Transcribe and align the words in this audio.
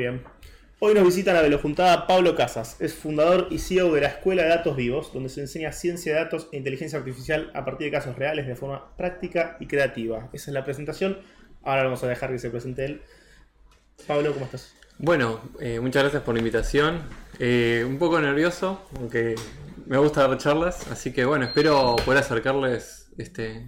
Bien. 0.00 0.22
Hoy 0.78 0.94
nos 0.94 1.04
visita 1.04 1.34
la 1.34 1.42
velojuntada 1.42 2.06
Pablo 2.06 2.34
Casas. 2.34 2.80
Es 2.80 2.94
fundador 2.94 3.48
y 3.50 3.58
CEO 3.58 3.92
de 3.92 4.00
la 4.00 4.06
Escuela 4.06 4.44
de 4.44 4.48
Datos 4.48 4.74
Vivos, 4.74 5.12
donde 5.12 5.28
se 5.28 5.42
enseña 5.42 5.72
ciencia 5.72 6.14
de 6.14 6.20
datos 6.20 6.48
e 6.52 6.56
inteligencia 6.56 6.98
artificial 6.98 7.50
a 7.52 7.66
partir 7.66 7.88
de 7.88 7.90
casos 7.90 8.16
reales 8.16 8.46
de 8.46 8.56
forma 8.56 8.96
práctica 8.96 9.58
y 9.60 9.66
creativa. 9.66 10.30
Esa 10.32 10.50
es 10.50 10.54
la 10.54 10.64
presentación. 10.64 11.18
Ahora 11.62 11.82
vamos 11.82 12.02
a 12.02 12.08
dejar 12.08 12.30
que 12.30 12.38
se 12.38 12.48
presente 12.48 12.86
él. 12.86 13.02
Pablo, 14.06 14.32
¿cómo 14.32 14.46
estás? 14.46 14.74
Bueno, 14.96 15.42
eh, 15.60 15.80
muchas 15.80 16.04
gracias 16.04 16.22
por 16.22 16.32
la 16.32 16.38
invitación. 16.38 17.02
Eh, 17.38 17.84
un 17.86 17.98
poco 17.98 18.18
nervioso, 18.18 18.82
aunque 18.96 19.34
me 19.84 19.98
gusta 19.98 20.26
dar 20.26 20.38
charlas, 20.38 20.90
así 20.90 21.12
que 21.12 21.26
bueno, 21.26 21.44
espero 21.44 21.96
poder 22.06 22.22
acercarles 22.22 23.10
este, 23.18 23.66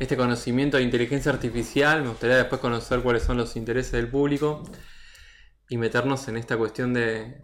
este 0.00 0.16
conocimiento 0.16 0.78
de 0.78 0.84
inteligencia 0.84 1.30
artificial. 1.30 2.04
Me 2.04 2.08
gustaría 2.08 2.36
después 2.36 2.58
conocer 2.58 3.00
cuáles 3.00 3.22
son 3.22 3.36
los 3.36 3.54
intereses 3.54 3.92
del 3.92 4.08
público 4.08 4.62
y 5.68 5.76
meternos 5.78 6.28
en 6.28 6.36
esta 6.36 6.56
cuestión 6.56 6.92
de, 6.92 7.40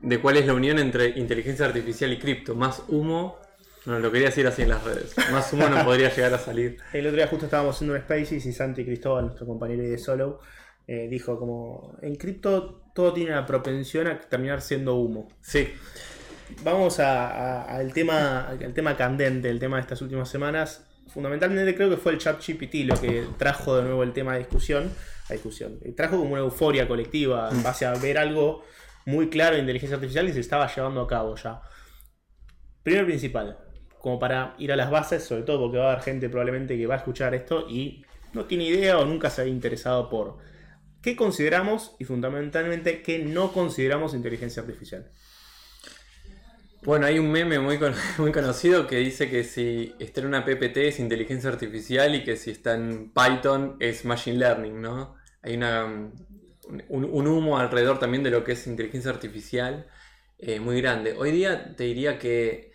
de 0.00 0.20
cuál 0.20 0.36
es 0.36 0.46
la 0.46 0.54
unión 0.54 0.78
entre 0.78 1.18
inteligencia 1.18 1.66
artificial 1.66 2.12
y 2.12 2.18
cripto. 2.18 2.54
Más 2.54 2.82
humo, 2.88 3.38
no 3.86 3.98
lo 3.98 4.12
quería 4.12 4.28
decir 4.28 4.46
así 4.46 4.62
en 4.62 4.68
las 4.68 4.84
redes, 4.84 5.14
más 5.30 5.52
humo 5.52 5.68
no 5.68 5.84
podría 5.84 6.08
llegar 6.14 6.34
a 6.34 6.38
salir. 6.38 6.78
El 6.92 7.06
otro 7.06 7.16
día 7.16 7.26
justo 7.26 7.46
estábamos 7.46 7.76
haciendo 7.76 7.94
un 7.94 8.00
Spaces 8.00 8.46
y 8.46 8.52
Santi 8.52 8.84
Cristóbal, 8.84 9.24
nuestro 9.26 9.46
compañero 9.46 9.82
de 9.82 9.98
Solo, 9.98 10.40
eh, 10.86 11.08
dijo 11.08 11.38
como 11.38 11.96
en 12.02 12.16
cripto 12.16 12.82
todo 12.94 13.12
tiene 13.12 13.30
la 13.30 13.46
propensión 13.46 14.06
a 14.08 14.20
terminar 14.20 14.60
siendo 14.60 14.96
humo. 14.96 15.28
Sí. 15.40 15.68
Vamos 16.62 16.98
al 17.00 17.92
tema, 17.94 18.48
al 18.48 18.74
tema 18.74 18.96
candente, 18.96 19.48
el 19.48 19.58
tema 19.58 19.76
de 19.76 19.82
estas 19.82 20.02
últimas 20.02 20.28
semanas. 20.28 20.86
Fundamentalmente 21.08 21.74
creo 21.74 21.90
que 21.90 21.96
fue 21.96 22.12
el 22.12 22.18
chat 22.18 22.40
GPT 22.44 22.86
lo 22.86 23.00
que 23.00 23.26
trajo 23.36 23.76
de 23.76 23.82
nuevo 23.82 24.02
el 24.02 24.12
tema 24.12 24.32
de 24.32 24.40
discusión 24.40 24.90
discusión. 25.32 25.78
Trajo 25.96 26.18
como 26.18 26.32
una 26.32 26.42
euforia 26.42 26.86
colectiva 26.86 27.48
en 27.50 27.62
base 27.62 27.86
a 27.86 27.94
ver 27.94 28.18
algo 28.18 28.64
muy 29.06 29.28
claro 29.28 29.54
de 29.54 29.60
inteligencia 29.60 29.96
artificial 29.96 30.28
y 30.28 30.32
se 30.32 30.40
estaba 30.40 30.72
llevando 30.72 31.00
a 31.02 31.06
cabo 31.06 31.34
ya. 31.36 31.60
Primero 32.82 33.06
principal, 33.06 33.58
como 33.98 34.18
para 34.18 34.54
ir 34.58 34.72
a 34.72 34.76
las 34.76 34.90
bases, 34.90 35.24
sobre 35.24 35.42
todo 35.42 35.60
porque 35.60 35.78
va 35.78 35.90
a 35.90 35.92
haber 35.92 36.04
gente 36.04 36.28
probablemente 36.28 36.76
que 36.76 36.86
va 36.86 36.94
a 36.94 36.98
escuchar 36.98 37.34
esto 37.34 37.66
y 37.68 38.04
no 38.32 38.44
tiene 38.46 38.64
idea 38.64 38.98
o 38.98 39.04
nunca 39.04 39.30
se 39.30 39.42
ha 39.42 39.46
interesado 39.46 40.08
por 40.08 40.38
qué 41.00 41.16
consideramos 41.16 41.94
y 41.98 42.04
fundamentalmente 42.04 43.02
qué 43.02 43.18
no 43.20 43.52
consideramos 43.52 44.14
inteligencia 44.14 44.62
artificial. 44.62 45.10
Bueno, 46.84 47.06
hay 47.06 47.20
un 47.20 47.30
meme 47.30 47.60
muy, 47.60 47.78
muy 48.18 48.32
conocido 48.32 48.88
que 48.88 48.96
dice 48.96 49.30
que 49.30 49.44
si 49.44 49.94
está 50.00 50.20
en 50.20 50.26
una 50.26 50.44
PPT 50.44 50.78
es 50.78 50.98
inteligencia 50.98 51.48
artificial 51.48 52.14
y 52.14 52.24
que 52.24 52.36
si 52.36 52.50
está 52.50 52.74
en 52.74 53.12
Python 53.12 53.76
es 53.78 54.04
machine 54.04 54.38
learning, 54.38 54.80
¿no? 54.80 55.14
hay 55.42 55.56
una, 55.56 56.12
un, 56.88 57.26
humo 57.26 57.58
alrededor 57.58 57.98
también 57.98 58.22
de 58.22 58.30
lo 58.30 58.44
que 58.44 58.52
es 58.52 58.66
inteligencia 58.66 59.10
artificial 59.10 59.86
eh, 60.38 60.60
muy 60.60 60.80
grande. 60.80 61.14
Hoy 61.16 61.32
día 61.32 61.76
te 61.76 61.84
diría 61.84 62.18
que 62.18 62.72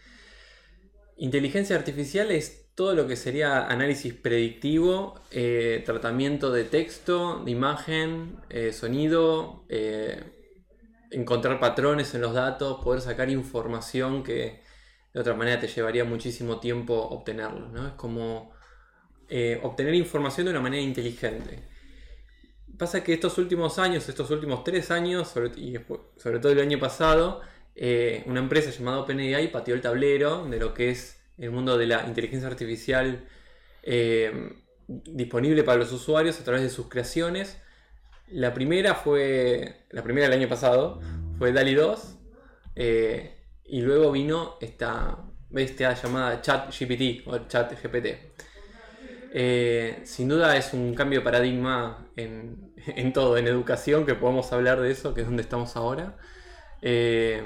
inteligencia 1.18 1.76
artificial 1.76 2.32
es 2.32 2.74
todo 2.76 2.94
lo 2.94 3.08
que 3.08 3.16
sería 3.16 3.68
análisis 3.68 4.14
predictivo, 4.14 5.20
eh, 5.32 5.82
tratamiento 5.86 6.52
de 6.52 6.64
texto, 6.64 7.42
de 7.44 7.52
imagen, 7.52 8.38
eh, 8.50 8.72
sonido, 8.72 9.66
encontrar 11.12 11.60
patrones 11.60 12.14
en 12.16 12.22
los 12.22 12.34
datos, 12.34 12.84
poder 12.84 13.02
sacar 13.02 13.30
información 13.30 14.24
que 14.24 14.62
de 15.14 15.20
otra 15.20 15.34
manera 15.34 15.60
te 15.60 15.68
llevaría 15.68 16.04
muchísimo 16.06 16.60
tiempo 16.60 16.94
obtenerlo. 16.96 17.70
¿no? 17.70 17.88
Es 17.88 17.94
como 17.94 18.52
obtener 19.64 19.94
información 19.94 20.46
de 20.46 20.52
una 20.52 20.62
manera 20.62 20.82
inteligente 20.82 21.64
pasa 22.78 23.04
que 23.04 23.14
estos 23.14 23.38
últimos 23.38 23.80
años, 23.80 24.08
estos 24.08 24.30
últimos 24.30 24.64
tres 24.64 24.92
años, 24.92 25.28
sobre, 25.28 25.60
y 25.60 25.76
sobre 26.18 26.40
todo 26.40 26.52
el 26.52 26.60
año 26.60 26.80
pasado, 26.80 27.42
eh, 27.76 28.24
una 28.28 28.40
empresa 28.40 28.72
llamada 28.72 29.00
OpenAI 29.00 29.52
pateó 29.52 29.76
el 29.76 29.82
tablero 29.82 30.46
de 30.48 30.60
lo 30.60 30.74
que 30.74 30.90
es 30.90 31.20
el 31.38 31.52
mundo 31.52 31.78
de 31.78 31.88
la 31.88 32.06
inteligencia 32.08 32.48
artificial 32.48 33.28
eh, 33.84 34.54
disponible 34.88 35.64
para 35.64 35.78
los 35.80 35.92
usuarios 35.92 36.40
a 36.40 36.44
través 36.44 36.64
de 36.64 36.70
sus 36.70 36.88
creaciones. 36.88 37.62
La 38.30 38.54
primera 38.54 38.94
fue, 38.94 39.86
la 39.92 40.04
primera 40.04 40.28
del 40.28 40.40
año 40.40 40.50
pasado, 40.50 41.00
fue 41.38 41.54
DALI 41.54 41.76
2, 41.76 42.18
eh, 42.76 43.38
y 43.66 43.82
luego 43.82 44.12
vino 44.12 44.56
esta 44.60 45.18
bestia 45.50 45.94
llamada 45.94 46.42
ChatGPT 46.42 47.28
o 47.28 47.38
ChatGPT. 47.48 48.08
Eh, 49.34 50.02
sin 50.04 50.28
duda 50.28 50.58
es 50.58 50.74
un 50.74 50.94
cambio 50.94 51.20
de 51.20 51.24
paradigma 51.24 52.10
en, 52.16 52.74
todo, 53.14 53.38
en 53.38 53.48
educación, 53.48 54.06
que 54.06 54.16
podemos 54.16 54.52
hablar 54.52 54.82
de 54.82 54.92
eso, 54.92 55.14
que 55.14 55.22
es 55.22 55.28
donde 55.28 55.44
estamos 55.44 55.76
ahora. 55.76 56.18
Eh, 56.82 57.42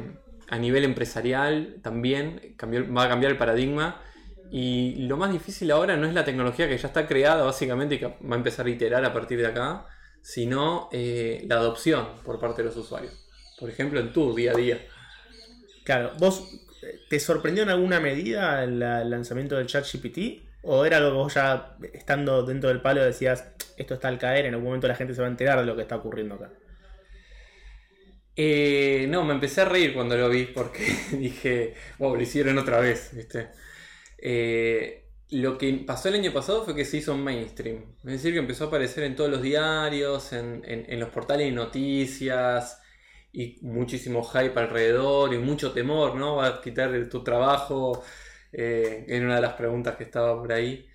a 0.49 0.57
nivel 0.57 0.83
empresarial 0.83 1.77
también 1.81 2.55
va 2.95 3.03
a 3.03 3.09
cambiar 3.09 3.31
el 3.31 3.37
paradigma. 3.37 4.01
Y 4.51 5.05
lo 5.07 5.15
más 5.15 5.31
difícil 5.31 5.71
ahora 5.71 5.95
no 5.95 6.05
es 6.07 6.13
la 6.13 6.25
tecnología 6.25 6.67
que 6.67 6.77
ya 6.77 6.87
está 6.87 7.07
creada 7.07 7.43
básicamente 7.43 7.95
y 7.95 7.99
que 7.99 8.07
va 8.07 8.33
a 8.33 8.35
empezar 8.35 8.65
a 8.65 8.69
iterar 8.69 9.05
a 9.05 9.13
partir 9.13 9.39
de 9.39 9.47
acá, 9.47 9.85
sino 10.21 10.89
eh, 10.91 11.43
la 11.47 11.55
adopción 11.55 12.07
por 12.23 12.39
parte 12.39 12.61
de 12.61 12.69
los 12.69 12.77
usuarios. 12.77 13.13
Por 13.59 13.69
ejemplo, 13.69 13.99
en 13.99 14.11
tu 14.11 14.35
día 14.35 14.51
a 14.51 14.55
día. 14.55 14.85
Claro, 15.83 16.13
¿vos 16.17 16.43
te 17.09 17.19
sorprendió 17.19 17.63
en 17.63 17.69
alguna 17.69 17.99
medida 17.99 18.63
el 18.63 18.79
lanzamiento 18.79 19.57
del 19.57 19.67
ChatGPT? 19.67 20.47
¿O 20.63 20.85
era 20.85 20.97
algo 20.97 21.09
que 21.09 21.15
vos 21.15 21.33
ya 21.33 21.75
estando 21.93 22.43
dentro 22.43 22.69
del 22.69 22.81
palo 22.81 23.03
decías, 23.03 23.47
esto 23.77 23.95
está 23.95 24.07
al 24.07 24.19
caer, 24.19 24.45
en 24.45 24.53
algún 24.53 24.67
momento 24.67 24.87
la 24.87 24.95
gente 24.95 25.15
se 25.15 25.21
va 25.21 25.27
a 25.27 25.31
enterar 25.31 25.59
de 25.59 25.65
lo 25.65 25.75
que 25.75 25.81
está 25.81 25.95
ocurriendo 25.95 26.35
acá? 26.35 26.51
Eh, 28.35 29.07
no, 29.09 29.23
me 29.23 29.33
empecé 29.33 29.61
a 29.61 29.65
reír 29.65 29.93
cuando 29.93 30.15
lo 30.15 30.29
vi 30.29 30.45
porque 30.45 30.85
dije, 31.11 31.75
wow, 31.97 32.15
lo 32.15 32.21
hicieron 32.21 32.57
otra 32.57 32.79
vez, 32.79 33.11
¿viste? 33.13 33.49
Eh, 34.17 35.00
lo 35.31 35.57
que 35.57 35.73
pasó 35.87 36.09
el 36.09 36.15
año 36.15 36.33
pasado 36.33 36.63
fue 36.65 36.75
que 36.75 36.85
se 36.85 36.97
hizo 36.97 37.15
mainstream. 37.15 37.95
Es 37.99 38.11
decir, 38.11 38.33
que 38.33 38.39
empezó 38.39 38.65
a 38.65 38.67
aparecer 38.67 39.05
en 39.05 39.15
todos 39.15 39.29
los 39.29 39.41
diarios, 39.41 40.33
en, 40.33 40.99
los 40.99 41.09
portales 41.09 41.47
de 41.47 41.53
noticias, 41.53 42.81
y 43.31 43.57
muchísimo 43.61 44.23
hype 44.23 44.59
alrededor, 44.59 45.33
y 45.33 45.37
mucho 45.37 45.71
temor, 45.71 46.15
¿no? 46.15 46.35
Va 46.37 46.47
a 46.47 46.61
quitar 46.61 47.07
tu 47.09 47.23
trabajo 47.23 48.03
eh, 48.51 49.05
en 49.07 49.25
una 49.25 49.35
de 49.35 49.41
las 49.41 49.53
preguntas 49.53 49.95
que 49.95 50.03
estaba 50.03 50.37
por 50.37 50.51
ahí, 50.51 50.87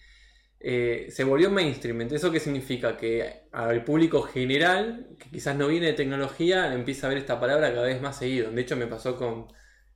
eh, 0.61 1.07
se 1.11 1.25
volvió 1.25 1.51
mainstream. 1.51 2.03
¿Eso 2.03 2.31
qué 2.31 2.41
significa? 2.41 2.97
Que 2.97 3.49
al 3.53 3.85
público 3.85 4.23
general, 4.23 5.17
que 5.19 5.31
quizás 5.31 5.57
no 5.57 5.69
viene 5.69 5.87
de 5.89 5.93
tecnología, 5.95 6.75
empieza 6.75 7.07
a 7.07 7.11
ver 7.11 7.19
esta 7.19 7.41
palabra 7.41 7.73
cada 7.73 7.87
vez 7.87 8.03
más 8.03 8.19
seguido. 8.19 8.51
De 8.51 8.61
hecho, 8.63 8.77
me 8.77 8.87
pasó 8.87 9.17
con 9.17 9.47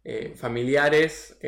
eh, 0.05 0.35
familiares 0.37 1.39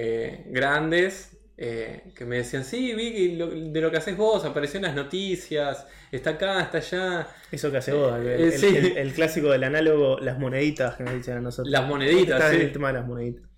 grandes 0.46 1.41
que 1.56 2.24
me 2.24 2.36
decían, 2.38 2.64
sí, 2.64 2.94
vi 2.94 3.36
de 3.36 3.80
lo 3.80 3.90
que 3.90 3.96
haces 3.96 4.16
vos, 4.16 4.44
apareció 4.44 4.78
en 4.78 4.84
las 4.84 4.94
noticias, 4.94 5.86
está 6.10 6.30
acá, 6.30 6.60
está 6.62 6.78
allá. 6.78 7.28
Eso 7.50 7.70
que 7.70 7.76
hace 7.76 7.92
vos, 7.92 8.12
el, 8.20 9.12
clásico 9.12 9.50
del 9.50 9.64
análogo, 9.64 10.18
las 10.18 10.38
moneditas 10.38 10.96
que 10.96 11.04
nos 11.04 11.14
dicen 11.14 11.36
a 11.36 11.40
nosotros. 11.40 11.70
Las 11.70 11.86
moneditas, 11.86 12.52
El 12.52 12.72
tema 12.72 12.88
de 12.88 12.94
las 12.94 13.06
moneditas. 13.06 13.52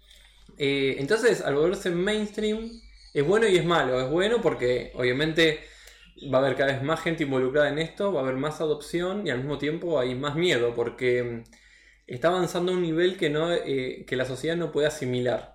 Eh, 0.58 0.96
entonces, 0.98 1.40
al 1.40 1.54
volverse 1.54 1.90
mainstream, 1.90 2.70
es 3.12 3.26
bueno 3.26 3.46
y 3.46 3.56
es 3.56 3.64
malo. 3.64 4.00
Es 4.00 4.10
bueno 4.10 4.40
porque 4.42 4.92
obviamente 4.94 5.60
va 6.32 6.38
a 6.38 6.40
haber 6.42 6.56
cada 6.56 6.72
vez 6.72 6.82
más 6.82 7.00
gente 7.00 7.24
involucrada 7.24 7.68
en 7.68 7.78
esto, 7.78 8.12
va 8.12 8.20
a 8.20 8.24
haber 8.24 8.36
más 8.36 8.60
adopción 8.60 9.26
y 9.26 9.30
al 9.30 9.38
mismo 9.38 9.58
tiempo 9.58 9.98
hay 9.98 10.14
más 10.14 10.36
miedo 10.36 10.74
porque 10.74 11.22
mm, 11.22 11.44
está 12.06 12.28
avanzando 12.28 12.72
a 12.72 12.74
un 12.76 12.82
nivel 12.82 13.16
que, 13.16 13.30
no, 13.30 13.52
eh, 13.52 14.04
que 14.06 14.16
la 14.16 14.24
sociedad 14.24 14.56
no 14.56 14.72
puede 14.72 14.86
asimilar. 14.88 15.53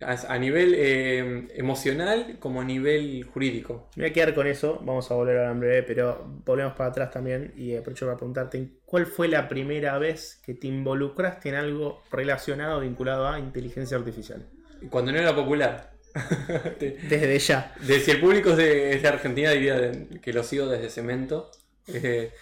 A, 0.00 0.38
nivel 0.38 0.74
eh, 0.76 1.48
emocional 1.56 2.36
como 2.38 2.60
a 2.60 2.64
nivel 2.64 3.24
jurídico. 3.24 3.88
Me 3.96 4.04
voy 4.04 4.10
a 4.10 4.12
quedar 4.12 4.34
con 4.34 4.46
eso, 4.46 4.80
vamos 4.84 5.10
a 5.10 5.14
volver 5.14 5.38
a 5.38 5.50
en 5.50 5.58
breve, 5.58 5.82
pero 5.82 6.24
volvemos 6.44 6.74
para 6.74 6.90
atrás 6.90 7.10
también 7.10 7.52
y 7.56 7.74
aprovecho 7.74 8.06
para 8.06 8.16
preguntarte, 8.16 8.68
¿cuál 8.84 9.06
fue 9.06 9.26
la 9.26 9.48
primera 9.48 9.98
vez 9.98 10.40
que 10.44 10.54
te 10.54 10.68
involucraste 10.68 11.48
en 11.48 11.56
algo 11.56 12.02
relacionado, 12.12 12.80
vinculado 12.80 13.26
a 13.26 13.40
inteligencia 13.40 13.96
artificial? 13.96 14.46
Cuando 14.88 15.10
no 15.10 15.18
era 15.18 15.34
popular. 15.34 15.90
desde 16.80 17.38
ya. 17.38 17.74
si 17.82 18.10
el 18.10 18.20
público 18.20 18.50
es 18.50 19.02
de, 19.02 19.08
Argentina, 19.08 19.50
diría 19.50 19.90
que 20.22 20.32
lo 20.32 20.42
sigo 20.42 20.66
desde 20.66 20.90
Cemento. 20.90 21.50
Eh, 21.88 22.32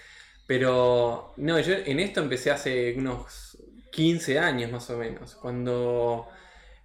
pero 0.47 1.33
no, 1.37 1.59
yo 1.61 1.75
en 1.75 2.01
esto 2.01 2.21
empecé 2.21 2.51
hace 2.51 2.95
unos 2.97 3.59
15 3.93 4.39
años 4.39 4.71
más 4.71 4.89
o 4.91 4.99
menos, 4.99 5.35
cuando 5.37 6.29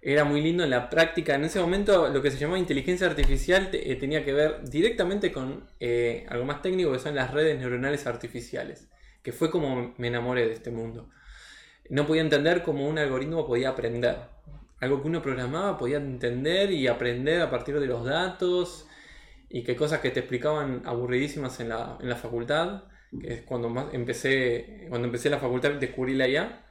era 0.02 0.24
muy 0.24 0.42
lindo 0.42 0.64
en 0.64 0.70
la 0.70 0.90
práctica. 0.90 1.34
En 1.36 1.44
ese 1.44 1.60
momento 1.60 2.08
lo 2.08 2.20
que 2.20 2.30
se 2.30 2.38
llamaba 2.38 2.58
inteligencia 2.58 3.06
artificial 3.06 3.70
eh, 3.72 3.96
tenía 3.96 4.24
que 4.24 4.32
ver 4.32 4.68
directamente 4.68 5.30
con 5.32 5.68
eh, 5.80 6.26
algo 6.28 6.44
más 6.44 6.60
técnico 6.60 6.92
que 6.92 6.98
son 6.98 7.14
las 7.14 7.30
redes 7.30 7.58
neuronales 7.58 8.06
artificiales, 8.06 8.88
que 9.22 9.32
fue 9.32 9.50
como 9.50 9.94
me 9.96 10.08
enamoré 10.08 10.46
de 10.46 10.52
este 10.52 10.70
mundo. 10.70 11.08
No 11.88 12.06
podía 12.06 12.22
entender 12.22 12.62
cómo 12.62 12.88
un 12.88 12.98
algoritmo 12.98 13.46
podía 13.46 13.70
aprender. 13.70 14.16
Algo 14.80 15.00
que 15.00 15.08
uno 15.08 15.22
programaba 15.22 15.78
podía 15.78 15.98
entender 15.98 16.72
y 16.72 16.88
aprender 16.88 17.40
a 17.40 17.50
partir 17.50 17.78
de 17.78 17.86
los 17.86 18.04
datos 18.04 18.88
y 19.48 19.62
que 19.62 19.76
cosas 19.76 20.00
que 20.00 20.10
te 20.10 20.20
explicaban 20.20 20.82
aburridísimas 20.84 21.60
en 21.60 21.68
la, 21.68 21.98
en 22.00 22.08
la 22.08 22.16
facultad 22.16 22.84
que 23.20 23.34
es 23.34 23.42
cuando 23.42 23.68
más 23.68 23.92
empecé, 23.92 24.86
cuando 24.88 25.06
empecé 25.06 25.28
la 25.30 25.38
facultad 25.38 25.72
descubrí 25.72 26.14
la 26.14 26.28
IA, 26.28 26.64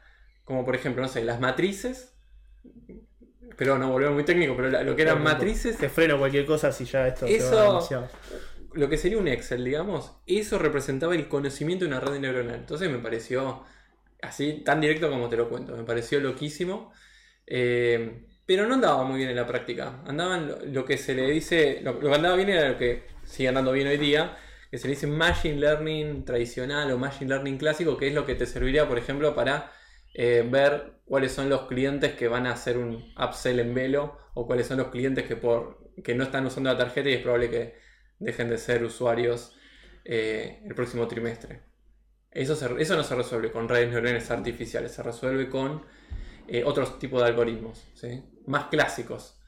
como 0.44 0.66
por 0.66 0.76
ejemplo, 0.76 1.02
no 1.02 1.08
sé, 1.08 1.24
las 1.24 1.40
matrices, 1.40 2.16
pero 3.58 3.78
no 3.78 3.90
volvemos 3.92 4.16
muy 4.16 4.24
técnico, 4.26 4.56
pero 4.56 4.70
la- 4.70 4.84
lo 4.84 4.96
que 4.96 5.02
eran 5.04 5.22
matrices, 5.24 5.78
Te 5.78 5.90
freno 5.90 6.18
cualquier 6.18 6.46
cosa 6.46 6.72
si 6.72 6.86
ya 6.86 7.08
esto 7.08 7.28
se 7.28 7.36
Eso- 7.36 7.56
va 7.56 7.64
demasiado. 7.64 8.10
lo 8.74 8.90
que 8.90 8.98
sería 8.98 9.18
un 9.18 9.28
Excel, 9.28 9.64
digamos, 9.64 10.14
eso 10.28 10.58
representaba 10.58 11.14
el 11.16 11.28
conocimiento 11.28 11.86
de 11.86 11.92
una 11.92 12.00
red 12.00 12.20
neuronal. 12.20 12.56
Entonces 12.56 12.90
me 12.90 13.00
pareció 13.00 13.64
así, 14.22 14.62
tan 14.64 14.80
directo 14.82 15.10
como 15.10 15.28
te 15.30 15.38
lo 15.38 15.50
cuento, 15.50 15.76
me 15.76 15.84
pareció 15.84 16.20
loquísimo. 16.20 16.92
Eh, 17.48 18.26
pero 18.46 18.68
no 18.68 18.74
andaba 18.76 19.04
muy 19.04 19.18
bien 19.18 19.30
en 19.30 19.36
la 19.36 19.46
práctica. 19.48 20.02
Andaban 20.06 20.48
lo, 20.48 20.58
lo 20.66 20.86
que 20.86 20.98
se 20.98 21.14
le 21.16 21.30
dice, 21.30 21.80
lo, 21.84 21.94
lo 21.94 22.10
que 22.10 22.16
andaba 22.16 22.36
bien 22.36 22.50
era 22.50 22.70
lo 22.70 22.78
que 22.78 23.04
sigue 23.26 23.50
andando 23.50 23.72
bien 23.72 23.88
hoy 23.88 23.98
día, 23.98 24.38
que 24.70 24.78
se 24.78 24.88
le 24.88 24.94
dice 24.96 25.08
Machine 25.08 25.56
Learning 25.60 26.26
tradicional 26.26 26.92
o 26.92 26.98
Machine 26.98 27.30
Learning 27.30 27.58
clásico, 27.58 27.98
que 27.98 28.08
es 28.08 28.14
lo 28.14 28.26
que 28.26 28.36
te 28.36 28.46
serviría, 28.46 28.88
por 28.88 28.98
ejemplo, 28.98 29.36
para 29.36 29.72
eh, 30.14 30.48
ver 30.50 31.00
cuáles 31.06 31.32
son 31.32 31.50
los 31.50 31.64
clientes 31.64 32.14
que 32.14 32.28
van 32.28 32.48
a 32.48 32.54
hacer 32.54 32.78
un 32.78 33.14
upsell 33.18 33.60
en 33.60 33.74
velo 33.74 34.18
o 34.34 34.46
cuáles 34.46 34.68
son 34.68 34.78
los 34.78 34.88
clientes 34.88 35.26
que, 35.26 35.36
por, 35.36 35.92
que 36.04 36.16
no 36.16 36.24
están 36.24 36.46
usando 36.46 36.72
la 36.72 36.78
tarjeta 36.78 37.10
y 37.10 37.14
es 37.14 37.22
probable 37.22 37.50
que 37.50 37.76
dejen 38.20 38.50
de 38.50 38.58
ser 38.58 38.84
usuarios 38.84 39.56
eh, 40.06 40.62
el 40.66 40.76
próximo 40.76 41.08
trimestre. 41.08 41.64
Eso, 42.32 42.54
eso 42.78 42.96
no 42.96 43.04
se 43.04 43.16
resuelve 43.16 43.52
con 43.52 43.68
redes 43.68 43.90
neuronales 43.90 44.32
artificiales, 44.32 44.94
se 44.94 45.04
resuelve 45.04 45.50
con 45.50 45.84
eh, 46.48 46.64
otros 46.64 46.98
tipos 46.98 47.22
de 47.22 47.28
algoritmos, 47.28 47.86
más 48.48 48.66
clásicos. 48.66 49.41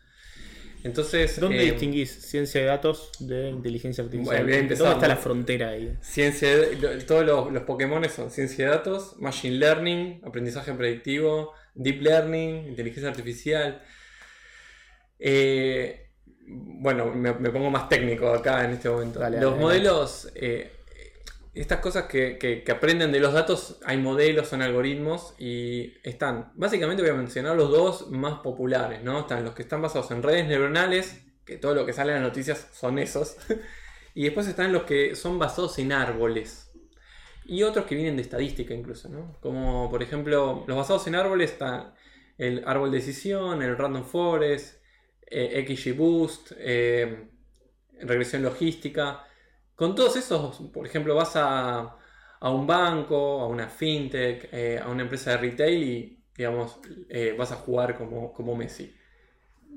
Entonces, 0.84 1.40
¿Dónde 1.40 1.62
eh, 1.64 1.72
distinguís 1.72 2.12
ciencia 2.12 2.60
de 2.62 2.68
datos 2.68 3.12
de 3.20 3.50
inteligencia 3.50 4.04
artificial? 4.04 4.44
Bueno, 4.44 4.58
¿Dónde 4.58 4.74
está 4.74 5.08
la 5.08 5.16
frontera 5.16 5.70
ahí? 5.70 5.98
Ciencia 6.02 6.58
de- 6.58 7.04
todos 7.04 7.26
los, 7.26 7.52
los 7.54 7.64
Pokémon 7.64 8.04
son 8.10 8.30
ciencia 8.30 8.66
de 8.66 8.72
datos, 8.72 9.16
machine 9.20 9.56
learning, 9.58 10.22
aprendizaje 10.26 10.74
predictivo, 10.74 11.54
deep 11.74 12.02
learning, 12.02 12.68
inteligencia 12.68 13.10
artificial. 13.10 13.82
Eh, 15.20 16.10
bueno, 16.46 17.14
me, 17.14 17.34
me 17.34 17.50
pongo 17.50 17.70
más 17.70 17.88
técnico 17.88 18.28
acá 18.30 18.66
en 18.66 18.72
este 18.72 18.90
momento. 18.90 19.20
Dale, 19.20 19.40
los 19.40 19.52
dale, 19.52 19.62
modelos, 19.62 20.30
eh, 20.36 20.73
estas 21.54 21.80
cosas 21.80 22.06
que, 22.06 22.64
aprenden 22.72 23.12
de 23.12 23.20
los 23.20 23.34
datos, 23.34 23.80
hay 23.86 23.98
modelos, 23.98 24.48
son 24.48 24.62
algoritmos 24.62 25.36
y 25.38 25.94
están, 26.04 26.52
básicamente 26.56 27.04
voy 27.04 27.12
a 27.12 27.16
mencionar 27.16 27.56
los 27.56 27.70
dos 27.70 28.10
más 28.10 28.40
populares, 28.40 29.04
¿no? 29.04 29.22
Están 29.22 29.44
los 29.44 29.54
que 29.54 29.62
están 29.62 29.82
basados 29.82 30.10
en 30.12 30.24
redes 30.24 30.48
neuronales, 30.48 31.22
que 31.46 31.58
todo 31.58 31.76
lo 31.76 31.86
que 31.86 31.94
sale 31.94 32.12
en 32.12 32.22
las 32.22 32.30
noticias 32.30 32.70
son 32.74 33.00
esos. 33.00 33.38
Y 34.16 34.26
después 34.26 34.48
están 34.48 34.72
los 34.72 34.84
que 34.84 35.16
son 35.16 35.40
basados 35.40 35.80
en 35.80 35.92
árboles. 35.92 36.72
Y 37.46 37.64
otros 37.64 37.88
que 37.88 37.96
vienen 37.96 38.16
de 38.16 38.22
estadística 38.22 38.72
incluso, 38.72 39.10
¿no? 39.10 39.40
Como 39.42 39.90
por 39.90 40.04
ejemplo, 40.04 40.64
los 40.68 40.78
basados 40.78 41.08
en 41.08 41.16
árboles 41.16 41.54
están 41.54 41.96
el 42.38 42.64
árbol 42.68 42.92
de 42.92 42.98
decisión, 43.00 43.64
el 43.64 43.76
random 43.76 44.06
forest, 44.06 44.76
eh, 45.26 45.66
XGBoost, 45.68 46.52
eh, 46.58 47.28
regresión 48.02 48.44
logística. 48.44 49.26
Con 49.76 49.96
todos 49.96 50.16
esos, 50.16 50.58
por 50.72 50.86
ejemplo, 50.86 51.16
vas 51.16 51.36
a, 51.36 51.98
a 52.40 52.50
un 52.50 52.68
banco, 52.68 53.42
a 53.42 53.48
una 53.48 53.68
fintech, 53.68 54.50
eh, 54.52 54.80
a 54.84 54.90
una 54.90 55.04
empresa 55.04 55.32
de 55.32 55.38
retail 55.38 55.84
y, 55.84 56.20
digamos, 56.36 56.80
eh, 57.10 57.34
vas 57.38 57.52
a 57.52 57.56
jugar 57.56 57.98
como, 57.98 58.34
como 58.34 58.56
Messi. 58.56 58.94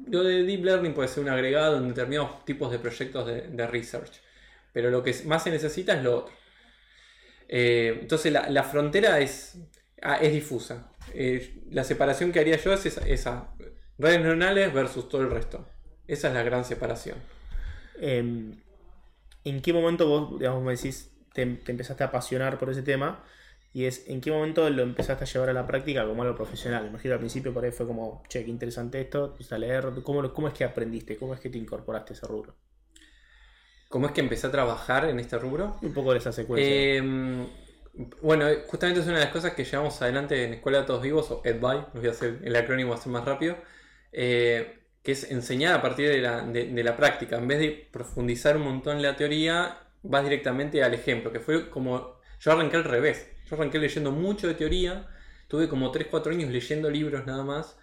Lo 0.09 0.23
de 0.23 0.43
Deep 0.43 0.65
Learning 0.65 0.93
puede 0.93 1.09
ser 1.09 1.23
un 1.23 1.31
agregado 1.31 1.79
en 1.79 1.89
determinados 1.89 2.45
tipos 2.45 2.71
de 2.71 2.79
proyectos 2.79 3.27
de, 3.27 3.67
research. 3.67 4.21
Pero 4.73 4.91
lo 4.91 5.03
que 5.03 5.15
más 5.27 5.45
se 5.45 5.51
necesita 5.51 5.95
es 5.95 6.03
lo 6.03 6.19
otro. 6.19 6.35
Eh, 7.49 7.99
entonces 8.03 8.33
la, 8.33 8.51
la 8.51 8.65
frontera 8.65 9.21
es, 9.21 9.59
ah, 10.03 10.17
es 10.17 10.33
difusa. 10.33 10.93
La 11.71 11.85
separación 11.85 12.33
que 12.33 12.41
haría 12.41 12.57
yo 12.57 12.73
es 12.73 12.85
esa, 12.85 13.55
redes 13.97 14.21
neuronales 14.21 14.75
versus 14.75 15.09
todo 15.09 15.23
el 15.23 15.31
resto. 15.31 15.67
Esa 16.07 16.29
es 16.29 16.35
la 16.35 16.43
gran 16.43 16.65
separación. 16.65 17.19
Eh, 18.01 18.53
¿En 19.51 19.63
qué 19.63 19.73
momento 19.73 20.09
vos, 20.09 20.39
digamos, 20.39 20.63
me 20.65 20.73
decís, 20.77 21.11
te, 21.33 21.47
te 21.47 21.73
empezaste 21.73 22.03
a 22.05 22.09
apasionar 22.09 22.59
por 22.59 22.71
ese 22.71 22.83
tema? 22.83 23.25
Y 23.73 23.85
es, 23.85 24.09
¿en 24.09 24.21
qué 24.21 24.31
momento 24.31 24.69
lo 24.71 24.83
empezaste 24.83 25.25
a 25.25 25.27
llevar 25.27 25.51
a 25.51 25.53
la 25.53 25.67
práctica 25.67 26.07
como 26.07 26.23
algo 26.23 26.35
profesional? 26.35 26.87
Imagino 26.87 27.15
al 27.15 27.21
principio 27.21 27.53
por 27.55 27.65
ahí 27.65 27.73
fue 27.73 27.87
como, 27.87 28.23
che, 28.29 28.45
qué 28.45 28.51
interesante 28.51 29.01
esto, 29.01 29.27
empecé 29.33 29.55
a 29.55 29.59
leer. 29.59 29.85
¿Cómo, 30.03 30.23
lo- 30.23 30.33
¿Cómo 30.35 30.49
es 30.49 30.55
que 30.55 30.65
aprendiste? 30.65 31.17
¿Cómo 31.17 31.35
es 31.35 31.41
que 31.41 31.51
te 31.51 31.59
incorporaste 31.59 32.15
a 32.15 32.17
ese 32.17 32.27
rubro? 32.27 32.55
¿Cómo 33.89 34.07
es 34.07 34.13
que 34.13 34.21
empecé 34.21 34.47
a 34.47 34.51
trabajar 34.51 35.05
en 35.09 35.21
este 35.21 35.39
rubro? 35.39 35.77
Un 35.83 35.93
poco 35.95 36.13
de 36.13 36.19
esa 36.19 36.33
secuencia. 36.33 36.75
Eh, 36.75 37.47
bueno, 38.21 38.47
justamente 38.67 39.01
es 39.01 39.07
una 39.07 39.19
de 39.19 39.25
las 39.25 39.33
cosas 39.33 39.55
que 39.55 39.65
llevamos 39.65 40.01
adelante 40.03 40.45
en 40.45 40.55
Escuela 40.55 40.79
de 40.79 40.83
Datos 40.83 41.03
Vivos, 41.03 41.31
o 41.31 41.41
EdVi, 41.45 41.87
voy 41.95 42.07
a 42.09 42.11
hacer 42.11 42.41
el 42.45 42.57
acrónimo 42.57 42.93
a 42.93 42.97
hacer 42.97 43.13
más 43.13 43.25
rápido, 43.25 43.57
eh, 44.13 44.81
que 45.07 45.13
es 45.13 45.31
enseñar 45.31 45.75
a 45.75 45.83
partir 45.83 46.09
de 46.11 46.19
la, 46.21 46.43
de- 46.43 46.85
la 46.85 46.97
práctica. 46.97 47.39
En 47.39 47.49
vez 47.49 47.61
de 47.61 47.71
profundizar 47.93 48.57
un 48.59 48.65
montón 48.65 48.97
en 48.99 49.03
la 49.05 49.17
teoría, 49.17 49.79
vas 50.03 50.25
directamente 50.25 50.83
al 50.83 50.95
ejemplo, 50.95 51.33
que 51.33 51.41
fue 51.41 51.71
como 51.71 52.21
yo 52.41 52.53
arranqué 52.53 52.77
al 52.79 52.85
revés. 52.85 53.19
Yo 53.49 53.57
arranqué 53.57 53.79
leyendo 53.79 54.11
mucho 54.13 54.49
de 54.49 54.55
teoría, 54.55 55.09
tuve 55.49 55.69
como 55.69 55.93
3-4 55.93 56.33
años 56.35 56.51
leyendo 56.51 56.91
libros 56.91 57.27
nada 57.27 57.45
más, 57.45 57.79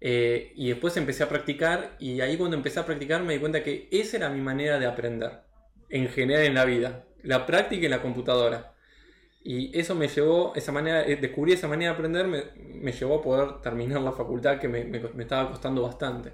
eh, 0.00 0.52
y 0.56 0.68
después 0.70 0.96
empecé 0.96 1.22
a 1.24 1.28
practicar, 1.28 1.96
y 1.98 2.20
ahí 2.20 2.36
cuando 2.36 2.56
empecé 2.56 2.80
a 2.80 2.86
practicar 2.86 3.22
me 3.22 3.34
di 3.34 3.40
cuenta 3.40 3.62
que 3.62 3.88
esa 3.92 4.16
era 4.18 4.30
mi 4.30 4.40
manera 4.40 4.78
de 4.78 4.86
aprender, 4.86 5.40
en 5.90 6.08
general 6.08 6.44
en 6.44 6.54
la 6.54 6.64
vida, 6.64 7.04
la 7.22 7.46
práctica 7.46 7.84
en 7.86 7.90
la 7.92 8.02
computadora. 8.02 8.69
Y 9.42 9.78
eso 9.78 9.94
me 9.94 10.08
llevó, 10.08 10.54
esa 10.54 10.72
manera, 10.72 11.02
eh, 11.06 11.16
descubrí 11.16 11.52
esa 11.52 11.68
manera 11.68 11.92
de 11.92 11.96
aprender, 11.96 12.26
me, 12.28 12.44
me 12.56 12.92
llevó 12.92 13.16
a 13.16 13.22
poder 13.22 13.60
terminar 13.62 14.00
la 14.02 14.12
facultad 14.12 14.58
que 14.60 14.68
me, 14.68 14.84
me- 14.84 14.98
estaba 15.22 15.50
costando 15.50 15.82
bastante. 15.82 16.32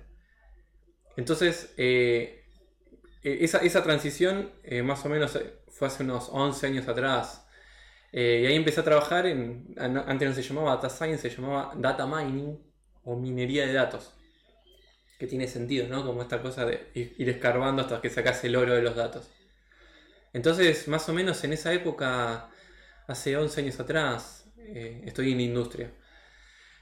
Entonces, 1.17 1.73
eh, 1.77 2.45
eh, 3.23 3.39
esa, 3.43 3.59
esa 3.59 3.83
transición 3.83 4.53
más 4.85 5.05
o 5.07 5.09
menos 5.09 5.39
fue 5.69 5.89
hace 5.89 6.05
unos 6.05 6.31
11 6.33 6.67
años 6.67 6.89
atrás. 6.89 7.47
Y 8.13 8.19
ahí 8.47 8.55
empecé 8.57 8.81
a 8.81 8.85
trabajar 8.85 9.27
en, 9.27 9.75
antes 9.79 10.29
no 10.29 10.35
se 10.35 10.43
llamaba 10.43 10.73
Data 10.77 10.91
Science, 10.91 11.31
se 11.31 11.37
llamaba 11.37 11.73
Data 11.77 12.07
Mining 12.07 12.59
o 13.05 13.17
minería 13.17 13.67
de 13.67 13.75
datos. 13.75 14.15
Que 15.19 15.27
tiene 15.27 15.47
sentido, 15.49 15.89
¿no? 15.89 16.07
Como 16.07 16.23
esta 16.23 16.41
cosa 16.41 16.65
de 16.65 16.91
ir 16.95 17.29
escarbando 17.29 17.83
hasta 17.83 18.01
que 18.01 18.09
sacas 18.11 18.43
el 18.45 18.57
oro 18.57 18.75
de 18.75 18.83
los 18.83 18.97
datos. 18.97 19.31
Entonces, 20.33 20.89
más 20.89 21.09
o 21.09 21.13
menos 21.15 21.43
en 21.45 21.53
esa 21.53 21.73
época, 21.73 22.51
hace 23.07 23.37
11 23.37 23.61
años 23.61 23.79
atrás, 23.81 24.51
eh, 24.59 25.03
estoy 25.07 25.33
en 25.33 25.41
industria. 25.41 25.91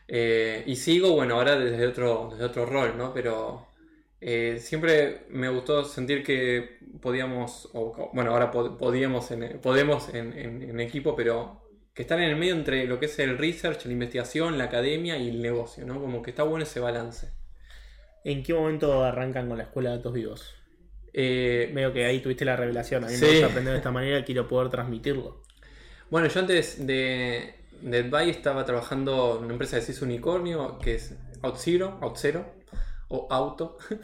Eh, 0.06 0.62
y 0.66 0.76
sigo, 0.76 1.12
bueno, 1.12 1.36
ahora 1.36 1.56
desde 1.58 1.86
otro, 1.86 2.28
desde 2.32 2.44
otro 2.44 2.66
rol, 2.66 2.96
¿no? 2.98 3.12
Pero 3.14 3.66
eh, 4.20 4.58
siempre 4.60 5.26
me 5.30 5.48
gustó 5.48 5.84
sentir 5.84 6.22
que 6.22 6.78
podíamos, 7.00 7.68
o, 7.72 8.10
bueno, 8.12 8.32
ahora 8.32 8.50
pod- 8.52 8.76
podíamos 8.76 9.30
en- 9.30 9.58
podemos 9.60 10.12
en, 10.14 10.32
en- 10.38 10.62
en 10.62 10.80
equipo, 10.80 11.16
pero 11.16 11.62
que 11.94 12.02
están 12.02 12.20
en 12.20 12.30
el 12.30 12.36
medio 12.36 12.54
entre 12.54 12.86
lo 12.86 12.98
que 12.98 13.06
es 13.06 13.18
el 13.18 13.38
research, 13.38 13.84
la 13.86 13.92
investigación, 13.92 14.58
la 14.58 14.64
academia 14.64 15.16
y 15.16 15.28
el 15.28 15.40
negocio, 15.40 15.86
¿no? 15.86 16.00
Como 16.00 16.22
que 16.22 16.30
está 16.30 16.42
bueno 16.42 16.64
ese 16.64 16.80
balance. 16.80 17.28
¿En 18.24 18.42
qué 18.42 18.52
momento 18.54 19.04
arrancan 19.04 19.48
con 19.48 19.58
la 19.58 19.64
escuela 19.64 19.90
de 19.90 19.96
datos 19.98 20.12
vivos? 20.14 20.54
Eh, 21.12 21.70
Medio 21.72 21.92
que 21.92 22.04
ahí 22.06 22.20
tuviste 22.20 22.44
la 22.44 22.56
revelación. 22.56 23.04
A 23.04 23.08
mí 23.08 23.14
Sí. 23.14 23.24
me 23.24 23.30
gusta 23.32 23.46
aprender 23.46 23.72
de 23.72 23.78
esta 23.78 23.90
manera, 23.92 24.24
quiero 24.24 24.48
poder 24.48 24.70
transmitirlo. 24.70 25.42
Bueno, 26.14 26.28
yo 26.28 26.38
antes 26.38 26.86
de, 26.86 27.54
de 27.82 27.98
Advai 27.98 28.30
estaba 28.30 28.64
trabajando 28.64 29.38
en 29.38 29.46
una 29.46 29.54
empresa 29.54 29.74
de 29.74 29.82
CIS 29.82 30.00
Unicornio, 30.02 30.78
que 30.78 30.94
es 30.94 31.12
OutZero, 31.42 31.98
OutZero, 32.02 32.54
o 33.08 33.26
Auto. 33.30 33.76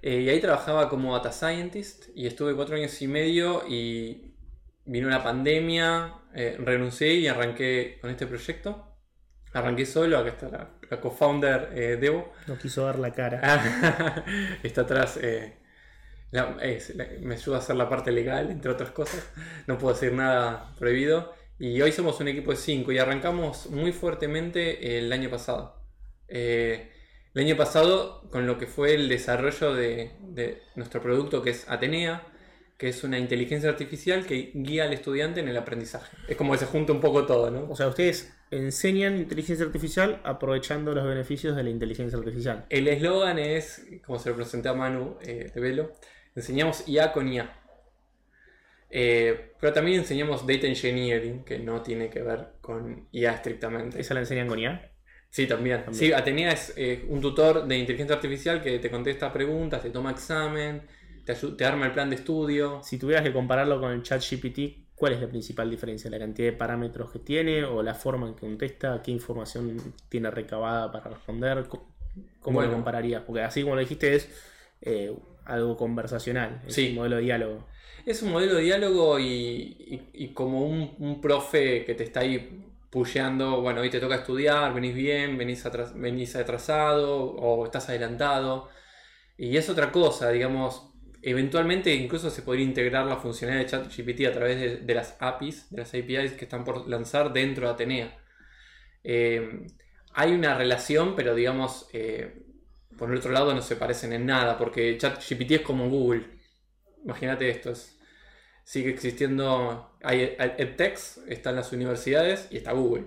Eh, 0.00 0.20
y 0.20 0.28
ahí 0.28 0.40
trabajaba 0.40 0.88
como 0.88 1.12
data 1.16 1.32
scientist 1.32 2.10
y 2.14 2.28
estuve 2.28 2.54
cuatro 2.54 2.76
años 2.76 3.02
y 3.02 3.08
medio 3.08 3.64
y 3.68 4.36
vino 4.84 5.08
la 5.08 5.24
pandemia, 5.24 6.14
eh, 6.36 6.56
renuncié 6.60 7.14
y 7.14 7.26
arranqué 7.26 7.98
con 8.00 8.08
este 8.10 8.28
proyecto. 8.28 8.96
Arranqué 9.52 9.84
solo, 9.84 10.16
acá 10.18 10.28
está 10.28 10.48
la, 10.50 10.70
la 10.88 11.00
co-founder 11.00 11.70
eh, 11.74 11.96
Debo. 12.00 12.32
No 12.46 12.56
quiso 12.56 12.84
dar 12.86 13.00
la 13.00 13.10
cara. 13.12 13.40
Ah, 13.42 14.24
está 14.62 14.82
atrás. 14.82 15.18
eh, 15.20 15.58
la- 16.30 16.56
es- 16.62 16.94
la- 16.94 17.08
me 17.22 17.34
ayuda 17.34 17.56
a 17.56 17.58
hacer 17.58 17.74
la 17.74 17.88
parte 17.88 18.12
legal, 18.12 18.52
entre 18.52 18.70
otras 18.70 18.92
cosas. 18.92 19.28
No 19.66 19.78
puedo 19.78 19.94
decir 19.94 20.12
nada 20.12 20.76
prohibido. 20.78 21.34
Y 21.58 21.80
hoy 21.82 21.90
somos 21.90 22.20
un 22.20 22.28
equipo 22.28 22.52
de 22.52 22.56
5 22.56 22.92
y 22.92 22.98
arrancamos 22.98 23.68
muy 23.70 23.92
fuertemente 23.92 24.98
el 24.98 25.12
año 25.12 25.28
pasado. 25.28 25.82
Eh, 26.28 26.90
el 27.34 27.44
año 27.44 27.56
pasado 27.56 28.28
con 28.30 28.46
lo 28.46 28.58
que 28.58 28.66
fue 28.66 28.94
el 28.94 29.08
desarrollo 29.08 29.74
de, 29.74 30.12
de 30.20 30.62
nuestro 30.76 31.02
producto 31.02 31.42
que 31.42 31.50
es 31.50 31.68
Atenea, 31.68 32.26
que 32.76 32.88
es 32.88 33.02
una 33.02 33.18
inteligencia 33.18 33.68
artificial 33.68 34.24
que 34.24 34.52
guía 34.54 34.84
al 34.84 34.92
estudiante 34.92 35.40
en 35.40 35.48
el 35.48 35.56
aprendizaje. 35.56 36.16
Es 36.28 36.36
como 36.36 36.52
que 36.52 36.58
se 36.58 36.66
junta 36.66 36.92
un 36.92 37.00
poco 37.00 37.26
todo, 37.26 37.50
¿no? 37.50 37.68
O 37.68 37.74
sea, 37.74 37.88
ustedes 37.88 38.32
enseñan 38.52 39.16
inteligencia 39.16 39.66
artificial 39.66 40.20
aprovechando 40.24 40.94
los 40.94 41.04
beneficios 41.04 41.56
de 41.56 41.64
la 41.64 41.70
inteligencia 41.70 42.16
artificial. 42.16 42.66
El 42.70 42.86
eslogan 42.86 43.40
es, 43.40 43.84
como 44.06 44.20
se 44.20 44.30
lo 44.30 44.36
presenté 44.36 44.68
a 44.68 44.74
Manu 44.74 45.16
eh, 45.22 45.50
de 45.52 45.60
Velo, 45.60 45.92
enseñamos 46.36 46.86
IA 46.86 47.12
con 47.12 47.26
IA. 47.26 47.52
Eh, 48.90 49.52
pero 49.60 49.72
también 49.72 50.00
enseñamos 50.00 50.46
Data 50.46 50.66
Engineering, 50.66 51.44
que 51.44 51.58
no 51.58 51.82
tiene 51.82 52.08
que 52.08 52.22
ver 52.22 52.48
con 52.60 53.08
IA 53.12 53.32
estrictamente. 53.34 54.00
¿Esa 54.00 54.14
la 54.14 54.20
enseñan 54.20 54.48
con 54.48 54.58
IA? 54.58 54.92
Sí, 55.30 55.46
también. 55.46 55.84
Sí, 55.92 56.12
Atenea 56.12 56.52
es 56.52 56.72
eh, 56.76 57.04
un 57.08 57.20
tutor 57.20 57.66
de 57.66 57.76
inteligencia 57.76 58.16
artificial 58.16 58.62
que 58.62 58.78
te 58.78 58.90
contesta 58.90 59.32
preguntas, 59.32 59.82
te 59.82 59.90
toma 59.90 60.10
examen, 60.10 60.82
te, 61.24 61.34
te 61.34 61.64
arma 61.64 61.86
el 61.86 61.92
plan 61.92 62.08
de 62.08 62.16
estudio. 62.16 62.80
Si 62.82 62.98
tuvieras 62.98 63.24
que 63.24 63.32
compararlo 63.32 63.78
con 63.78 63.92
el 63.92 64.02
chat 64.02 64.22
GPT, 64.22 64.88
¿cuál 64.94 65.12
es 65.12 65.20
la 65.20 65.28
principal 65.28 65.70
diferencia? 65.70 66.10
¿La 66.10 66.18
cantidad 66.18 66.50
de 66.50 66.56
parámetros 66.56 67.12
que 67.12 67.18
tiene 67.18 67.64
o 67.64 67.82
la 67.82 67.94
forma 67.94 68.28
en 68.28 68.34
que 68.34 68.40
contesta? 68.40 69.02
¿Qué 69.02 69.10
información 69.10 69.94
tiene 70.08 70.30
recabada 70.30 70.90
para 70.90 71.10
responder? 71.10 71.66
¿Cómo 72.40 72.62
lo 72.62 72.70
compararías? 72.70 73.22
Porque 73.22 73.42
así 73.42 73.62
como 73.62 73.74
lo 73.74 73.80
dijiste 73.82 74.14
es 74.14 74.30
eh, 74.80 75.14
algo 75.44 75.76
conversacional, 75.76 76.62
es 76.66 76.78
un 76.78 76.94
modelo 76.94 77.16
de 77.16 77.22
diálogo. 77.22 77.66
Es 78.08 78.22
un 78.22 78.32
modelo 78.32 78.54
de 78.54 78.62
diálogo 78.62 79.20
y, 79.20 80.32
como 80.32 80.64
un, 80.64 81.20
profe 81.20 81.84
que 81.84 81.94
te 81.94 82.04
está 82.04 82.20
ahí 82.20 82.64
pusheando, 82.88 83.60
bueno, 83.60 83.82
hoy 83.82 83.90
te 83.90 84.00
toca 84.00 84.14
estudiar, 84.14 84.72
venís 84.72 84.94
bien, 84.94 85.36
venís, 85.36 85.62
venís 85.94 86.34
atrasado 86.34 87.32
o 87.32 87.66
estás 87.66 87.90
adelantado. 87.90 88.70
Y 89.36 89.58
es 89.58 89.68
otra 89.68 89.92
cosa, 89.92 90.30
digamos, 90.30 90.90
eventualmente 91.20 91.94
incluso 91.94 92.30
se 92.30 92.40
podría 92.40 92.64
integrar 92.64 93.04
la 93.04 93.18
funcionalidad 93.18 93.64
de 93.64 93.70
ChatGPT 93.72 94.26
a 94.26 94.32
través 94.32 94.86
de, 94.86 94.94
las 94.94 95.14
APIs, 95.20 95.68
de 95.68 95.76
las 95.76 95.90
APIs 95.90 96.32
que 96.32 96.46
están 96.46 96.64
por 96.64 96.88
lanzar 96.88 97.30
dentro 97.34 97.66
de 97.66 97.74
Atenea. 97.74 98.18
Eh, 99.04 99.66
hay 100.14 100.32
una 100.32 100.56
relación, 100.56 101.14
pero 101.14 101.34
digamos, 101.34 101.90
eh, 101.92 102.42
por 102.96 103.10
el 103.10 103.18
otro 103.18 103.32
lado 103.32 103.52
no 103.52 103.60
se 103.60 103.76
parecen 103.76 104.14
en 104.14 104.24
nada, 104.24 104.56
porque 104.56 104.96
ChatGPT 104.96 105.50
es 105.50 105.60
como 105.60 105.90
Google. 105.90 106.24
Imagínate 107.04 107.50
esto, 107.50 107.74
sigue 108.68 108.90
existiendo, 108.90 109.96
hay 110.02 110.36
EdTex, 110.38 111.22
está 111.26 111.48
en 111.50 111.56
las 111.56 111.72
universidades 111.72 112.48
y 112.50 112.58
está 112.58 112.72
Google. 112.72 113.04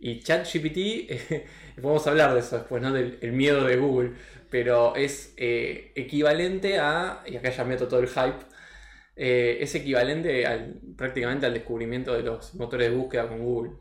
Y 0.00 0.20
ChatGPT, 0.20 1.40
podemos 1.80 2.06
hablar 2.06 2.34
de 2.34 2.40
eso 2.40 2.58
después, 2.58 2.82
¿no? 2.82 2.92
Del 2.92 3.32
miedo 3.32 3.64
de 3.64 3.78
Google, 3.78 4.12
pero 4.50 4.94
es 4.94 5.32
eh, 5.38 5.92
equivalente 5.94 6.78
a, 6.78 7.22
y 7.26 7.36
acá 7.36 7.48
ya 7.48 7.64
meto 7.64 7.88
todo 7.88 8.00
el 8.00 8.08
hype, 8.08 8.44
eh, 9.16 9.56
es 9.62 9.74
equivalente 9.74 10.44
al, 10.44 10.78
prácticamente 10.94 11.46
al 11.46 11.54
descubrimiento 11.54 12.12
de 12.12 12.24
los 12.24 12.54
motores 12.56 12.90
de 12.90 12.94
búsqueda 12.94 13.28
con 13.28 13.38
Google. 13.38 13.72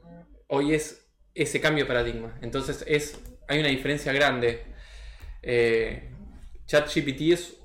Hoy 0.47 0.73
es 0.73 1.11
ese 1.35 1.59
cambio 1.59 1.83
de 1.83 1.89
paradigma. 1.89 2.39
Entonces 2.41 2.85
es, 2.87 3.19
hay 3.49 3.59
una 3.59 3.67
diferencia 3.67 4.13
grande. 4.13 4.63
Eh, 5.41 6.09
ChatGPT 6.67 7.33
es 7.33 7.57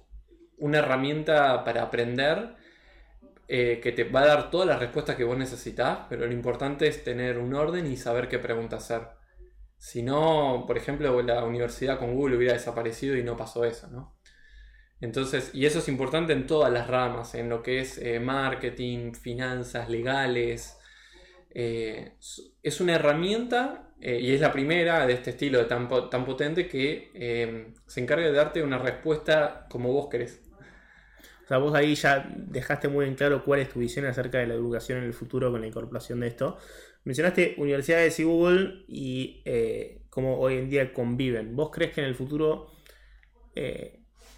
una 0.56 0.78
herramienta 0.78 1.62
para 1.62 1.82
aprender 1.82 2.56
eh, 3.48 3.78
que 3.80 3.92
te 3.92 4.02
va 4.02 4.22
a 4.22 4.26
dar 4.26 4.50
todas 4.50 4.66
las 4.66 4.80
respuestas 4.80 5.14
que 5.14 5.22
vos 5.22 5.38
necesitas, 5.38 6.00
pero 6.08 6.26
lo 6.26 6.32
importante 6.32 6.88
es 6.88 7.04
tener 7.04 7.38
un 7.38 7.54
orden 7.54 7.86
y 7.86 7.96
saber 7.96 8.28
qué 8.28 8.40
pregunta 8.40 8.76
hacer. 8.76 9.02
Si 9.78 10.02
no, 10.02 10.64
por 10.66 10.76
ejemplo, 10.76 11.22
la 11.22 11.44
universidad 11.44 11.98
con 11.98 12.14
Google 12.14 12.38
hubiera 12.38 12.54
desaparecido 12.54 13.16
y 13.16 13.22
no 13.22 13.36
pasó 13.36 13.64
eso, 13.64 13.86
¿no? 13.88 14.16
Entonces, 15.00 15.50
y 15.54 15.66
eso 15.66 15.78
es 15.78 15.88
importante 15.88 16.32
en 16.32 16.46
todas 16.46 16.72
las 16.72 16.88
ramas, 16.88 17.34
en 17.36 17.48
lo 17.48 17.62
que 17.62 17.80
es 17.80 17.98
eh, 17.98 18.18
marketing, 18.18 19.12
finanzas, 19.12 19.88
legales, 19.90 20.78
eh, 21.50 22.14
es 22.62 22.80
una 22.80 22.94
herramienta 22.96 23.92
y 24.00 24.32
es 24.34 24.40
la 24.42 24.52
primera 24.52 25.06
de 25.06 25.14
este 25.14 25.30
estilo 25.30 25.66
tan, 25.66 25.88
potente 25.88 26.68
que 26.68 27.72
se 27.86 28.00
encarga 28.00 28.26
de 28.26 28.32
darte 28.32 28.62
una 28.62 28.78
respuesta 28.78 29.66
como 29.70 29.92
vos 29.92 30.08
querés. 30.10 30.45
O 31.46 31.48
sea, 31.48 31.58
vos 31.58 31.74
ahí 31.74 31.94
ya 31.94 32.28
dejaste 32.36 32.88
muy 32.88 33.06
en 33.06 33.14
claro 33.14 33.44
cuál 33.44 33.60
es 33.60 33.68
tu 33.68 33.78
visión 33.78 34.04
acerca 34.04 34.38
de 34.38 34.48
la 34.48 34.54
educación 34.54 34.98
en 34.98 35.04
el 35.04 35.14
futuro 35.14 35.50
con 35.50 35.60
la 35.62 35.68
incorporación 35.68 36.20
de 36.20 36.26
esto. 36.26 36.58
Mencionaste 37.04 37.54
universidades 37.56 38.18
y 38.18 38.24
Google 38.24 38.84
y 38.88 39.44
cómo 40.10 40.38
hoy 40.40 40.58
en 40.58 40.68
día 40.68 40.92
conviven. 40.92 41.54
¿Vos 41.54 41.70
crees 41.72 41.92
que 41.92 42.00
en 42.00 42.08
el 42.08 42.16
futuro 42.16 42.66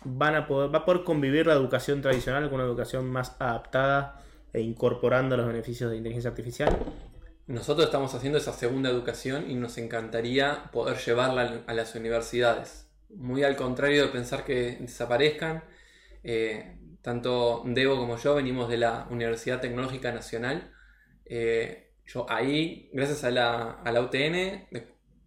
van 0.05 0.35
a 0.35 0.47
poder, 0.47 0.73
va 0.73 0.81
a 0.81 0.85
poder 0.85 1.03
convivir 1.03 1.47
la 1.47 1.55
educación 1.55 2.03
tradicional 2.03 2.45
con 2.51 2.61
una 2.61 2.65
educación 2.65 3.11
más 3.11 3.37
adaptada 3.39 4.23
e 4.53 4.61
incorporando 4.61 5.37
los 5.37 5.47
beneficios 5.47 5.91
de 5.91 5.97
inteligencia 5.97 6.31
artificial? 6.31 6.77
Nosotros 7.47 7.87
estamos 7.87 8.15
haciendo 8.15 8.37
esa 8.37 8.53
segunda 8.53 8.91
educación 8.91 9.51
y 9.51 9.55
nos 9.55 9.79
encantaría 9.79 10.65
poder 10.71 10.99
llevarla 10.99 11.63
a 11.67 11.73
las 11.73 11.95
universidades. 11.95 12.87
Muy 13.15 13.43
al 13.43 13.57
contrario 13.57 14.03
de 14.03 14.09
pensar 14.09 14.45
que 14.45 14.77
desaparezcan, 14.79 15.65
eh, 16.23 16.77
tanto 17.09 17.63
Debo 17.65 17.97
como 17.97 18.19
yo 18.19 18.35
venimos 18.35 18.69
de 18.69 18.77
la 18.77 19.07
Universidad 19.09 19.63
Tecnológica 19.63 20.13
Nacional. 20.13 20.75
Eh, 21.25 21.95
yo 22.05 22.27
ahí, 22.29 22.91
gracias 22.93 23.25
a 23.25 23.31
la, 23.31 24.01
UTN, 24.03 24.69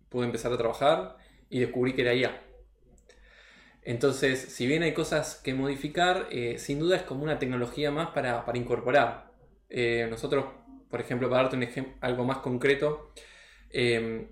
pude 0.07 0.27
empezar 0.27 0.53
a 0.53 0.57
trabajar 0.57 1.17
y 1.49 1.59
descubrí 1.59 1.93
que 1.93 2.03
era 2.03 2.13
IA. 2.13 2.39
Entonces, 3.81 4.39
si 4.39 4.67
bien 4.67 4.83
hay 4.83 4.93
cosas 4.93 5.41
que 5.43 5.55
modificar, 5.55 6.27
eh, 6.29 6.59
sin 6.59 6.77
duda 6.77 6.97
es 6.97 7.01
como 7.01 7.23
una 7.23 7.39
tecnología 7.39 7.89
más 7.89 8.09
para, 8.09 8.45
para 8.45 8.59
incorporar. 8.59 9.31
nosotros 10.07 10.45
por 10.87 11.01
ejemplo, 11.01 11.31
para 11.31 11.43
darte 11.43 11.55
un 11.57 11.63
ejemplo, 11.63 11.95
algo 12.01 12.25
más 12.25 12.39
concreto, 12.39 13.11
em, 13.71 14.27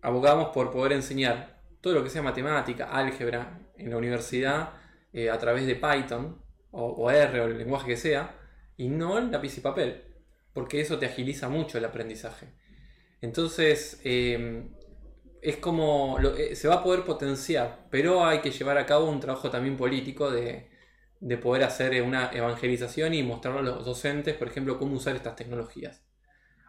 abogamos 0.00 0.48
por 0.54 0.70
poder 0.70 0.92
enseñar 0.92 1.60
todo 1.82 1.92
lo 1.92 2.02
que 2.02 2.08
sea 2.08 2.22
matemática, 2.22 2.86
álgebra 2.90 3.60
en 3.76 3.90
la 3.90 3.98
universidad 3.98 4.70
eh, 5.12 5.28
a 5.28 5.38
través 5.38 5.66
de 5.66 5.74
Python 5.74 6.45
o, 6.76 7.10
R 7.10 7.40
o 7.40 7.44
el 7.46 7.58
lenguaje 7.58 7.86
que 7.88 7.96
sea, 7.96 8.34
y 8.76 8.88
no 8.88 9.18
en 9.18 9.32
lápiz 9.32 9.56
y 9.58 9.60
papel, 9.60 10.04
porque 10.52 10.80
eso 10.80 10.98
te 10.98 11.06
agiliza 11.06 11.48
mucho 11.48 11.78
el 11.78 11.84
aprendizaje. 11.84 12.48
Entonces, 13.20 14.00
em, 14.04 14.70
es 15.42 15.56
como 15.56 16.18
eh, 16.36 16.54
se 16.54 16.68
va 16.68 16.76
a 16.76 16.82
poder 16.82 17.04
potenciar, 17.04 17.86
pero 17.90 18.24
hay 18.24 18.40
que 18.40 18.50
llevar 18.50 18.78
a 18.78 18.86
cabo 18.86 19.08
un 19.08 19.20
trabajo 19.20 19.50
también 19.50 19.76
político 19.76 20.30
de, 20.30 20.68
de 21.20 21.38
poder 21.38 21.64
hacer 21.64 21.94
eh, 21.94 22.02
una 22.02 22.30
evangelización 22.32 23.14
y 23.14 23.22
mostrar 23.22 23.56
a 23.58 23.62
los 23.62 23.84
docentes, 23.84 24.34
por 24.34 24.48
ejemplo, 24.48 24.78
cómo 24.78 24.96
usar 24.96 25.16
estas 25.16 25.36
tecnologías. 25.36 26.02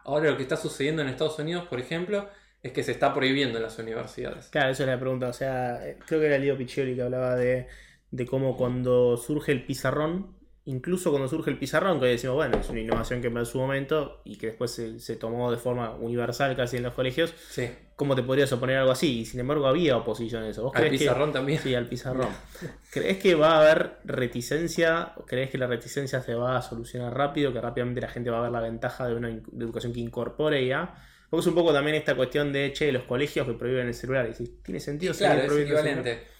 Ahora 0.04 0.30
lo 0.30 0.36
que 0.36 0.42
está 0.42 0.56
sucediendo 0.56 1.02
en 1.02 1.08
Estados 1.08 1.38
Unidos, 1.38 1.66
por 1.68 1.80
ejemplo, 1.80 2.30
es 2.62 2.72
que 2.72 2.82
se 2.82 2.92
está 2.92 3.12
prohibiendo 3.14 3.58
en 3.58 3.64
las 3.64 3.78
universidades. 3.78 4.48
Claro, 4.48 4.70
eso 4.70 4.82
es 4.82 4.88
la 4.88 4.98
pregunta. 4.98 5.28
O 5.28 5.32
sea, 5.32 5.86
eh, 5.86 5.98
creo 6.06 6.20
que 6.20 6.26
era 6.26 6.38
Leo 6.38 6.56
Piccioli 6.56 6.94
que 6.94 7.02
hablaba 7.02 7.36
de, 7.36 7.66
de 8.10 8.26
cómo 8.26 8.56
cuando 8.56 9.16
surge 9.16 9.52
el 9.52 9.64
pizarrón, 9.64 10.38
incluso 10.64 11.10
cuando 11.10 11.28
surge 11.28 11.50
el 11.50 11.58
pizarrón, 11.58 11.98
que 11.98 12.06
decimos, 12.06 12.36
bueno, 12.36 12.58
es 12.58 12.68
una 12.68 12.80
innovación 12.80 13.20
que 13.22 13.28
en 13.28 13.46
su 13.46 13.58
momento 13.58 14.20
y 14.24 14.36
que 14.36 14.48
después 14.48 14.70
se, 14.70 15.16
tomó 15.16 15.50
de 15.50 15.56
forma 15.56 15.94
universal 15.94 16.54
casi 16.56 16.76
en 16.76 16.82
los 16.82 16.94
colegios, 16.94 17.34
sí. 17.48 17.70
¿cómo 17.96 18.14
te 18.14 18.22
podrías 18.22 18.52
oponer 18.52 18.76
algo 18.76 18.92
así? 18.92 19.20
Y 19.20 19.24
sin 19.24 19.40
embargo 19.40 19.66
había 19.66 19.96
oposición 19.96 20.42
a 20.42 20.48
eso. 20.48 20.64
¿Vos 20.64 20.72
¿Al 20.74 20.90
pizarrón 20.90 21.32
también? 21.32 21.60
Sí, 21.60 21.74
al 21.74 21.86
pizarrón. 21.86 22.28
¿Crees 22.92 23.18
que 23.18 23.34
va 23.34 23.52
a 23.52 23.60
haber 23.60 23.98
reticencia? 24.04 25.12
¿Crees 25.26 25.50
que 25.50 25.58
la 25.58 25.66
reticencia 25.66 26.20
se 26.20 26.34
va 26.34 26.58
a 26.58 26.62
solucionar 26.62 27.16
rápido? 27.16 27.52
¿Que 27.52 27.60
rápidamente 27.60 28.00
la 28.00 28.08
gente 28.08 28.30
va 28.30 28.38
a 28.38 28.42
ver 28.42 28.52
la 28.52 28.60
ventaja 28.60 29.06
de 29.06 29.14
una 29.14 29.30
educación 29.30 29.92
que 29.92 30.00
incorpore 30.00 30.66
ya? 30.66 31.02
Porque 31.30 31.40
es 31.42 31.46
un 31.46 31.54
poco 31.54 31.72
también 31.72 31.96
esta 31.96 32.14
cuestión 32.14 32.52
de, 32.52 32.72
che, 32.72 32.90
los 32.90 33.02
colegios 33.04 33.46
que 33.46 33.54
prohíben 33.54 33.86
el 33.86 33.94
celular. 33.94 34.30
Y 34.38 34.44
¿tiene 34.62 34.80
sentido? 34.80 35.14
claro, 35.14 35.42
es 35.42 35.52
equivalente. 35.52 36.37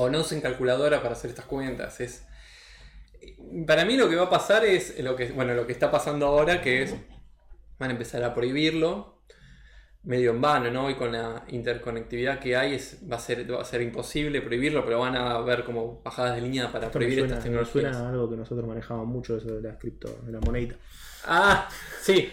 O 0.00 0.08
no 0.08 0.20
usen 0.20 0.40
calculadora 0.40 1.02
para 1.02 1.14
hacer 1.14 1.30
estas 1.30 1.46
cuentas. 1.46 2.00
Es 2.00 2.24
para 3.66 3.84
mí 3.84 3.96
lo 3.96 4.08
que 4.08 4.16
va 4.16 4.24
a 4.24 4.30
pasar 4.30 4.64
es 4.64 4.98
lo 5.00 5.16
que, 5.16 5.32
bueno, 5.32 5.54
lo 5.54 5.66
que 5.66 5.72
está 5.72 5.90
pasando 5.90 6.26
ahora, 6.26 6.60
que 6.60 6.82
es 6.82 6.94
van 7.78 7.90
a 7.90 7.92
empezar 7.92 8.22
a 8.24 8.34
prohibirlo, 8.34 9.22
medio 10.02 10.30
en 10.32 10.40
vano, 10.40 10.70
¿no? 10.70 10.90
Y 10.90 10.94
con 10.94 11.12
la 11.12 11.44
interconectividad 11.48 12.40
que 12.40 12.56
hay 12.56 12.74
es, 12.74 12.98
va, 13.10 13.16
a 13.16 13.20
ser, 13.20 13.50
va 13.52 13.60
a 13.60 13.64
ser 13.64 13.82
imposible 13.82 14.40
prohibirlo, 14.40 14.84
pero 14.84 15.00
van 15.00 15.16
a 15.16 15.32
haber 15.32 15.64
como 15.64 16.00
bajadas 16.02 16.34
de 16.34 16.42
línea 16.42 16.72
para 16.72 16.90
prohibir 16.90 17.20
estas 17.20 17.42
tecnologías. 17.42 17.96
suena 17.96 18.08
algo 18.08 18.28
que 18.28 18.36
nosotros 18.36 18.66
manejamos 18.66 19.06
mucho, 19.06 19.36
eso 19.36 19.48
de 19.48 19.62
la 19.62 19.78
cripto, 19.78 20.20
de 20.24 20.32
la 20.32 20.40
moneda. 20.40 20.74
Ah, 21.26 21.68
sí, 22.00 22.30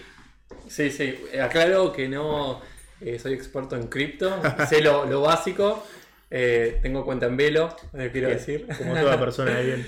sí, 0.67 0.89
sí. 0.89 1.15
Aclaro 1.39 1.91
que 1.91 2.07
no 2.07 2.62
eh, 3.01 3.19
soy 3.19 3.34
experto 3.34 3.75
en 3.75 3.88
cripto, 3.88 4.31
sé 4.67 4.81
lo, 4.81 5.05
lo 5.05 5.22
básico. 5.22 5.84
Eh, 6.29 6.79
tengo 6.82 7.05
cuenta 7.05 7.27
en 7.27 7.38
Velo, 7.38 7.75
eh, 7.94 8.10
quiero 8.12 8.29
decir. 8.29 8.67
Como 8.77 8.94
toda 8.94 9.20
persona 9.20 9.55
de 9.55 9.63
bien. 9.63 9.88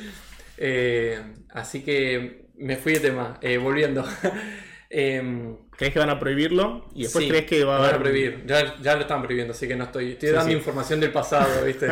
Eh, 0.57 1.21
así 1.49 1.83
que 1.83 2.47
me 2.57 2.77
fui 2.77 2.93
de 2.93 2.99
tema. 2.99 3.39
Volviendo. 3.61 4.05
Em, 4.89 5.57
¿Crees 5.71 5.91
que 5.91 5.99
van 5.99 6.09
a 6.09 6.17
prohibirlo? 6.17 6.87
Y 6.95 7.03
después 7.03 7.27
crees 7.27 7.45
que 7.45 7.65
va 7.65 7.75
a, 7.75 7.89
haber... 7.89 7.99
prohibir. 7.99 8.45
Ya, 8.45 8.95
lo 8.95 9.01
están 9.01 9.21
prohibiendo, 9.21 9.51
así 9.51 9.67
que 9.67 9.75
no 9.75 9.83
estoy. 9.83 10.13
Estoy 10.13 10.29
dando 10.29 10.53
información 10.53 11.01
del 11.01 11.11
pasado, 11.11 11.65
¿viste? 11.65 11.87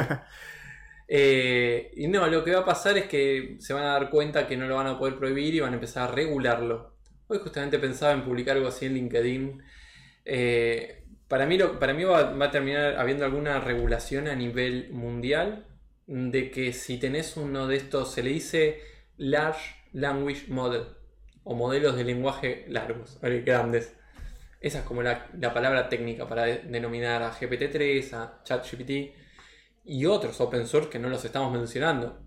Y 1.94 2.08
no, 2.08 2.26
lo 2.28 2.42
que 2.46 2.54
va 2.54 2.62
a 2.62 2.66
pasar 2.66 2.98
es 2.98 3.04
que 3.08 3.58
se 3.60 3.74
van 3.74 3.84
a 3.84 3.88
dar 3.88 4.10
cuenta 4.10 4.48
que 4.48 4.56
no 4.56 4.66
lo 4.66 4.76
van 4.76 4.88
a 4.88 4.98
poder 4.98 5.18
prohibir 5.18 5.54
y 5.56 5.60
van 5.60 5.72
a 5.72 5.76
empezar 5.76 6.10
a 6.10 6.16
regularlo. 6.16 6.96
Hoy 7.28 7.40
justamente 7.40 7.80
pensaba 7.80 8.14
en 8.14 8.24
publicar 8.24 8.56
algo 8.56 8.70
así 8.70 8.86
en 8.86 8.94
LinkedIn. 8.94 9.62
Para 11.28 11.46
mí, 11.46 11.58
va, 11.58 12.46
a 12.46 12.52
terminar 12.52 12.98
habiendo 12.98 13.26
alguna 13.26 13.60
regulación 13.60 14.28
a 14.28 14.36
nivel 14.36 14.92
mundial 14.92 15.66
de 16.08 16.52
que 16.52 16.72
si 16.74 17.00
tenés 17.00 17.36
uno 17.36 17.68
de 17.68 17.78
estos, 17.78 18.14
se 18.14 18.22
le 18.22 18.30
dice 18.30 18.80
large 19.18 19.76
Language 19.92 20.46
Model 20.50 20.84
o 21.44 21.56
modelos 21.56 21.96
de 21.96 22.04
lenguaje 22.04 22.66
largos, 22.68 23.20
grandes. 23.22 23.96
Esa 24.62 24.80
es 24.80 24.86
como 24.86 25.04
la, 25.04 25.30
palabra 25.54 25.90
técnica 25.90 26.28
para 26.28 26.46
denominar 26.46 27.24
a 27.24 27.32
GPT-3, 27.32 28.14
a 28.14 28.42
ChatGPT 28.44 29.16
y 29.84 30.06
otros 30.06 30.42
open 30.42 30.68
source 30.68 30.90
que 30.90 31.00
no 31.00 31.10
los 31.10 31.24
estamos 31.26 31.52
mencionando. 31.52 32.20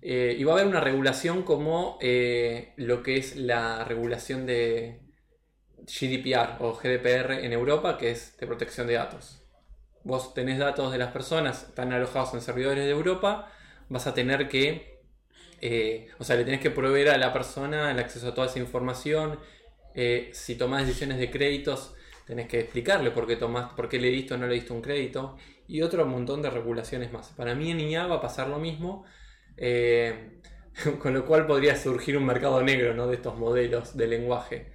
Eh, 0.00 0.36
y 0.38 0.44
va 0.44 0.52
a 0.52 0.54
haber 0.56 0.66
una 0.66 0.80
regulación 0.80 1.42
como 1.42 1.98
eh, 2.00 2.72
lo 2.76 3.02
que 3.02 3.16
es 3.16 3.36
la 3.36 3.84
regulación 3.84 4.46
de 4.46 5.07
GDPR 5.88 6.56
o 6.60 6.74
GDPR 6.74 7.44
en 7.44 7.52
Europa, 7.52 7.98
que 7.98 8.10
es 8.10 8.36
de 8.38 8.46
protección 8.46 8.86
de 8.86 8.94
datos. 8.94 9.42
Vos 10.04 10.34
tenés 10.34 10.58
datos 10.58 10.92
de 10.92 10.98
las 10.98 11.12
personas, 11.12 11.64
están 11.64 11.92
alojados 11.92 12.34
en 12.34 12.40
servidores 12.40 12.84
de 12.84 12.90
Europa, 12.90 13.50
vas 13.88 14.06
a 14.06 14.14
tener 14.14 14.48
que, 14.48 15.00
eh, 15.60 16.08
o 16.18 16.24
sea, 16.24 16.36
le 16.36 16.44
tenés 16.44 16.60
que 16.60 16.70
proveer 16.70 17.10
a 17.10 17.18
la 17.18 17.32
persona 17.32 17.90
el 17.90 17.98
acceso 17.98 18.28
a 18.28 18.34
toda 18.34 18.46
esa 18.46 18.58
información. 18.58 19.38
si 20.32 20.54
tomás 20.54 20.86
decisiones 20.86 21.18
de 21.18 21.30
créditos, 21.30 21.94
tenés 22.26 22.46
que 22.48 22.60
explicarle 22.60 23.10
por 23.10 23.26
qué, 23.26 23.36
tomás, 23.36 23.72
por 23.74 23.88
qué 23.88 23.98
le 23.98 24.10
diste 24.10 24.34
o 24.34 24.38
no 24.38 24.46
le 24.46 24.54
diste 24.54 24.72
un 24.72 24.82
crédito. 24.82 25.36
Y 25.66 25.82
otro 25.82 26.06
montón 26.06 26.42
de 26.42 26.50
regulaciones 26.50 27.12
más. 27.12 27.28
Para 27.36 27.54
mí 27.54 27.70
en 27.70 27.80
IA 27.80 28.06
va 28.06 28.16
a 28.16 28.20
pasar 28.20 28.48
lo 28.48 28.58
mismo 28.58 29.04
eh, 29.58 30.40
con 31.02 31.12
lo 31.12 31.26
cual 31.26 31.46
podría 31.46 31.76
surgir 31.76 32.16
un 32.16 32.24
mercado 32.24 32.62
negro 32.62 32.94
¿no? 32.94 33.06
de 33.06 33.16
estos 33.16 33.36
modelos 33.36 33.96
de 33.96 34.06
lenguaje. 34.06 34.72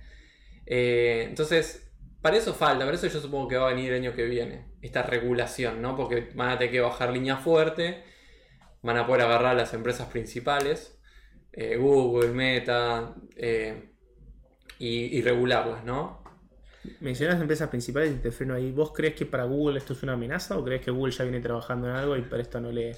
Eh, 0.65 1.25
entonces, 1.27 1.91
para 2.22 2.38
eso 2.38 2.53
falta, 2.53 2.86
para 2.86 2.96
eso 2.96 3.08
yo 3.08 3.20
supongo 3.20 3.48
que 3.48 3.58
va 3.58 3.70
a 3.70 3.74
venir 3.74 3.91
el 3.91 4.01
año 4.01 4.15
que 4.15 4.25
viene, 4.25 4.65
esta 4.82 5.03
regulación, 5.03 5.82
¿no? 5.82 5.96
porque 5.96 6.29
van 6.36 6.50
a 6.50 6.58
tener 6.58 6.72
que 6.72 6.82
bajar 6.82 7.12
línea 7.12 7.38
fuerte, 7.38 8.03
van 8.82 8.98
a 8.98 9.05
poder 9.05 9.24
agarrar 9.24 9.51
a 9.51 9.55
las 9.55 9.74
empresas 9.74 10.08
principales, 10.10 11.00
eh, 11.51 11.77
Google, 11.77 12.29
Meta, 12.29 13.15
y, 14.79 15.22
regularlas, 15.22 15.86
¿no? 15.86 16.22
Mencionas 17.00 17.39
empresas 17.39 17.70
principales 17.70 18.12
y 18.12 18.15
te 18.15 18.32
freno 18.32 18.53
ahí. 18.53 18.72
¿Vos 18.72 18.91
crees 18.91 19.15
que 19.15 19.25
para 19.25 19.46
Google 19.46 19.77
esto 19.77 19.93
es 19.93 20.03
una 20.03 20.13
amenaza 20.13 20.58
o 20.58 20.63
crees 20.65 20.82
que 20.82 20.91
Google 20.91 21.13
ya 21.13 21.24
viene 21.24 21.39
trabajando 21.39 21.88
en 21.88 21.96
algo 21.96 22.17
y 22.17 22.22
para 22.24 22.41
esto 22.41 22.60
no 22.60 22.72
le, 22.72 22.93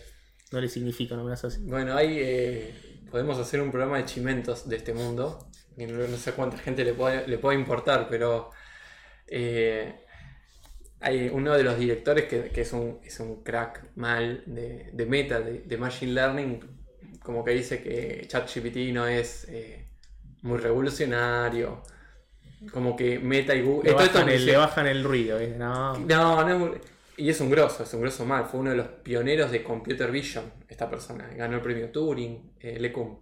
no 0.52 0.60
le 0.60 0.68
significa, 0.68 1.16
no 1.16 1.24
me 1.24 1.34
así. 1.34 1.62
Bueno, 1.64 1.96
hay, 1.96 2.18
eh, 2.20 2.74
podemos 3.10 3.38
hacer 3.40 3.62
un 3.62 3.72
programa 3.72 3.98
de 3.98 4.06
chimentos 4.06 4.68
de 4.68 4.78
este 4.78 4.94
mundo. 4.94 5.48
no, 5.78 6.18
sé 6.18 6.34
cuánta 6.34 6.58
gente 6.58 6.84
le 6.84 6.94
puede, 6.94 7.28
le 7.28 7.38
puede 7.38 7.58
importar, 7.58 8.08
pero 8.10 8.52
eh, 9.28 10.06
hay 11.00 11.30
uno 11.30 11.54
de 11.54 11.64
los 11.64 11.78
directores 11.78 12.26
que, 12.26 12.52
es, 12.62 12.74
un, 12.74 13.00
es, 13.04 13.20
un, 13.20 13.44
crack 13.44 13.96
mal 13.96 14.44
de, 14.46 15.06
meta, 15.08 15.40
de, 15.40 15.78
machine 15.78 16.14
learning, 16.14 16.60
como 17.22 17.44
que 17.44 17.52
dice 17.52 17.82
que 17.82 18.26
ChatGPT 18.28 18.94
no 18.94 19.08
es 19.08 19.46
eh, 19.50 19.88
muy 20.42 20.58
revolucionario. 20.58 21.84
Como 22.72 22.96
que 22.96 23.20
Meta 23.20 23.54
y 23.54 23.62
Google. 23.62 23.92
Le, 23.92 23.96
bajan, 23.96 24.30
el, 24.30 24.46
le 24.46 24.58
bajan 24.58 24.88
el 24.88 25.04
ruido. 25.04 25.40
No, 25.58 26.00
no, 26.00 26.44
no 26.44 26.50
es 26.50 26.58
muy. 26.58 26.72
Y 27.18 27.30
es 27.30 27.40
un 27.40 27.50
grosso, 27.50 27.84
es 27.84 27.94
un 27.94 28.02
grosso 28.02 28.26
mal. 28.26 28.46
Fue 28.46 28.60
uno 28.60 28.72
de 28.72 28.78
los 28.78 28.88
pioneros 28.88 29.52
de 29.52 29.64
Computer 29.64 30.12
Vision, 30.12 30.52
esta 30.68 30.90
persona. 30.90 31.28
Ganó 31.36 31.56
el 31.56 31.62
premio 31.62 31.90
Turing, 31.90 32.56
eh, 32.60 32.78
Lecum. 32.80 33.20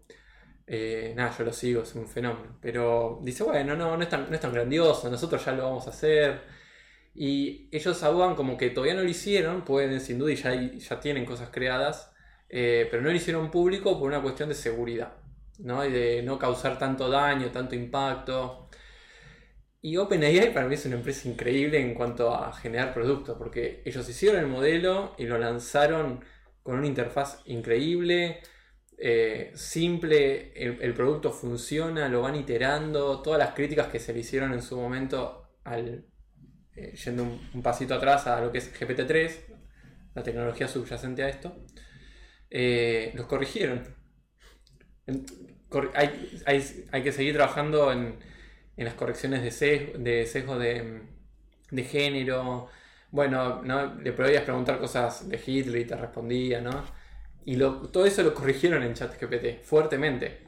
Eh, 0.65 1.13
nada, 1.15 1.35
yo 1.37 1.43
lo 1.43 1.53
sigo, 1.53 1.83
es 1.83 1.93
un 1.95 2.07
fenómeno. 2.07 2.57
Pero 2.61 3.19
dice, 3.21 3.43
bueno, 3.43 3.75
no, 3.75 3.95
no 3.95 4.03
es, 4.03 4.09
tan, 4.09 4.29
no 4.29 4.35
es 4.35 4.41
tan 4.41 4.53
grandioso, 4.53 5.09
nosotros 5.09 5.43
ya 5.45 5.51
lo 5.51 5.63
vamos 5.65 5.85
a 5.87 5.91
hacer. 5.91 6.41
Y 7.15 7.69
ellos 7.71 8.01
abogan 8.03 8.35
como 8.35 8.57
que 8.57 8.69
todavía 8.71 8.95
no 8.95 9.03
lo 9.03 9.09
hicieron, 9.09 9.63
pueden 9.63 9.99
sin 10.01 10.17
duda 10.17 10.31
y 10.31 10.35
ya, 10.35 10.53
ya 10.55 10.99
tienen 10.99 11.25
cosas 11.25 11.49
creadas, 11.51 12.11
eh, 12.49 12.87
pero 12.89 13.03
no 13.03 13.09
lo 13.09 13.15
hicieron 13.15 13.51
público 13.51 13.99
por 13.99 14.07
una 14.07 14.21
cuestión 14.21 14.49
de 14.49 14.55
seguridad, 14.55 15.13
¿no? 15.59 15.85
Y 15.85 15.91
de 15.91 16.23
no 16.23 16.39
causar 16.39 16.79
tanto 16.79 17.09
daño, 17.09 17.51
tanto 17.51 17.75
impacto. 17.75 18.69
Y 19.85 19.97
OpenAI 19.97 20.53
para 20.53 20.65
mí 20.65 20.75
es 20.75 20.85
una 20.85 20.95
empresa 20.95 21.27
increíble 21.27 21.77
en 21.77 21.93
cuanto 21.93 22.33
a 22.33 22.53
generar 22.53 22.93
productos, 22.93 23.37
porque 23.37 23.81
ellos 23.83 24.07
hicieron 24.07 24.39
el 24.39 24.47
modelo 24.47 25.13
y 25.17 25.25
lo 25.25 25.37
lanzaron 25.37 26.23
con 26.63 26.77
una 26.77 26.87
interfaz 26.87 27.41
increíble, 27.47 28.39
eh, 28.97 29.51
simple, 29.55 30.53
el, 30.55 30.93
producto 30.93 31.33
funciona, 31.33 32.07
lo 32.07 32.21
van 32.21 32.37
iterando, 32.37 33.21
todas 33.21 33.37
las 33.37 33.53
críticas 33.53 33.87
que 33.87 33.99
se 33.99 34.13
le 34.13 34.21
hicieron 34.21 34.53
en 34.53 34.61
su 34.61 34.77
momento 34.77 35.49
al, 35.65 36.05
eh, 36.77 36.95
yendo 37.03 37.23
un, 37.53 37.61
pasito 37.61 37.95
atrás 37.95 38.25
a 38.27 38.39
lo 38.39 38.53
que 38.53 38.59
es 38.59 38.73
GPT-3, 38.73 39.31
la 40.15 40.23
tecnología 40.23 40.69
subyacente 40.69 41.23
a 41.23 41.27
esto, 41.27 41.57
eh, 42.49 43.11
los 43.15 43.25
corrigieron. 43.25 43.83
hay 45.93 47.03
que 47.03 47.11
seguir 47.11 47.33
trabajando 47.33 47.91
en 47.91 48.31
en 48.77 48.85
las 48.85 48.93
correcciones 48.95 49.43
de 49.43 49.51
sesgo 49.51 49.97
de, 49.99 50.25
sesgo 50.25 50.59
de, 50.59 51.83
género. 51.83 52.69
Bueno, 53.11 53.61
¿no? 53.61 53.95
le 53.95 54.11
podías 54.13 54.43
preguntar 54.43 54.79
cosas 54.79 55.29
de 55.29 55.39
Hitler 55.45 55.81
y 55.81 55.85
te 55.85 55.95
respondía, 55.95 56.61
¿no? 56.61 56.83
Y 57.45 57.57
todo 57.57 58.05
eso 58.05 58.23
lo 58.23 58.33
corrigieron 58.33 58.83
en 58.83 58.93
ChatGPT, 58.93 59.63
fuertemente. 59.63 60.39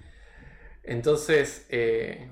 Entonces, 0.83 1.65
eh, 1.69 2.29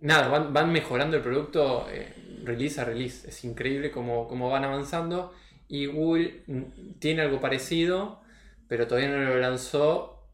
nada, 0.00 0.28
van, 0.28 0.72
mejorando 0.72 1.16
el 1.16 1.22
producto 1.22 1.86
eh, 1.90 2.12
release 2.44 2.80
a 2.80 2.84
release. 2.84 3.28
Es 3.28 3.44
increíble 3.44 3.90
cómo, 3.90 4.26
cómo, 4.28 4.50
van 4.50 4.64
avanzando. 4.64 5.32
Y 5.68 5.86
Google 5.86 6.42
mm, 6.46 6.62
tiene 6.98 7.22
algo 7.22 7.40
parecido, 7.40 8.20
pero 8.68 8.86
todavía 8.86 9.10
no 9.10 9.18
lo 9.18 9.38
lanzó, 9.38 10.26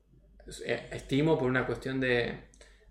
eh, 0.65 0.89
estimo, 0.93 1.39
por 1.39 1.49
una 1.49 1.67
cuestión 1.67 2.01
de, 2.01 2.47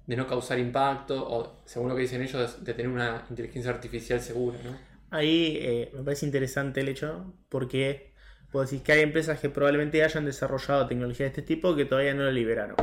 de 0.07 0.15
no 0.15 0.27
causar 0.27 0.59
impacto, 0.59 1.27
o 1.27 1.61
según 1.65 1.89
lo 1.89 1.95
que 1.95 2.03
dicen 2.03 2.21
ellos, 2.21 2.63
de, 2.63 2.73
tener 2.73 2.91
una 2.91 3.25
inteligencia 3.29 3.71
artificial 3.71 4.21
segura, 4.21 4.57
¿no? 4.63 4.77
Ahí 5.09 5.57
eh, 5.61 5.91
me 5.93 6.03
parece 6.03 6.25
interesante 6.25 6.81
el 6.81 6.89
hecho, 6.89 7.33
porque 7.49 8.13
puedo 8.51 8.65
decir 8.65 8.81
que 8.81 8.91
hay 8.91 9.01
empresas 9.01 9.39
que 9.39 9.49
probablemente 9.49 10.03
hayan 10.03 10.25
desarrollado 10.25 10.87
tecnología 10.87 11.25
de 11.25 11.29
este 11.29 11.41
tipo 11.41 11.75
que 11.75 11.85
todavía 11.85 12.13
no 12.13 12.23
lo 12.23 12.31
liberaron. 12.31 12.75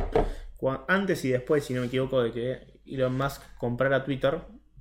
antes 0.87 1.23
y 1.25 1.29
después, 1.29 1.63
si 1.63 1.73
no 1.73 1.81
me 1.81 1.87
equivoco, 1.87 2.23
de 2.23 2.31
que 2.31 2.59
Elon 2.85 3.15
Musk 3.17 3.41
comprara 3.57 4.03
Twitter, 4.03 4.39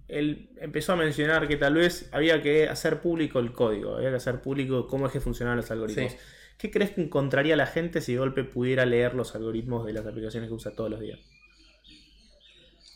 él 0.09 0.51
empezó 0.61 0.93
a 0.93 0.97
mencionar 0.97 1.49
que 1.49 1.57
tal 1.57 1.75
vez 1.75 2.09
había 2.13 2.43
que 2.43 2.69
hacer 2.69 3.01
público 3.01 3.39
el 3.39 3.53
código, 3.53 3.97
había 3.97 4.11
que 4.11 4.17
hacer 4.17 4.41
público 4.41 4.87
cómo 4.87 5.07
es 5.07 5.13
que 5.13 5.21
funcionaban 5.21 5.57
los 5.57 5.71
algoritmos. 5.71 6.17
¿Qué 6.59 6.71
crees 6.71 6.91
que 6.91 7.03
encontraría 7.03 7.57
la 7.57 7.67
gente 7.67 8.01
si 8.01 8.13
de 8.13 8.19
golpe 8.19 8.45
pudiera 8.45 8.85
leer 8.85 9.15
los 9.15 9.35
algoritmos 9.35 9.87
de 9.87 9.95
las 9.95 10.07
aplicaciones 10.07 10.49
que 10.49 10.55
usa 10.55 10.73
todos 10.73 10.91
los 10.91 11.01
días? 11.01 11.19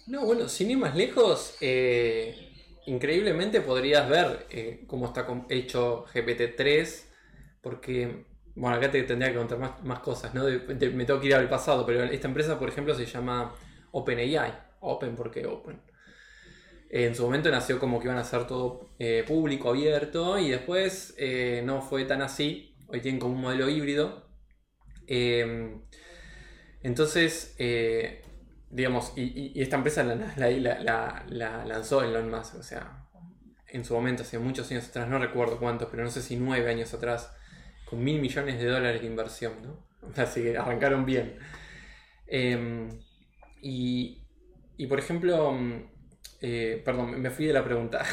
No, 0.07 0.25
bueno, 0.25 0.49
sin 0.49 0.71
ir 0.71 0.79
más 0.79 0.95
lejos, 0.95 1.57
eh, 1.61 2.53
increíblemente 2.87 3.61
podrías 3.61 4.09
ver 4.09 4.47
eh, 4.51 4.85
cómo 4.87 5.07
está 5.07 5.27
hecho 5.49 6.05
GPT-3, 6.15 7.07
porque, 7.61 8.25
bueno, 8.55 8.77
acá 8.77 8.89
te 8.89 9.03
tendría 9.03 9.33
que 9.33 9.39
contar 9.39 9.59
más, 9.83 9.99
cosas, 9.99 10.33
¿no? 10.33 10.45
me 10.45 11.05
tengo 11.05 11.21
que 11.21 11.27
ir 11.27 11.35
al 11.35 11.49
pasado, 11.49 11.85
pero 11.85 12.05
esta 12.05 12.29
empresa, 12.29 12.57
por 12.57 12.69
ejemplo, 12.69 12.95
se 12.95 13.05
llama 13.05 13.53
OpenAI, 13.91 14.53
Open 14.81 15.17
porque 15.17 15.45
Open. 15.45 15.83
en 16.91 17.15
su 17.17 17.25
momento 17.25 17.51
nació 17.51 17.81
como 17.81 17.99
que 17.99 18.07
iban 18.07 18.19
a 18.19 18.25
ser 18.25 18.47
todo 18.47 18.91
eh, 19.01 19.25
público, 19.27 19.71
abierto, 19.71 20.39
y 20.39 20.51
después 20.51 21.17
no 21.65 21.83
fue 21.83 22.05
tan 22.05 22.23
así, 22.23 22.77
hoy 22.87 23.01
tienen 23.01 23.19
como 23.19 23.35
un 23.35 23.41
modelo 23.41 23.69
híbrido. 23.69 24.29
entonces, 26.81 27.57
digamos, 28.71 29.13
y, 29.17 29.61
esta 29.61 29.77
empresa 29.77 30.03
la, 30.05 31.25
lanzó 31.67 32.03
en 32.03 32.11
Elon 32.11 32.31
Musk, 32.31 32.57
o 32.57 32.63
sea, 32.63 33.07
en 33.69 33.85
su 33.85 33.95
momento, 33.95 34.23
hace 34.23 34.39
muchos 34.39 34.71
años 34.71 34.89
atrás, 34.89 35.09
no 35.09 35.19
recuerdo 35.19 35.59
cuántos, 35.59 35.89
pero 35.91 36.05
no 36.05 36.11
sé 36.11 36.23
si 36.23 36.37
nueve 36.37 36.71
años 36.71 36.93
atrás, 36.95 37.33
con 37.85 38.03
mil 38.03 38.21
millones 38.21 38.59
de 38.59 38.67
dólares 38.67 39.01
de 39.01 39.07
inversión, 39.07 39.55
¿no? 39.63 39.87
Así 40.17 40.43
que 40.43 40.57
arrancaron 40.57 41.05
bien. 41.05 41.39
Em, 42.27 42.89
y, 43.63 44.23
y, 44.77 44.87
por 44.87 44.99
ejemplo, 44.99 45.53
mm, 45.53 45.91
eh, 46.41 46.83
perdón, 46.85 47.21
me 47.21 47.31
fui 47.31 47.47
de 47.47 47.53
la 47.53 47.65
pregunta. 47.65 48.05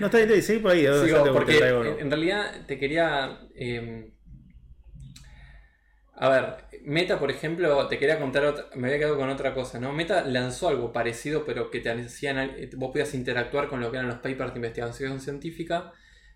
No, 0.00 0.06
está 0.06 0.18
bien, 0.18 0.42
sí, 0.42 0.58
por 0.58 0.72
ahí. 0.72 0.86
porque 1.32 1.58
en, 1.98 2.10
realidad 2.10 2.66
te 2.66 2.78
quería... 2.78 3.40
Em, 3.54 4.12
a 6.22 6.28
ver, 6.28 6.56
Meta, 6.84 7.18
por 7.18 7.30
ejemplo, 7.30 7.86
te 7.86 7.98
quería 7.98 8.18
contar, 8.18 8.68
me 8.74 8.88
había 8.88 8.98
quedado 8.98 9.16
con 9.16 9.30
otra 9.30 9.54
cosa, 9.54 9.80
¿no? 9.80 9.94
Meta 9.94 10.22
lanzó 10.22 10.68
algo 10.68 10.92
parecido, 10.92 11.46
pero 11.46 11.70
que 11.70 11.80
te 11.80 11.90
hacían, 11.90 12.52
vos 12.76 12.90
podías 12.90 13.14
interactuar 13.14 13.68
con 13.68 13.80
lo 13.80 13.90
que 13.90 13.96
eran 13.96 14.08
los 14.08 14.18
papers 14.18 14.52
de 14.52 14.58
investigación 14.58 15.18
científica 15.18 15.94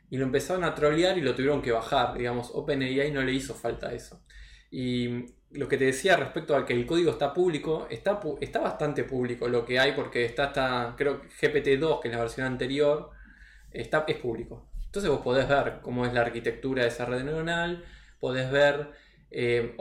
y 0.08 0.16
lo 0.16 0.24
empezaron 0.24 0.64
a 0.64 0.74
trolear 0.74 1.18
y 1.18 1.20
lo 1.20 1.34
tuvieron 1.34 1.60
que 1.60 1.70
bajar, 1.70 2.16
digamos, 2.16 2.50
OpenAI 2.54 3.10
no 3.12 3.20
le 3.20 3.34
hizo 3.34 3.54
falta 3.54 3.92
eso. 3.92 4.24
Y 4.70 5.26
lo 5.50 5.68
que 5.68 5.76
te 5.76 5.84
decía 5.84 6.16
respecto 6.16 6.56
a 6.56 6.64
que 6.64 6.72
el 6.72 6.86
código 6.86 7.10
está 7.10 7.34
público, 7.34 7.86
está, 7.90 8.18
está 8.40 8.60
bastante 8.60 9.04
público 9.04 9.48
lo 9.48 9.66
que 9.66 9.78
hay 9.78 9.92
porque 9.92 10.24
está 10.24 10.44
hasta, 10.44 10.94
creo 10.96 11.20
GPT-2, 11.42 12.00
que 12.00 12.08
es 12.08 12.14
la 12.14 12.20
versión 12.20 12.46
anterior, 12.46 13.10
está, 13.70 14.06
es 14.08 14.16
público. 14.16 14.66
Entonces 14.86 15.10
vos 15.10 15.20
podés 15.20 15.46
ver 15.46 15.80
cómo 15.82 16.06
es 16.06 16.14
la 16.14 16.22
arquitectura 16.22 16.84
de 16.84 16.88
esa 16.88 17.04
red 17.04 17.22
neuronal, 17.22 17.84
podés 18.18 18.50
ver 18.50 19.03
eh, 19.36 19.76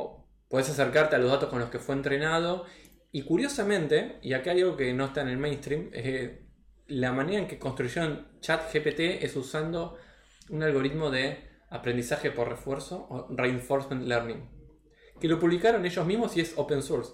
puedes 0.50 0.70
acercarte 0.70 1.16
a 1.16 1.20
los 1.20 1.30
datos 1.30 1.50
con 1.50 1.60
los 1.60 1.70
que 1.70 1.78
fue 1.78 1.96
entrenado 1.96 2.66
Y 3.12 3.22
curiosamente, 3.22 4.18
y 4.24 4.34
acá 4.34 4.52
hay 4.52 4.62
algo 4.62 4.76
que 4.76 4.92
no 4.94 5.06
está 5.06 5.22
en 5.22 5.30
el 5.30 5.38
mainstream, 5.38 5.92
eh, 5.94 6.48
la 6.88 7.12
manera 7.12 7.40
en 7.40 7.48
que 7.48 7.60
construyeron 7.60 8.28
ChatGPT 8.42 9.00
es 9.24 9.36
usando 9.36 9.98
un 10.50 10.64
algoritmo 10.64 11.12
de 11.12 11.38
aprendizaje 11.70 12.32
por 12.32 12.50
refuerzo 12.50 13.08
o 13.10 13.28
reinforcement 13.30 14.04
learning, 14.08 14.50
que 15.20 15.28
lo 15.28 15.40
publicaron 15.40 15.86
ellos 15.86 16.06
mismos 16.06 16.36
y 16.38 16.42
es 16.42 16.54
open 16.58 16.82
source. 16.82 17.14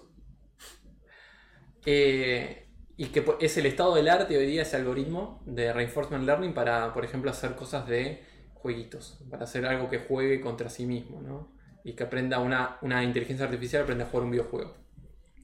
Eh, 1.86 2.68
y 2.96 3.06
que 3.06 3.24
es 3.40 3.56
el 3.56 3.66
estado 3.66 3.94
del 3.94 4.08
arte 4.08 4.36
hoy 4.36 4.46
día 4.46 4.62
ese 4.62 4.76
algoritmo 4.76 5.42
de 5.46 5.72
reinforcement 5.72 6.24
learning 6.24 6.52
para, 6.54 6.92
por 6.92 7.04
ejemplo, 7.04 7.30
hacer 7.30 7.54
cosas 7.56 7.86
de 7.86 8.22
jueguitos, 8.54 9.22
para 9.30 9.44
hacer 9.44 9.64
algo 9.66 9.88
que 9.88 9.98
juegue 10.00 10.40
contra 10.40 10.68
sí 10.68 10.86
mismo, 10.86 11.22
¿no? 11.22 11.59
Y 11.84 11.94
que 11.94 12.04
aprenda 12.04 12.38
una, 12.38 12.78
una 12.82 13.02
inteligencia 13.02 13.46
artificial, 13.46 13.82
aprenda 13.82 14.04
a 14.04 14.08
jugar 14.08 14.24
un 14.24 14.30
videojuego. 14.32 14.74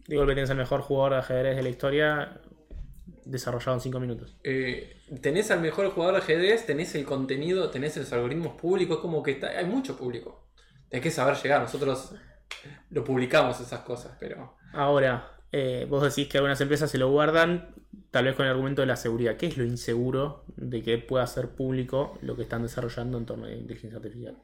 Digo 0.07 0.27
que 0.27 0.35
tienes 0.35 0.51
el 0.51 0.57
mejor 0.57 0.83
jugador 0.83 1.12
de 1.12 1.18
ajedrez 1.18 1.57
de 1.57 1.62
la 1.62 1.68
historia 1.68 2.40
desarrollado 3.25 3.75
en 3.75 3.81
5 3.81 4.01
minutos. 4.01 4.37
Eh, 4.44 5.03
tenés 5.20 5.51
al 5.51 5.61
mejor 5.61 5.90
jugador 5.90 6.14
de 6.14 6.20
ajedrez, 6.20 6.66
tenés 6.66 6.94
el 6.94 7.05
contenido, 7.05 7.70
tenés 7.70 7.96
los 7.96 8.12
algoritmos 8.12 8.55
públicos, 8.55 8.99
como 8.99 9.22
que 9.22 9.33
está, 9.33 9.49
hay 9.49 9.66
mucho 9.66 9.96
público. 9.96 10.49
Hay 10.92 11.01
que 11.01 11.11
saber 11.11 11.37
llegar, 11.37 11.61
nosotros 11.61 12.14
lo 12.90 13.05
publicamos 13.05 13.61
esas 13.61 13.81
cosas, 13.81 14.16
pero... 14.20 14.57
Ahora, 14.72 15.37
eh, 15.53 15.87
vos 15.88 16.03
decís 16.03 16.29
que 16.29 16.38
algunas 16.38 16.61
empresas 16.61 16.90
se 16.90 16.99
lo 16.99 17.11
guardan, 17.11 17.75
tal 18.11 18.27
vez 18.27 18.37
con 18.37 18.46
el 18.46 18.53
argumento 18.53 18.83
de 18.83 18.87
la 18.87 18.96
seguridad. 18.96 19.37
¿Qué 19.37 19.46
es 19.46 19.57
lo 19.57 19.64
inseguro 19.64 20.44
de 20.57 20.83
que 20.83 20.99
pueda 20.99 21.27
ser 21.27 21.51
público 21.51 22.18
lo 22.22 22.37
que 22.37 22.42
están 22.42 22.62
desarrollando 22.62 23.18
en 23.18 23.27
torno 23.27 23.46
a 23.46 23.49
la 23.49 23.57
inteligencia 23.57 23.96
artificial? 23.96 24.37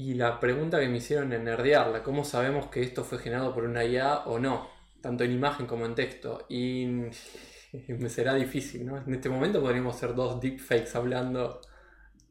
Y 0.00 0.14
la 0.14 0.40
pregunta 0.40 0.80
que 0.80 0.88
me 0.88 0.96
hicieron 0.96 1.30
en 1.34 1.44
Nerdearla, 1.44 2.02
¿cómo 2.02 2.24
sabemos 2.24 2.68
que 2.68 2.80
esto 2.80 3.04
fue 3.04 3.18
generado 3.18 3.52
por 3.52 3.64
una 3.64 3.84
IA 3.84 4.20
o 4.20 4.38
no? 4.38 4.70
Tanto 5.02 5.24
en 5.24 5.32
imagen 5.32 5.66
como 5.66 5.84
en 5.84 5.94
texto. 5.94 6.46
Y 6.48 6.86
me 7.88 8.08
será 8.08 8.32
difícil, 8.32 8.86
¿no? 8.86 8.96
En 8.96 9.12
este 9.12 9.28
momento 9.28 9.60
podríamos 9.60 9.98
ser 9.98 10.14
dos 10.14 10.40
deepfakes 10.40 10.96
hablando. 10.96 11.60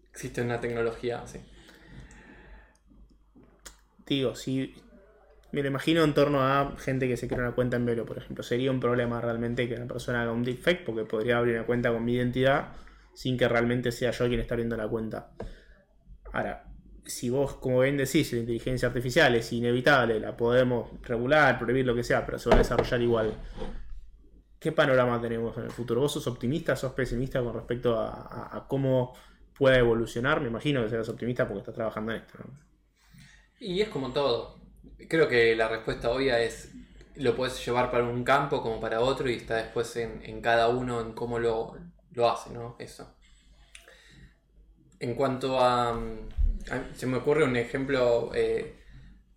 Existe 0.09 0.41
una 0.41 0.59
tecnología 0.59 1.21
así. 1.21 1.41
Digo, 4.07 4.33
si 4.33 4.73
me 5.51 5.61
lo 5.61 5.67
imagino 5.67 6.03
en 6.03 6.15
torno 6.15 6.41
a 6.41 6.75
gente 6.79 7.07
que 7.07 7.17
se 7.17 7.27
crea 7.27 7.41
una 7.41 7.53
cuenta 7.53 7.77
en 7.77 7.85
Velo, 7.85 8.03
por 8.03 8.17
ejemplo. 8.17 8.43
Sería 8.43 8.71
un 8.71 8.79
problema 8.79 9.21
realmente 9.21 9.69
que 9.69 9.75
una 9.75 9.85
persona 9.85 10.23
haga 10.23 10.31
un 10.31 10.41
deepfake 10.41 10.85
porque 10.85 11.05
podría 11.05 11.37
abrir 11.37 11.53
una 11.57 11.67
cuenta 11.67 11.93
con 11.93 12.03
mi 12.03 12.15
identidad 12.15 12.69
sin 13.13 13.37
que 13.37 13.47
realmente 13.47 13.91
sea 13.91 14.09
yo 14.09 14.27
quien 14.27 14.39
está 14.39 14.55
abriendo 14.55 14.75
la 14.75 14.87
cuenta. 14.87 15.33
Ahora, 16.33 16.68
si 17.09 17.29
vos, 17.29 17.55
como 17.55 17.81
bien 17.81 17.97
decís, 17.97 18.31
la 18.33 18.39
inteligencia 18.39 18.87
artificial 18.87 19.35
es 19.35 19.51
inevitable, 19.51 20.19
la 20.19 20.37
podemos 20.37 20.89
regular, 21.01 21.57
prohibir, 21.57 21.85
lo 21.85 21.95
que 21.95 22.03
sea, 22.03 22.25
pero 22.25 22.37
se 22.37 22.49
va 22.49 22.55
a 22.55 22.59
desarrollar 22.59 23.01
igual. 23.01 23.33
¿Qué 24.59 24.71
panorama 24.71 25.19
tenemos 25.21 25.57
en 25.57 25.63
el 25.63 25.71
futuro? 25.71 26.01
¿Vos 26.01 26.13
sos 26.13 26.27
optimista, 26.27 26.75
sos 26.75 26.93
pesimista 26.93 27.41
con 27.41 27.53
respecto 27.53 27.97
a, 27.97 28.65
cómo 28.67 29.15
pueda 29.57 29.77
evolucionar? 29.77 30.41
Me 30.41 30.49
imagino 30.49 30.83
que 30.83 30.89
serás 30.89 31.09
optimista 31.09 31.47
porque 31.47 31.59
estás 31.59 31.75
trabajando 31.75 32.11
en 32.11 32.21
esto. 32.21 32.37
Y 33.59 33.81
es 33.81 33.89
como 33.89 34.11
todo. 34.11 34.59
Creo 35.07 35.27
que 35.27 35.55
la 35.55 35.67
respuesta 35.67 36.11
obvia 36.11 36.39
es 36.41 36.73
lo 37.15 37.35
puedes 37.35 37.65
llevar 37.65 37.91
para 37.91 38.03
un 38.03 38.23
campo 38.23 38.61
como 38.61 38.79
para 38.79 39.01
otro 39.01 39.29
y 39.29 39.33
está 39.33 39.55
después 39.55 39.95
en, 39.97 40.41
cada 40.41 40.69
uno 40.69 41.01
en 41.01 41.13
cómo 41.13 41.39
lo, 41.39 41.75
hace, 42.29 42.51
¿no? 42.51 42.75
Eso. 42.79 43.13
En 44.99 45.15
cuanto 45.15 45.59
a, 45.59 45.99
Se 46.95 47.07
me 47.07 47.17
ocurre 47.17 47.43
un 47.43 47.55
ejemplo 47.55 48.31
eh, 48.33 48.75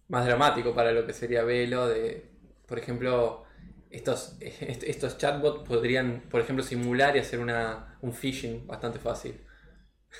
más 0.08 0.26
dramático 0.26 0.74
para 0.74 0.92
lo 0.92 1.06
que 1.06 1.12
sería 1.12 1.42
Velo, 1.42 1.88
de, 1.88 2.30
por 2.66 2.78
ejemplo, 2.78 3.44
estos, 3.90 4.36
estos 4.40 5.18
chatbots 5.18 5.66
podrían, 5.68 6.22
por 6.30 6.40
ejemplo, 6.40 6.64
simular 6.64 7.16
y 7.16 7.20
hacer 7.20 7.40
una, 7.40 7.98
un 8.02 8.12
phishing 8.12 8.66
bastante 8.66 8.98
fácil. 8.98 9.40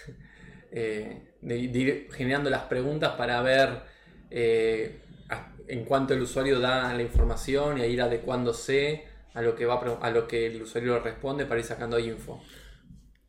Eh, 0.75 1.35
de, 1.42 1.59
ir 1.59 2.09
generando 2.14 2.48
las 2.48 2.62
preguntas 2.62 3.12
para 3.18 3.42
ver 3.42 3.83
eh, 4.31 5.03
en 5.68 5.85
cuanto 5.85 6.14
el 6.14 6.22
usuario 6.22 6.61
da 6.61 6.94
la 6.94 7.03
información 7.03 7.77
y 7.77 7.83
a 7.83 7.87
ir 7.87 8.01
adecuándose 8.01 9.05
a 9.35 9.42
lo 9.42 9.55
que, 9.55 9.66
va 9.66 9.79
a 10.01 10.11
lo 10.11 10.27
que 10.27 10.46
el 10.46 10.62
usuario 10.62 10.98
responde 11.01 11.44
para 11.44 11.61
ir 11.61 11.66
sacando 11.66 11.98
info. 11.98 12.42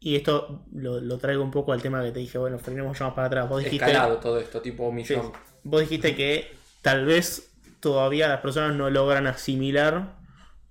Y 0.06 0.18
esto 0.18 0.66
lo, 0.74 1.18
traigo 1.18 1.42
un 1.42 1.50
poco 1.50 1.72
al 1.72 1.82
tema 1.82 2.04
que 2.04 2.12
te 2.12 2.20
dije, 2.20 2.38
bueno, 2.38 2.60
frenemos 2.60 3.00
ya 3.00 3.06
más 3.06 3.14
para 3.14 3.28
atrás. 3.28 3.48
Vos 3.48 3.64
dijiste, 3.64 3.86
Escalado 3.86 4.18
todo 4.18 4.38
esto, 4.38 4.62
tipo 4.62 4.92
millón. 4.92 5.32
vos 5.64 5.80
dijiste 5.80 6.14
que 6.14 6.52
tal 6.82 7.06
vez 7.06 7.54
todavía 7.80 8.28
las 8.28 8.42
personas 8.42 8.76
no 8.76 8.90
logran 8.90 9.28
asimilar 9.28 10.18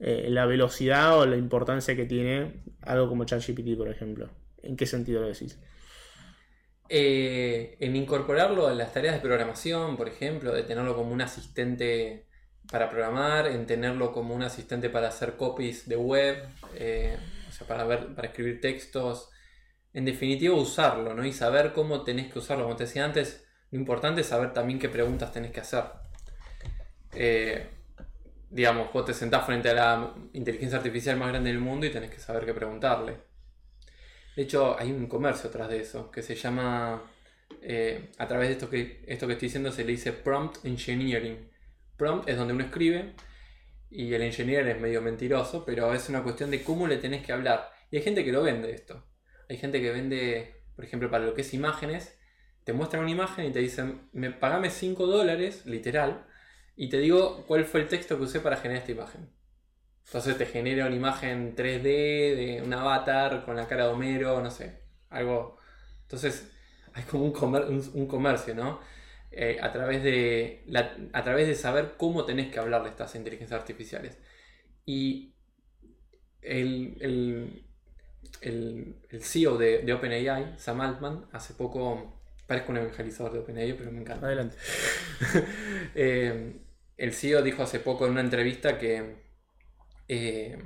eh, 0.00 0.26
la 0.28 0.44
velocidad 0.44 1.18
o 1.18 1.24
la 1.24 1.36
importancia 1.36 1.96
que 1.96 2.04
tiene 2.04 2.62
algo 2.82 3.08
como 3.08 3.24
ChatGPT, 3.24 3.74
por 3.78 3.88
ejemplo. 3.88 4.28
¿En 4.62 4.76
qué 4.76 4.84
sentido 4.84 5.22
lo 5.22 5.28
decís? 5.28 5.58
Eh, 6.90 7.78
en 7.80 7.96
incorporarlo 7.96 8.70
en 8.70 8.76
las 8.76 8.92
tareas 8.92 9.14
de 9.14 9.20
programación, 9.20 9.96
por 9.96 10.08
ejemplo, 10.08 10.52
de 10.52 10.62
tenerlo 10.62 10.94
como 10.94 11.10
un 11.10 11.22
asistente 11.22 12.26
para 12.70 12.90
programar, 12.90 13.46
en 13.46 13.64
tenerlo 13.64 14.12
como 14.12 14.34
un 14.34 14.42
asistente 14.42 14.90
para 14.90 15.08
hacer 15.08 15.38
copies 15.38 15.88
de 15.88 15.96
web, 15.96 16.36
eh, 16.74 17.16
para, 17.66 18.26
escribir 18.26 18.60
textos. 18.60 19.30
En 19.92 20.04
definitiva, 20.04 20.54
usarlo, 20.54 21.14
¿no? 21.14 21.24
Y 21.24 21.32
saber 21.32 21.72
cómo 21.72 22.02
tenés 22.02 22.32
que 22.32 22.38
usarlo. 22.38 22.64
Como 22.64 22.76
te 22.76 22.84
decía 22.84 23.04
antes, 23.04 23.44
lo 23.70 23.78
importante 23.78 24.22
es 24.22 24.26
saber 24.26 24.52
también 24.52 24.78
qué 24.78 24.88
preguntas 24.88 25.32
tenés 25.32 25.52
que 25.52 25.60
hacer 25.60 25.84
digamos, 28.52 28.92
vos 28.92 29.04
te 29.04 29.14
sentás 29.14 29.46
frente 29.46 29.70
a 29.70 29.74
la 29.74 30.14
inteligencia 30.34 30.76
artificial 30.76 31.16
más 31.16 31.28
grande 31.28 31.50
del 31.50 31.58
mundo 31.58 31.86
y 31.86 31.90
tenés 31.90 32.10
que 32.10 32.20
saber 32.20 32.44
qué 32.44 32.52
preguntarle. 32.52 33.16
De 34.36 34.42
hecho, 34.42 34.78
hay 34.78 34.92
un 34.92 35.06
comercio 35.06 35.48
atrás 35.48 35.68
de 35.68 35.80
eso 35.80 36.10
que 36.10 36.22
se 36.22 36.34
llama, 36.34 37.02
eh, 37.62 38.10
a 38.18 38.28
través 38.28 38.48
de 38.48 38.54
esto 38.54 38.68
que, 38.68 39.02
esto 39.06 39.26
que 39.26 39.34
estoy 39.34 39.48
diciendo, 39.48 39.72
se 39.72 39.84
le 39.84 39.92
dice 39.92 40.12
prompt 40.12 40.64
engineering. 40.64 41.50
Prompt 41.96 42.28
es 42.28 42.36
donde 42.36 42.52
uno 42.52 42.64
escribe 42.64 43.14
y 43.92 44.14
el 44.14 44.22
engineer 44.22 44.66
es 44.68 44.80
medio 44.80 45.02
mentiroso, 45.02 45.64
pero 45.64 45.92
es 45.92 46.08
una 46.08 46.22
cuestión 46.22 46.50
de 46.50 46.62
cómo 46.62 46.86
le 46.86 46.96
tenés 46.96 47.24
que 47.24 47.32
hablar. 47.32 47.70
Y 47.90 47.96
hay 47.96 48.02
gente 48.02 48.24
que 48.24 48.32
lo 48.32 48.42
vende 48.42 48.72
esto. 48.72 49.04
Hay 49.48 49.58
gente 49.58 49.80
que 49.80 49.90
vende, 49.90 50.62
por 50.74 50.84
ejemplo, 50.84 51.10
para 51.10 51.24
lo 51.24 51.34
que 51.34 51.42
es 51.42 51.52
imágenes, 51.54 52.18
te 52.64 52.72
muestran 52.72 53.02
una 53.02 53.12
imagen 53.12 53.46
y 53.46 53.52
te 53.52 53.58
dicen, 53.58 54.08
me, 54.12 54.30
pagame 54.30 54.70
5 54.70 55.06
dólares, 55.06 55.66
literal, 55.66 56.26
y 56.76 56.88
te 56.88 56.98
digo 56.98 57.44
cuál 57.46 57.64
fue 57.64 57.80
el 57.80 57.88
texto 57.88 58.16
que 58.16 58.24
usé 58.24 58.40
para 58.40 58.56
generar 58.56 58.80
esta 58.80 58.92
imagen. 58.92 59.30
Entonces 60.06 60.36
te 60.38 60.46
genera 60.46 60.86
una 60.86 60.96
imagen 60.96 61.54
3D 61.54 61.82
de 61.82 62.62
un 62.64 62.72
avatar 62.72 63.44
con 63.44 63.56
la 63.56 63.66
cara 63.68 63.86
de 63.86 63.92
Homero, 63.92 64.40
no 64.42 64.50
sé, 64.50 64.82
algo. 65.10 65.58
Entonces 66.02 66.50
hay 66.94 67.04
como 67.04 67.24
un, 67.24 67.32
comercio, 68.06 68.54
¿no? 68.54 68.80
Eh, 69.34 69.58
a, 69.62 69.72
través 69.72 70.02
de 70.02 70.62
a 71.12 71.22
través 71.22 71.48
de 71.48 71.54
saber 71.54 71.94
cómo 71.96 72.26
tenés 72.26 72.52
que 72.52 72.58
hablarle 72.58 72.88
a 72.88 72.90
estas 72.90 73.14
inteligencias 73.14 73.58
artificiales. 73.58 74.18
Y 74.84 75.34
el, 76.42 76.96
el, 77.00 77.64
el, 78.40 79.22
CEO 79.22 79.56
de, 79.56 79.78
de 79.78 79.92
OpenAI, 79.92 80.58
Sam 80.58 80.80
Altman, 80.80 81.26
hace 81.32 81.54
poco 81.54 82.22
Parezco 82.46 82.72
un 82.72 82.78
evangelizador 82.78 83.32
de 83.32 83.38
OpenAI, 83.38 83.76
pero 83.76 83.92
me 83.92 84.00
encanta. 84.00 84.26
Adelante. 84.26 84.56
Eh, 85.94 86.60
el 86.96 87.12
CEO 87.12 87.42
dijo 87.42 87.62
hace 87.62 87.80
poco 87.80 88.04
en 88.04 88.12
una 88.12 88.20
entrevista 88.20 88.78
que. 88.78 89.16
Eh, 90.08 90.58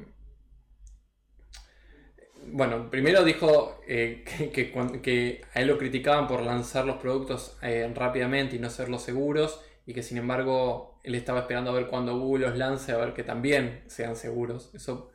bueno, 2.52 2.90
primero 2.90 3.24
dijo 3.24 3.80
eh, 3.86 4.24
que, 4.52 5.42
a 5.52 5.60
él 5.60 5.68
lo 5.68 5.78
criticaban 5.78 6.26
por 6.26 6.42
lanzar 6.42 6.84
los 6.84 6.96
productos 6.96 7.58
rápidamente 7.94 8.56
y 8.56 8.58
no 8.58 8.70
serlos 8.70 9.02
seguros, 9.02 9.60
y 9.86 9.94
que 9.94 10.02
sin 10.02 10.18
embargo 10.18 11.00
él 11.04 11.14
estaba 11.14 11.40
esperando 11.40 11.70
a 11.70 11.74
ver 11.74 11.86
cuando 11.86 12.18
Google 12.18 12.48
los 12.48 12.58
lance, 12.58 12.92
a 12.92 12.96
ver 12.96 13.14
que 13.14 13.22
también 13.22 13.84
sean 13.86 14.16
seguros. 14.16 14.74
Eso, 14.74 15.10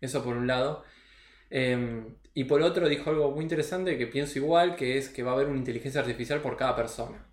eso 0.00 0.24
por 0.24 0.36
un 0.36 0.46
lado. 0.46 0.84
Y 2.36 2.44
por 2.44 2.60
otro 2.60 2.86
dijo 2.86 3.08
algo 3.08 3.30
muy 3.30 3.44
interesante 3.44 3.96
que 3.96 4.06
pienso 4.06 4.38
igual, 4.38 4.76
que 4.76 4.98
es 4.98 5.08
que 5.08 5.22
va 5.22 5.30
a 5.30 5.34
haber 5.36 5.46
una 5.46 5.56
inteligencia 5.56 6.02
artificial 6.02 6.42
por 6.42 6.54
cada 6.58 6.76
persona. 6.76 7.26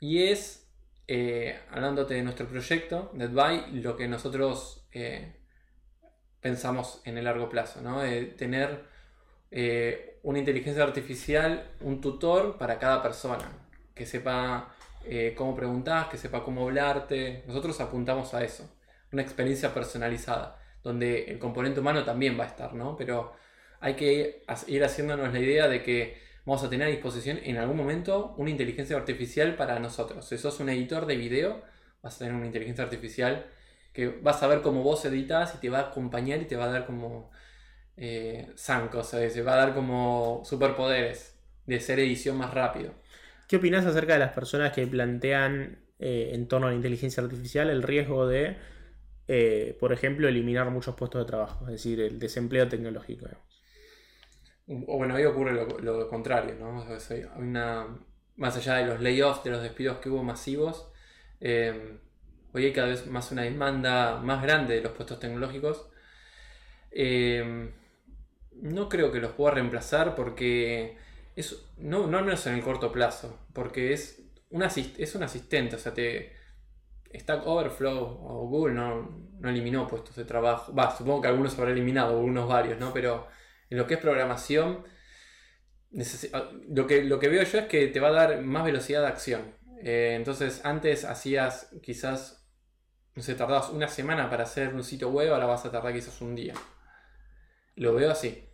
Y 0.00 0.22
es, 0.22 0.66
eh, 1.08 1.60
hablándote 1.70 2.14
de 2.14 2.22
nuestro 2.22 2.48
proyecto, 2.48 3.10
NetBuy, 3.12 3.82
lo 3.82 3.94
que 3.94 4.08
nosotros 4.08 4.88
eh, 4.92 5.41
pensamos 6.42 7.00
en 7.06 7.16
el 7.16 7.24
largo 7.24 7.48
plazo, 7.48 7.80
¿no? 7.80 8.02
De 8.02 8.26
tener 8.26 8.84
eh, 9.50 10.18
una 10.22 10.38
inteligencia 10.38 10.82
artificial, 10.82 11.70
un 11.80 12.02
tutor 12.02 12.58
para 12.58 12.78
cada 12.78 13.02
persona, 13.02 13.50
que 13.94 14.04
sepa 14.04 14.74
cómo 15.36 15.56
preguntar, 15.56 16.08
que 16.10 16.18
sepa 16.18 16.44
cómo 16.44 16.62
hablarte. 16.62 17.42
Nosotros 17.46 17.80
apuntamos 17.80 18.34
a 18.34 18.44
eso, 18.44 18.70
una 19.12 19.22
experiencia 19.22 19.72
personalizada, 19.72 20.58
donde 20.84 21.24
el 21.24 21.38
componente 21.38 21.80
humano 21.80 22.04
también 22.04 22.38
va 22.38 22.44
a 22.44 22.48
estar, 22.48 22.74
¿no? 22.74 22.96
Pero 22.96 23.32
hay 23.80 23.94
que 23.94 24.42
ir 24.68 24.84
haciéndonos 24.84 25.32
la 25.32 25.40
idea 25.40 25.68
de 25.68 25.82
que 25.82 26.22
vamos 26.44 26.62
a 26.64 26.70
tener 26.70 26.88
a 26.88 26.90
disposición 26.90 27.38
en 27.42 27.56
algún 27.56 27.76
momento 27.76 28.34
una 28.36 28.50
inteligencia 28.50 28.96
artificial 28.96 29.56
para 29.56 29.78
nosotros. 29.78 30.26
Si 30.26 30.38
sos 30.38 30.60
un 30.60 30.68
editor 30.68 31.06
de 31.06 31.16
video, 31.16 31.62
vas 32.02 32.16
a 32.16 32.18
tener 32.20 32.34
una 32.34 32.46
inteligencia 32.46 32.84
artificial 32.84 33.46
que 33.92 34.08
vas 34.08 34.42
a 34.42 34.46
ver 34.46 34.62
cómo 34.62 34.82
vos 34.82 35.04
editas 35.04 35.54
y 35.54 35.58
te 35.58 35.70
va 35.70 35.78
a 35.78 35.88
acompañar 35.88 36.40
y 36.40 36.46
te 36.46 36.56
va 36.56 36.64
a 36.64 36.72
dar 36.72 36.86
como 36.86 37.30
eh, 37.96 38.50
zancos, 38.56 39.12
o 39.12 39.30
se 39.30 39.42
va 39.42 39.54
a 39.54 39.56
dar 39.56 39.74
como 39.74 40.42
superpoderes 40.44 41.38
de 41.66 41.80
ser 41.80 41.98
edición 41.98 42.36
más 42.36 42.52
rápido. 42.54 42.94
¿Qué 43.48 43.56
opinas 43.56 43.84
acerca 43.84 44.14
de 44.14 44.18
las 44.18 44.32
personas 44.32 44.72
que 44.72 44.86
plantean 44.86 45.78
eh, 45.98 46.30
en 46.32 46.48
torno 46.48 46.68
a 46.68 46.70
la 46.70 46.76
inteligencia 46.76 47.22
artificial 47.22 47.68
el 47.70 47.82
riesgo 47.82 48.26
de, 48.26 48.56
eh, 49.28 49.76
por 49.78 49.92
ejemplo, 49.92 50.26
eliminar 50.26 50.70
muchos 50.70 50.94
puestos 50.94 51.22
de 51.22 51.26
trabajo, 51.26 51.66
es 51.66 51.72
decir, 51.72 52.00
el 52.00 52.18
desempleo 52.18 52.68
tecnológico? 52.68 53.26
O 54.66 54.96
bueno, 54.96 55.14
ahí 55.14 55.24
ocurre 55.24 55.52
lo, 55.52 56.08
contrario, 56.08 56.54
¿no? 56.58 56.86
una, 57.36 57.98
más 58.36 58.56
allá 58.56 58.76
de 58.76 58.86
los 58.86 59.00
layoffs, 59.00 59.44
de 59.44 59.50
los 59.50 59.62
despidos 59.62 59.98
que 59.98 60.08
hubo 60.08 60.22
masivos, 60.22 60.90
eh, 61.40 61.98
hoy 62.52 62.66
hay 62.66 62.72
cada 62.72 62.88
vez 62.88 63.06
más 63.06 63.30
una 63.32 63.42
demanda 63.42 64.20
más 64.20 64.42
grande 64.42 64.74
de 64.74 64.82
los 64.82 64.92
puestos 64.92 65.18
tecnológicos. 65.18 65.88
no 68.52 68.88
creo 68.88 69.12
que 69.12 69.20
los 69.20 69.32
pueda 69.32 69.54
reemplazar 69.54 70.14
porque 70.14 70.96
es, 71.36 71.64
no, 71.78 72.06
no 72.06 72.22
menos 72.22 72.46
en 72.46 72.54
el 72.54 72.62
corto 72.62 72.92
plazo, 72.92 73.38
porque 73.52 73.92
es 73.92 74.22
un, 74.50 74.62
es 74.62 75.14
un 75.14 75.22
asistente, 75.22 75.76
o 75.76 75.78
sea, 75.78 75.94
te, 75.94 76.32
Stack 77.14 77.46
Overflow 77.46 78.18
o 78.22 78.46
Google 78.48 78.74
no, 78.74 79.28
no 79.38 79.48
eliminó 79.50 79.86
puestos 79.86 80.16
de 80.16 80.24
trabajo. 80.24 80.74
Va, 80.74 80.96
supongo 80.96 81.22
que 81.22 81.28
algunos 81.28 81.58
habrá 81.58 81.72
eliminado, 81.72 82.10
algunos 82.10 82.48
varios, 82.48 82.78
¿no? 82.78 82.92
Pero 82.92 83.26
en 83.68 83.78
lo 83.78 83.86
que 83.86 83.94
es 83.94 84.00
programación, 84.00 84.84
ah, 86.32 86.50
lo 86.68 86.86
que, 86.86 87.04
lo 87.04 87.18
que 87.18 87.28
veo 87.28 87.42
yo 87.42 87.58
es 87.58 87.66
que 87.66 87.88
te 87.88 88.00
va 88.00 88.08
a 88.08 88.12
dar 88.12 88.42
más 88.42 88.64
velocidad 88.64 89.02
de 89.02 89.08
acción. 89.08 89.54
Eh, 89.82 90.14
entonces, 90.16 90.60
antes 90.64 91.04
hacías 91.04 91.74
quizás, 91.82 92.41
no 93.14 93.22
sé, 93.22 93.34
tardabas 93.34 93.70
una 93.70 93.88
semana 93.88 94.28
para 94.30 94.44
hacer 94.44 94.74
un 94.74 94.84
sitio 94.84 95.10
web, 95.10 95.32
ahora 95.32 95.46
vas 95.46 95.64
a 95.64 95.70
tardar 95.70 95.92
quizás 95.92 96.20
un 96.20 96.34
día. 96.34 96.54
Lo 97.76 97.94
veo 97.94 98.10
así 98.10 98.48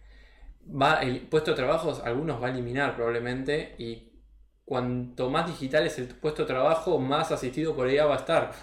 va, 0.68 1.00
el 1.00 1.20
puesto 1.20 1.52
de 1.52 1.56
trabajo, 1.56 2.00
algunos 2.04 2.42
va 2.42 2.48
a 2.48 2.50
eliminar 2.50 2.94
probablemente 2.94 3.74
y 3.78 4.12
cuanto 4.64 5.30
más 5.30 5.46
digital 5.46 5.86
es 5.86 5.98
el 5.98 6.06
puesto 6.08 6.42
de 6.42 6.48
trabajo, 6.48 6.98
más 6.98 7.32
asistido 7.32 7.74
por 7.74 7.88
ella 7.88 8.06
va 8.06 8.14
a 8.14 8.18
estar. 8.18 8.52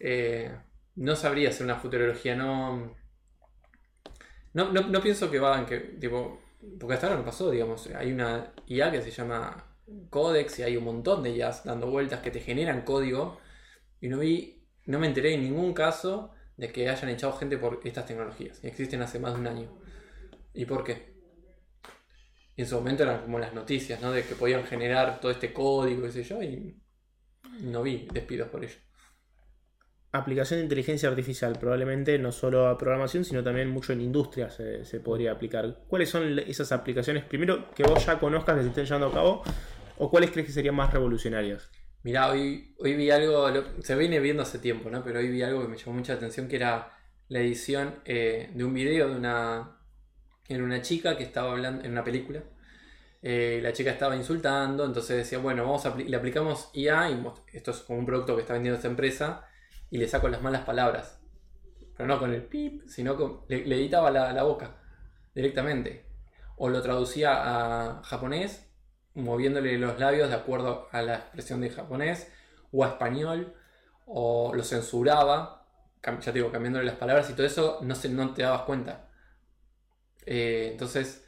Eh, 0.00 0.56
no 0.94 1.16
sabría 1.16 1.48
hacer 1.48 1.64
una 1.64 1.74
futurología, 1.74 2.36
no, 2.36 2.94
no, 4.54 5.00
pienso 5.02 5.28
que 5.28 5.40
va, 5.40 5.66
que, 5.66 5.76
tipo, 5.80 6.40
porque 6.78 6.94
hasta 6.94 7.08
ahora 7.08 7.18
no 7.18 7.24
pasó, 7.24 7.50
digamos, 7.50 7.88
hay 7.88 8.12
una 8.12 8.52
IA 8.68 8.92
que 8.92 9.02
se 9.02 9.10
llama 9.10 9.74
Codex 10.08 10.60
y 10.60 10.62
hay 10.62 10.76
un 10.76 10.84
montón 10.84 11.24
de 11.24 11.30
IAs 11.30 11.64
dando 11.64 11.90
vueltas 11.90 12.20
que 12.20 12.30
te 12.30 12.38
generan 12.38 12.82
código 12.82 13.40
y 14.00 14.06
no 14.06 14.20
vi, 14.20 14.57
no 14.88 14.98
me 14.98 15.06
enteré 15.06 15.34
en 15.34 15.42
ningún 15.42 15.72
caso 15.72 16.32
de 16.56 16.72
que 16.72 16.88
hayan 16.88 17.10
echado 17.10 17.32
gente 17.34 17.56
por 17.56 17.80
estas 17.84 18.06
tecnologías. 18.06 18.62
Existen 18.64 19.00
hace 19.02 19.20
más 19.20 19.34
de 19.34 19.40
un 19.40 19.46
año. 19.46 19.78
¿Y 20.52 20.64
por 20.64 20.82
qué? 20.82 21.18
en 22.58 22.66
su 22.66 22.74
momento 22.74 23.04
eran 23.04 23.22
como 23.22 23.38
las 23.38 23.54
noticias, 23.54 24.02
¿no? 24.02 24.10
De 24.10 24.24
que 24.24 24.34
podían 24.34 24.64
generar 24.64 25.20
todo 25.20 25.30
este 25.30 25.52
código, 25.52 26.02
qué 26.02 26.10
sé 26.10 26.24
yo, 26.24 26.42
y 26.42 26.76
no 27.62 27.84
vi 27.84 28.08
despidos 28.12 28.48
por 28.48 28.64
ello. 28.64 28.74
Aplicación 30.10 30.58
de 30.58 30.64
inteligencia 30.64 31.08
artificial, 31.08 31.56
probablemente 31.56 32.18
no 32.18 32.32
solo 32.32 32.66
a 32.66 32.76
programación, 32.76 33.24
sino 33.24 33.44
también 33.44 33.70
mucho 33.70 33.92
en 33.92 34.00
industria 34.00 34.50
se, 34.50 35.00
podría 35.00 35.32
aplicar. 35.32 35.84
¿Cuáles 35.86 36.10
son 36.10 36.36
esas 36.40 36.72
aplicaciones, 36.72 37.22
primero, 37.24 37.70
que 37.76 37.84
vos 37.84 38.04
ya 38.04 38.18
conozcas 38.18 38.56
que 38.56 38.62
se 38.62 38.68
estén 38.70 38.86
llevando 38.86 39.06
a 39.06 39.12
cabo, 39.12 39.42
o 39.98 40.10
cuáles 40.10 40.32
crees 40.32 40.48
que 40.48 40.52
serían 40.52 40.74
más 40.74 40.92
revolucionarias? 40.92 41.70
Mirá, 42.08 42.30
hoy, 42.30 42.74
hoy 42.78 42.94
vi 42.94 43.10
algo, 43.10 43.52
se 43.82 43.94
viene 43.94 44.18
viendo 44.18 44.42
hace 44.42 44.58
tiempo, 44.58 44.88
¿no? 44.88 45.04
Pero 45.04 45.18
hoy 45.18 45.28
vi 45.28 45.42
algo 45.42 45.60
que 45.60 45.68
me 45.68 45.76
llamó 45.76 45.92
mucha 45.92 46.14
atención, 46.14 46.48
que 46.48 46.56
era 46.56 46.90
la 47.28 47.40
edición 47.40 47.96
eh, 48.06 48.50
de 48.54 48.64
un 48.64 48.72
video 48.72 49.10
de 49.10 49.16
una 49.16 49.76
era 50.48 50.64
una 50.64 50.80
chica 50.80 51.18
que 51.18 51.24
estaba 51.24 51.50
hablando 51.52 51.84
en 51.84 51.92
una 51.92 52.04
película. 52.04 52.42
Eh, 53.20 53.60
la 53.62 53.74
chica 53.74 53.90
estaba 53.90 54.16
insultando, 54.16 54.86
entonces 54.86 55.18
decía, 55.18 55.36
bueno, 55.36 55.64
vamos 55.64 55.84
a 55.84 55.94
le 55.96 56.16
aplicamos 56.16 56.70
IA 56.72 57.10
y 57.10 57.26
esto 57.52 57.72
es 57.72 57.80
como 57.80 57.98
un 57.98 58.06
producto 58.06 58.36
que 58.36 58.40
está 58.40 58.54
vendiendo 58.54 58.76
esta 58.76 58.88
empresa 58.88 59.44
y 59.90 59.98
le 59.98 60.08
saco 60.08 60.30
las 60.30 60.40
malas 60.40 60.62
palabras. 60.62 61.20
Pero 61.94 62.06
no 62.06 62.18
con 62.18 62.32
el 62.32 62.42
pip, 62.42 62.88
sino 62.88 63.18
con, 63.18 63.42
le, 63.48 63.64
editaba 63.64 64.10
la, 64.10 64.42
boca 64.44 64.76
directamente. 65.34 66.06
O 66.56 66.70
lo 66.70 66.80
traducía 66.80 67.98
a 67.98 68.02
japonés, 68.02 68.66
moviéndole 69.18 69.78
los 69.78 69.98
labios 69.98 70.28
de 70.30 70.36
acuerdo 70.36 70.88
a 70.92 71.02
la 71.02 71.16
expresión 71.16 71.60
de 71.60 71.70
japonés, 71.70 72.28
o 72.72 72.84
a 72.84 72.88
español, 72.88 73.54
o 74.06 74.52
lo 74.54 74.62
censuraba, 74.62 75.66
ya 76.02 76.20
te 76.20 76.32
digo, 76.32 76.50
cambiándole 76.50 76.86
las 76.86 76.96
palabras 76.96 77.28
y 77.30 77.34
todo 77.34 77.46
eso 77.46 77.78
no, 77.82 77.94
se, 77.94 78.08
no 78.08 78.32
te 78.32 78.42
dabas 78.42 78.62
cuenta. 78.62 79.08
Eh, 80.24 80.68
entonces, 80.72 81.24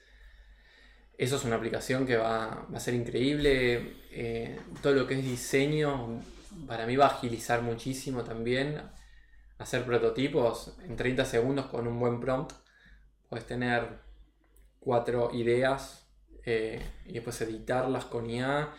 eso 1.18 1.36
es 1.36 1.44
una 1.44 1.56
aplicación 1.56 2.06
que 2.06 2.16
va, 2.16 2.66
a 2.72 2.80
ser 2.80 2.94
increíble. 2.94 3.96
Eh, 4.10 4.58
todo 4.82 4.94
lo 4.94 5.06
que 5.06 5.14
es 5.14 5.24
diseño, 5.24 6.22
para 6.66 6.86
mí 6.86 6.96
va 6.96 7.06
a 7.06 7.10
agilizar 7.10 7.62
muchísimo 7.62 8.24
también. 8.24 8.80
Hacer 9.58 9.84
prototipos 9.84 10.76
en 10.84 10.96
30 10.96 11.24
segundos 11.24 11.66
con 11.66 11.86
un 11.86 11.98
buen 11.98 12.20
prompt. 12.20 12.52
Puedes 13.28 13.46
tener 13.46 14.00
cuatro 14.78 15.30
ideas 15.34 15.99
eh, 16.44 16.80
y 17.06 17.14
después 17.14 17.40
editarlas 17.40 18.04
con 18.04 18.28
IA 18.28 18.70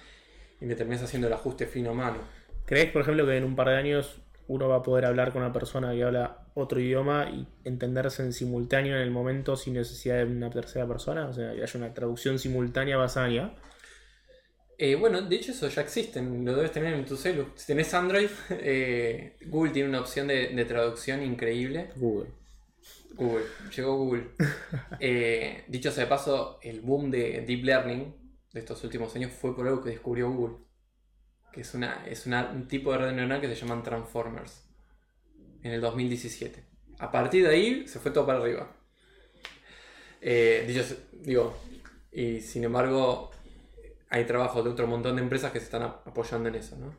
y 0.60 0.65
me 0.65 0.76
terminas 0.76 1.04
haciendo 1.04 1.28
el 1.28 1.34
ajuste 1.34 1.65
fino 1.65 1.91
a 1.91 1.93
mano. 1.93 2.17
¿Crees, 2.65 2.91
por 2.91 3.02
ejemplo, 3.02 3.26
que 3.26 3.38
en 3.38 3.43
un 3.43 3.56
par 3.56 3.69
de 3.69 3.76
años 3.76 4.21
uno 4.47 4.67
va 4.67 4.78
a 4.78 4.84
poder 4.84 5.06
hablar 5.06 5.32
con 5.32 5.41
una 5.41 5.54
persona 5.54 5.93
que 5.93 6.04
habla 6.04 6.47
otro 6.54 6.80
idioma 6.80 7.30
y 7.30 7.47
entenderse 7.63 8.24
en 8.24 8.34
simultáneo 8.34 8.95
en 8.95 9.02
el 9.02 9.12
momento 9.12 9.56
sin 9.56 9.76
necesidad 9.76 10.17
de 10.17 10.26
una 10.26 10.50
tercera 10.50 10.88
persona, 10.88 11.28
o 11.28 11.34
sea, 11.34 11.54
que 11.54 11.63
haya 11.63 11.80
una 11.80 11.93
traducción 11.93 12.38
simultánea 12.38 12.97
basada 12.97 13.28
en 13.28 13.52
eh, 14.84 14.95
bueno, 14.95 15.21
de 15.21 15.36
hecho 15.36 15.52
eso 15.52 15.67
ya 15.67 15.84
existe, 15.84 16.19
lo 16.19 16.56
debes 16.56 16.71
tener 16.71 16.95
en 16.95 17.06
tu 17.06 17.15
celu. 17.15 17.50
Si 17.54 17.67
tenés 17.67 17.93
Android, 17.93 18.30
eh, 18.50 19.38
Google 19.45 19.71
tiene 19.71 19.89
una 19.89 20.00
opción 20.00 20.26
de, 20.28 20.65
traducción 20.65 21.21
increíble. 21.21 21.89
Google. 21.97 22.32
Google, 23.15 23.45
llegó 23.76 23.97
Google. 23.97 24.32
Eh, 25.00 25.63
dicho 25.67 25.91
sea 25.91 26.04
de 26.04 26.10
paso, 26.10 26.60
el 26.62 26.82
boom 26.82 27.10
de 27.10 27.41
Deep 27.41 27.63
Learning 27.63 28.15
de 28.54 28.60
estos 28.60 28.84
últimos 28.84 29.15
años 29.15 29.32
fue 29.32 29.56
por 29.56 29.67
algo 29.67 29.82
que 29.82 29.89
descubrió 29.89 30.30
Google. 30.30 30.58
Que 31.52 31.62
es, 31.62 31.74
una, 31.74 32.06
es 32.06 32.26
un 32.28 32.67
tipo 32.67 32.91
de 32.91 33.00
red 33.00 33.12
neuronal 33.13 33.41
que 33.41 33.47
se 33.47 33.56
llaman 33.56 33.84
Transformers 33.84 34.69
en 35.63 35.71
el 35.71 35.82
2017. 35.82 36.63
A 37.00 37.12
partir 37.12 37.43
de 37.43 37.50
ahí 37.50 37.88
se 37.88 38.00
fue 38.00 38.12
todo 38.12 38.26
para 38.26 38.39
arriba. 38.39 38.76
Eh, 40.21 40.93
digo, 41.24 41.58
y 42.12 42.41
sin 42.41 42.63
embargo 42.63 43.32
hay 44.10 44.26
trabajo 44.26 44.62
de 44.62 44.69
otro 44.69 44.88
montón 44.88 45.15
de 45.15 45.24
empresas 45.24 45.52
que 45.52 45.60
se 45.60 45.65
están 45.65 45.84
apoyando 45.84 46.50
en 46.50 46.56
eso. 46.56 46.78
¿no? 46.78 46.95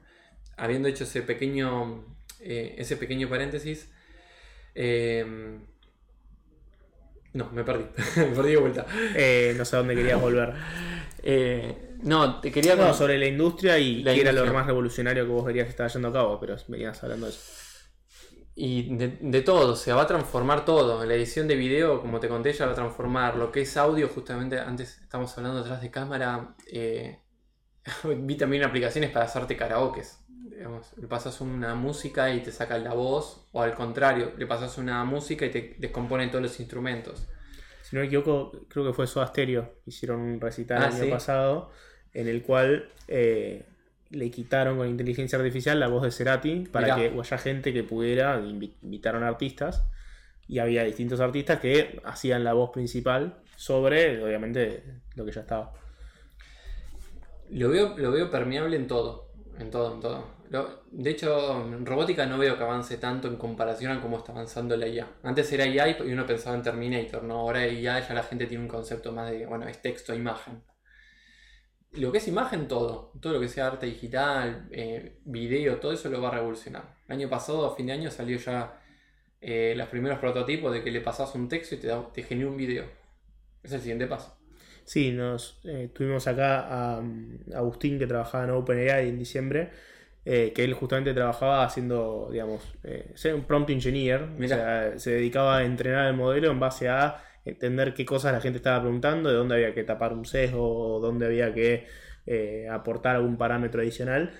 Habiendo 0.56 0.88
hecho 0.88 1.04
ese 1.04 1.22
pequeño, 1.22 2.16
eh, 2.40 2.74
ese 2.78 2.96
pequeño 2.96 3.28
paréntesis, 3.28 3.90
eh, 4.74 5.60
no, 7.32 7.50
me 7.52 7.64
perdí, 7.64 7.84
me 8.16 8.24
perdí 8.26 8.50
de 8.50 8.56
vuelta. 8.56 8.86
no 9.56 9.64
sé 9.64 9.76
a 9.76 9.78
dónde 9.78 9.94
querías 9.94 10.20
volver. 10.20 10.54
no, 12.02 12.40
te 12.40 12.50
quería... 12.52 12.76
No, 12.76 12.92
sobre 12.94 13.18
la 13.18 13.26
industria 13.26 13.78
y 13.78 14.02
qué 14.04 14.20
era 14.20 14.32
lo 14.32 14.52
más 14.52 14.66
revolucionario 14.66 15.24
que 15.24 15.30
vos 15.30 15.44
verías 15.44 15.66
que 15.66 15.70
estaba 15.70 15.88
yendo 15.88 16.08
a 16.08 16.12
cabo, 16.12 16.40
pero 16.40 16.56
venías 16.68 17.02
hablando 17.02 17.26
de 17.26 17.32
eso. 17.32 17.62
Y 18.54 18.96
de, 18.96 19.40
todo, 19.40 19.72
o 19.72 19.76
sea, 19.76 19.94
va 19.94 20.02
a 20.02 20.06
transformar 20.06 20.64
todo. 20.64 21.04
La 21.06 21.14
edición 21.14 21.48
de 21.48 21.56
video, 21.56 22.00
como 22.00 22.20
te 22.20 22.28
conté, 22.28 22.52
ya 22.52 22.66
va 22.66 22.72
a 22.72 22.74
transformar. 22.74 23.36
Lo 23.36 23.50
que 23.50 23.62
es 23.62 23.76
audio, 23.76 24.08
justamente 24.08 24.58
antes 24.58 24.98
estamos 24.98 25.36
hablando 25.38 25.60
detrás 25.62 25.80
de 25.80 25.90
cámara. 25.90 26.54
Eh, 26.70 27.18
vi 28.04 28.36
también 28.36 28.62
aplicaciones 28.64 29.10
para 29.10 29.24
hacerte 29.24 29.56
karaokes. 29.56 30.18
Le 30.96 31.06
pasas 31.06 31.40
una 31.40 31.74
música 31.74 32.32
y 32.34 32.40
te 32.40 32.52
saca 32.52 32.78
la 32.78 32.94
voz, 32.94 33.46
o 33.52 33.62
al 33.62 33.74
contrario, 33.74 34.32
le 34.36 34.46
pasas 34.46 34.78
una 34.78 35.04
música 35.04 35.46
y 35.46 35.50
te 35.50 35.76
descompone 35.78 36.28
todos 36.28 36.42
los 36.42 36.60
instrumentos. 36.60 37.26
Si 37.82 37.96
no 37.96 38.00
me 38.00 38.06
equivoco, 38.06 38.52
creo 38.68 38.86
que 38.86 38.92
fue 38.92 39.06
Soda 39.06 39.26
Stereo. 39.26 39.74
Hicieron 39.86 40.20
un 40.20 40.40
recital 40.40 40.82
ah, 40.82 40.88
el 40.88 41.02
año 41.02 41.10
pasado 41.10 41.70
en 42.14 42.28
el 42.28 42.42
cual 42.42 42.90
eh, 43.08 43.66
le 44.10 44.30
quitaron 44.30 44.76
con 44.78 44.88
inteligencia 44.88 45.38
artificial 45.38 45.80
la 45.80 45.88
voz 45.88 46.02
de 46.02 46.10
Cerati 46.10 46.66
para 46.70 46.94
que 46.94 47.12
haya 47.18 47.38
gente 47.38 47.72
que 47.72 47.82
pudiera, 47.82 48.40
invitaron 48.40 49.22
artistas 49.22 49.84
y 50.48 50.58
había 50.58 50.84
distintos 50.84 51.20
artistas 51.20 51.60
que 51.60 52.00
hacían 52.04 52.44
la 52.44 52.52
voz 52.52 52.70
principal 52.70 53.38
sobre, 53.56 54.22
obviamente, 54.22 54.84
lo 55.14 55.24
que 55.24 55.32
ya 55.32 55.40
estaba. 55.42 55.72
Lo 57.50 57.68
veo, 57.68 57.96
lo 57.96 58.10
veo 58.10 58.30
permeable 58.30 58.76
en 58.76 58.86
todo, 58.86 59.30
en 59.58 59.70
todo, 59.70 59.94
en 59.94 60.00
todo. 60.00 60.41
De 60.90 61.10
hecho, 61.10 61.64
en 61.66 61.86
robótica 61.86 62.26
no 62.26 62.38
veo 62.38 62.56
que 62.56 62.64
avance 62.64 62.98
tanto 62.98 63.28
en 63.28 63.36
comparación 63.36 63.92
a 63.92 64.00
cómo 64.00 64.18
está 64.18 64.32
avanzando 64.32 64.76
la 64.76 64.86
IA. 64.86 65.08
Antes 65.22 65.52
era 65.52 65.66
IA 65.66 66.04
y 66.04 66.12
uno 66.12 66.26
pensaba 66.26 66.56
en 66.56 66.62
Terminator, 66.62 67.22
¿no? 67.22 67.38
Ahora 67.38 67.66
IA 67.66 68.00
ya 68.00 68.14
la 68.14 68.22
gente 68.22 68.46
tiene 68.46 68.64
un 68.64 68.68
concepto 68.68 69.12
más 69.12 69.30
de, 69.30 69.46
bueno, 69.46 69.66
es 69.66 69.80
texto, 69.80 70.14
imagen 70.14 70.62
lo 71.92 72.10
que 72.10 72.18
es 72.18 72.28
imagen, 72.28 72.68
todo. 72.68 73.12
Todo 73.20 73.34
lo 73.34 73.40
que 73.40 73.48
sea 73.48 73.66
arte 73.66 73.86
digital, 73.86 74.68
eh, 74.70 75.18
video, 75.24 75.76
todo 75.76 75.92
eso 75.92 76.08
lo 76.08 76.20
va 76.20 76.28
a 76.28 76.32
revolucionar. 76.32 76.96
El 77.06 77.16
año 77.16 77.28
pasado, 77.28 77.66
a 77.66 77.76
fin 77.76 77.86
de 77.86 77.92
año, 77.92 78.10
salió 78.10 78.38
ya 78.38 78.80
eh, 79.40 79.74
los 79.76 79.88
primeros 79.88 80.18
prototipos 80.18 80.72
de 80.72 80.82
que 80.82 80.90
le 80.90 81.00
pasas 81.00 81.34
un 81.34 81.48
texto 81.48 81.74
y 81.74 81.78
te, 81.78 81.88
da, 81.88 82.08
genera 82.14 82.48
un 82.48 82.56
video. 82.56 82.86
Es 83.62 83.72
el 83.72 83.80
siguiente 83.80 84.06
paso. 84.06 84.38
Sí, 84.84 85.12
nos 85.12 85.60
eh, 85.64 85.90
tuvimos 85.92 86.26
acá 86.26 86.94
a, 86.94 86.98
um, 86.98 87.38
Agustín 87.54 87.98
que 87.98 88.06
trabajaba 88.06 88.44
en 88.44 88.50
OpenAI 88.50 89.08
en 89.08 89.18
diciembre, 89.18 89.70
eh, 90.24 90.52
que 90.54 90.64
él 90.64 90.74
justamente 90.74 91.14
trabajaba 91.14 91.64
haciendo, 91.64 92.28
digamos, 92.30 92.62
eh, 92.84 93.10
ser 93.14 93.34
un 93.34 93.44
prompt 93.44 93.70
engineer, 93.70 94.28
o 94.38 94.48
sea, 94.48 94.98
se 94.98 95.12
dedicaba 95.12 95.58
a 95.58 95.64
entrenar 95.64 96.06
el 96.08 96.14
modelo 96.14 96.50
en 96.50 96.60
base 96.60 96.88
a 96.88 97.22
entender 97.44 97.94
qué 97.94 98.04
cosas 98.04 98.32
la 98.32 98.40
gente 98.40 98.58
estaba 98.58 98.80
preguntando, 98.80 99.28
de 99.30 99.36
dónde 99.36 99.54
había 99.56 99.74
que 99.74 99.84
tapar 99.84 100.12
un 100.12 100.24
sesgo, 100.24 101.00
dónde 101.00 101.26
había 101.26 101.52
que 101.52 101.86
aportar 102.70 103.16
algún 103.16 103.36
parámetro 103.36 103.82
adicional. 103.82 104.32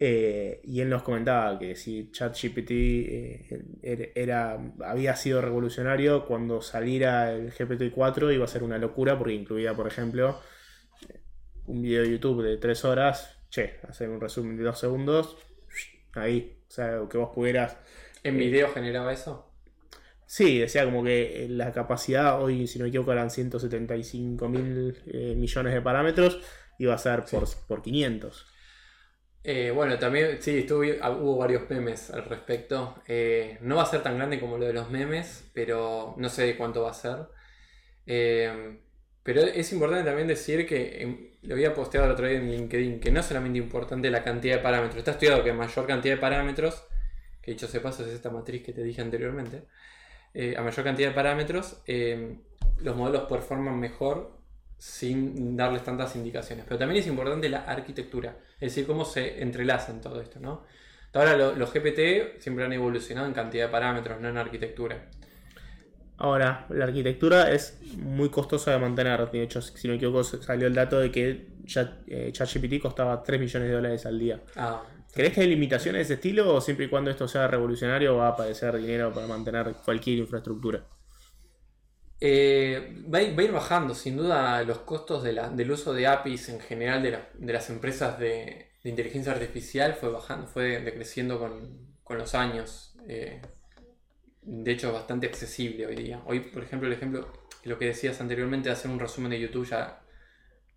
Eh, 0.00 0.60
y 0.62 0.80
él 0.80 0.88
nos 0.88 1.02
comentaba 1.02 1.58
que 1.58 1.74
si 1.74 2.10
ChatGPT 2.12 2.70
eh, 2.70 4.12
era, 4.14 4.58
había 4.84 5.16
sido 5.16 5.40
revolucionario, 5.40 6.24
cuando 6.24 6.62
saliera 6.62 7.32
el 7.32 7.52
GPT-4 7.52 8.32
iba 8.32 8.44
a 8.44 8.48
ser 8.48 8.62
una 8.62 8.78
locura 8.78 9.18
porque 9.18 9.34
incluía, 9.34 9.74
por 9.74 9.88
ejemplo, 9.88 10.38
un 11.66 11.82
video 11.82 12.02
de 12.02 12.12
YouTube 12.12 12.42
de 12.42 12.56
3 12.58 12.84
horas, 12.84 13.37
che, 13.50 13.80
hacer 13.88 14.08
un 14.08 14.20
resumen 14.20 14.56
de 14.56 14.64
2 14.64 14.78
segundos, 14.78 15.36
ahí, 16.14 16.58
o 16.68 16.70
sea, 16.70 17.00
que 17.10 17.18
vos 17.18 17.30
pudieras... 17.34 17.76
¿En 18.22 18.36
eh, 18.36 18.38
video 18.38 18.72
generaba 18.72 19.12
eso? 19.12 19.50
Sí, 20.26 20.58
decía 20.58 20.84
como 20.84 21.02
que 21.02 21.46
la 21.48 21.72
capacidad, 21.72 22.42
hoy 22.42 22.66
si 22.66 22.78
no 22.78 22.84
me 22.84 22.88
equivoco 22.90 23.12
eran 23.12 23.30
175 23.30 24.48
mil 24.48 24.96
millones 25.36 25.72
de 25.72 25.80
parámetros, 25.80 26.40
iba 26.78 26.94
a 26.94 26.98
ser 26.98 27.24
por, 27.24 27.44
por 27.66 27.82
500. 27.82 28.46
Eh, 29.44 29.70
bueno, 29.70 29.98
también, 29.98 30.42
sí, 30.42 30.66
ah, 31.00 31.10
hubo 31.10 31.38
varios 31.38 31.70
memes 31.70 32.10
al 32.10 32.24
respecto. 32.24 33.02
Eh, 33.06 33.58
no 33.62 33.76
va 33.76 33.84
a 33.84 33.86
ser 33.86 34.02
tan 34.02 34.16
grande 34.16 34.40
como 34.40 34.58
lo 34.58 34.66
de 34.66 34.72
los 34.72 34.90
memes, 34.90 35.48
pero 35.54 36.14
no 36.18 36.28
sé 36.28 36.56
cuánto 36.56 36.82
va 36.82 36.90
a 36.90 36.94
ser. 36.94 37.28
Eh, 38.06 38.78
pero 39.22 39.42
es 39.42 39.72
importante 39.72 40.04
también 40.04 40.28
decir 40.28 40.66
que 40.66 41.37
lo 41.48 41.54
había 41.54 41.72
posteado 41.72 42.06
el 42.06 42.12
otro 42.12 42.26
día 42.26 42.36
en 42.38 42.50
LinkedIn, 42.50 43.00
que 43.00 43.10
no 43.10 43.20
es 43.20 43.26
solamente 43.26 43.58
importante 43.58 44.10
la 44.10 44.22
cantidad 44.22 44.56
de 44.56 44.62
parámetros. 44.62 44.98
Está 44.98 45.12
estudiado 45.12 45.42
que 45.42 45.52
mayor 45.52 45.86
cantidad 45.86 46.14
de 46.14 46.20
parámetros, 46.20 46.84
que 47.40 47.52
dicho 47.52 47.66
se 47.66 47.80
paso 47.80 48.04
es 48.04 48.10
esta 48.10 48.28
matriz 48.30 48.62
que 48.62 48.74
te 48.74 48.82
dije 48.82 49.00
anteriormente, 49.00 49.62
a 50.56 50.60
mayor 50.62 50.84
cantidad 50.84 51.08
de 51.08 51.14
parámetros, 51.14 51.82
los 52.80 52.96
modelos 52.96 53.22
performan 53.22 53.80
mejor 53.80 54.36
sin 54.76 55.56
darles 55.56 55.82
tantas 55.82 56.14
indicaciones. 56.16 56.66
Pero 56.66 56.78
también 56.78 57.00
es 57.00 57.06
importante 57.06 57.48
la 57.48 57.64
arquitectura, 57.64 58.36
es 58.60 58.72
decir, 58.72 58.86
cómo 58.86 59.06
se 59.06 59.42
entrelazan 59.42 60.02
todo 60.02 60.20
esto, 60.20 60.38
¿no? 60.40 60.64
Ahora 61.14 61.34
los 61.34 61.72
GPT 61.72 62.38
siempre 62.40 62.66
han 62.66 62.74
evolucionado 62.74 63.26
en 63.26 63.32
cantidad 63.32 63.64
de 63.66 63.72
parámetros, 63.72 64.20
no 64.20 64.28
en 64.28 64.36
arquitectura. 64.36 65.08
Ahora, 66.18 66.66
la 66.70 66.84
arquitectura 66.84 67.52
es 67.52 67.78
muy 67.96 68.28
costosa 68.28 68.72
de 68.72 68.78
mantener. 68.78 69.30
De 69.30 69.42
hecho, 69.42 69.62
si 69.62 69.86
no 69.86 69.92
me 69.92 69.98
equivoco, 69.98 70.24
salió 70.24 70.66
el 70.66 70.74
dato 70.74 70.98
de 70.98 71.12
que 71.12 71.46
eh, 72.08 72.30
ChatGPT 72.32 72.82
costaba 72.82 73.22
3 73.22 73.40
millones 73.40 73.68
de 73.68 73.74
dólares 73.74 74.04
al 74.04 74.18
día. 74.18 74.42
Ah, 74.56 74.82
¿Crees 75.14 75.32
que 75.32 75.42
hay 75.42 75.46
limitaciones 75.46 76.00
de 76.00 76.02
ese 76.02 76.14
estilo 76.14 76.52
o 76.52 76.60
siempre 76.60 76.86
y 76.86 76.88
cuando 76.88 77.10
esto 77.10 77.28
sea 77.28 77.46
revolucionario 77.46 78.16
va 78.16 78.26
a 78.26 78.30
aparecer 78.30 78.76
dinero 78.76 79.12
para 79.12 79.28
mantener 79.28 79.74
cualquier 79.84 80.18
infraestructura? 80.18 80.84
Eh, 82.20 83.04
va, 83.12 83.18
a 83.18 83.22
ir, 83.22 83.52
bajando, 83.52 83.94
sin 83.94 84.16
duda, 84.16 84.60
los 84.64 84.78
costos 84.78 85.22
del 85.22 85.70
uso 85.70 85.94
de 85.94 86.08
APIs 86.08 86.48
en 86.48 86.58
general 86.58 87.00
de, 87.00 87.52
las 87.52 87.70
empresas 87.70 88.18
de, 88.18 88.72
inteligencia 88.82 89.32
artificial 89.32 89.94
fue 89.94 90.10
bajando, 90.10 90.48
fue 90.48 90.80
decreciendo 90.80 91.38
con, 91.38 92.18
los 92.18 92.34
años. 92.34 92.96
Eh, 93.06 93.40
de 94.50 94.72
hecho, 94.72 94.92
bastante 94.92 95.26
accesible 95.26 95.86
hoy 95.86 95.96
día. 95.96 96.22
Hoy, 96.26 96.40
por 96.40 96.62
ejemplo, 96.62 96.88
el 96.88 96.94
ejemplo, 96.94 97.28
lo 97.64 97.78
que 97.78 97.86
decías 97.86 98.20
anteriormente 98.20 98.68
de 98.68 98.72
hacer 98.72 98.90
un 98.90 98.98
resumen 98.98 99.30
de 99.30 99.40
YouTube, 99.40 99.68
ya 99.68 100.00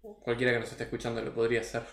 cualquiera 0.01 0.53
que 0.53 0.59
nos 0.59 0.71
esté 0.71 0.83
escuchando 0.83 1.21
lo 1.21 1.33
podría 1.33 1.61
hacer. 1.61 1.83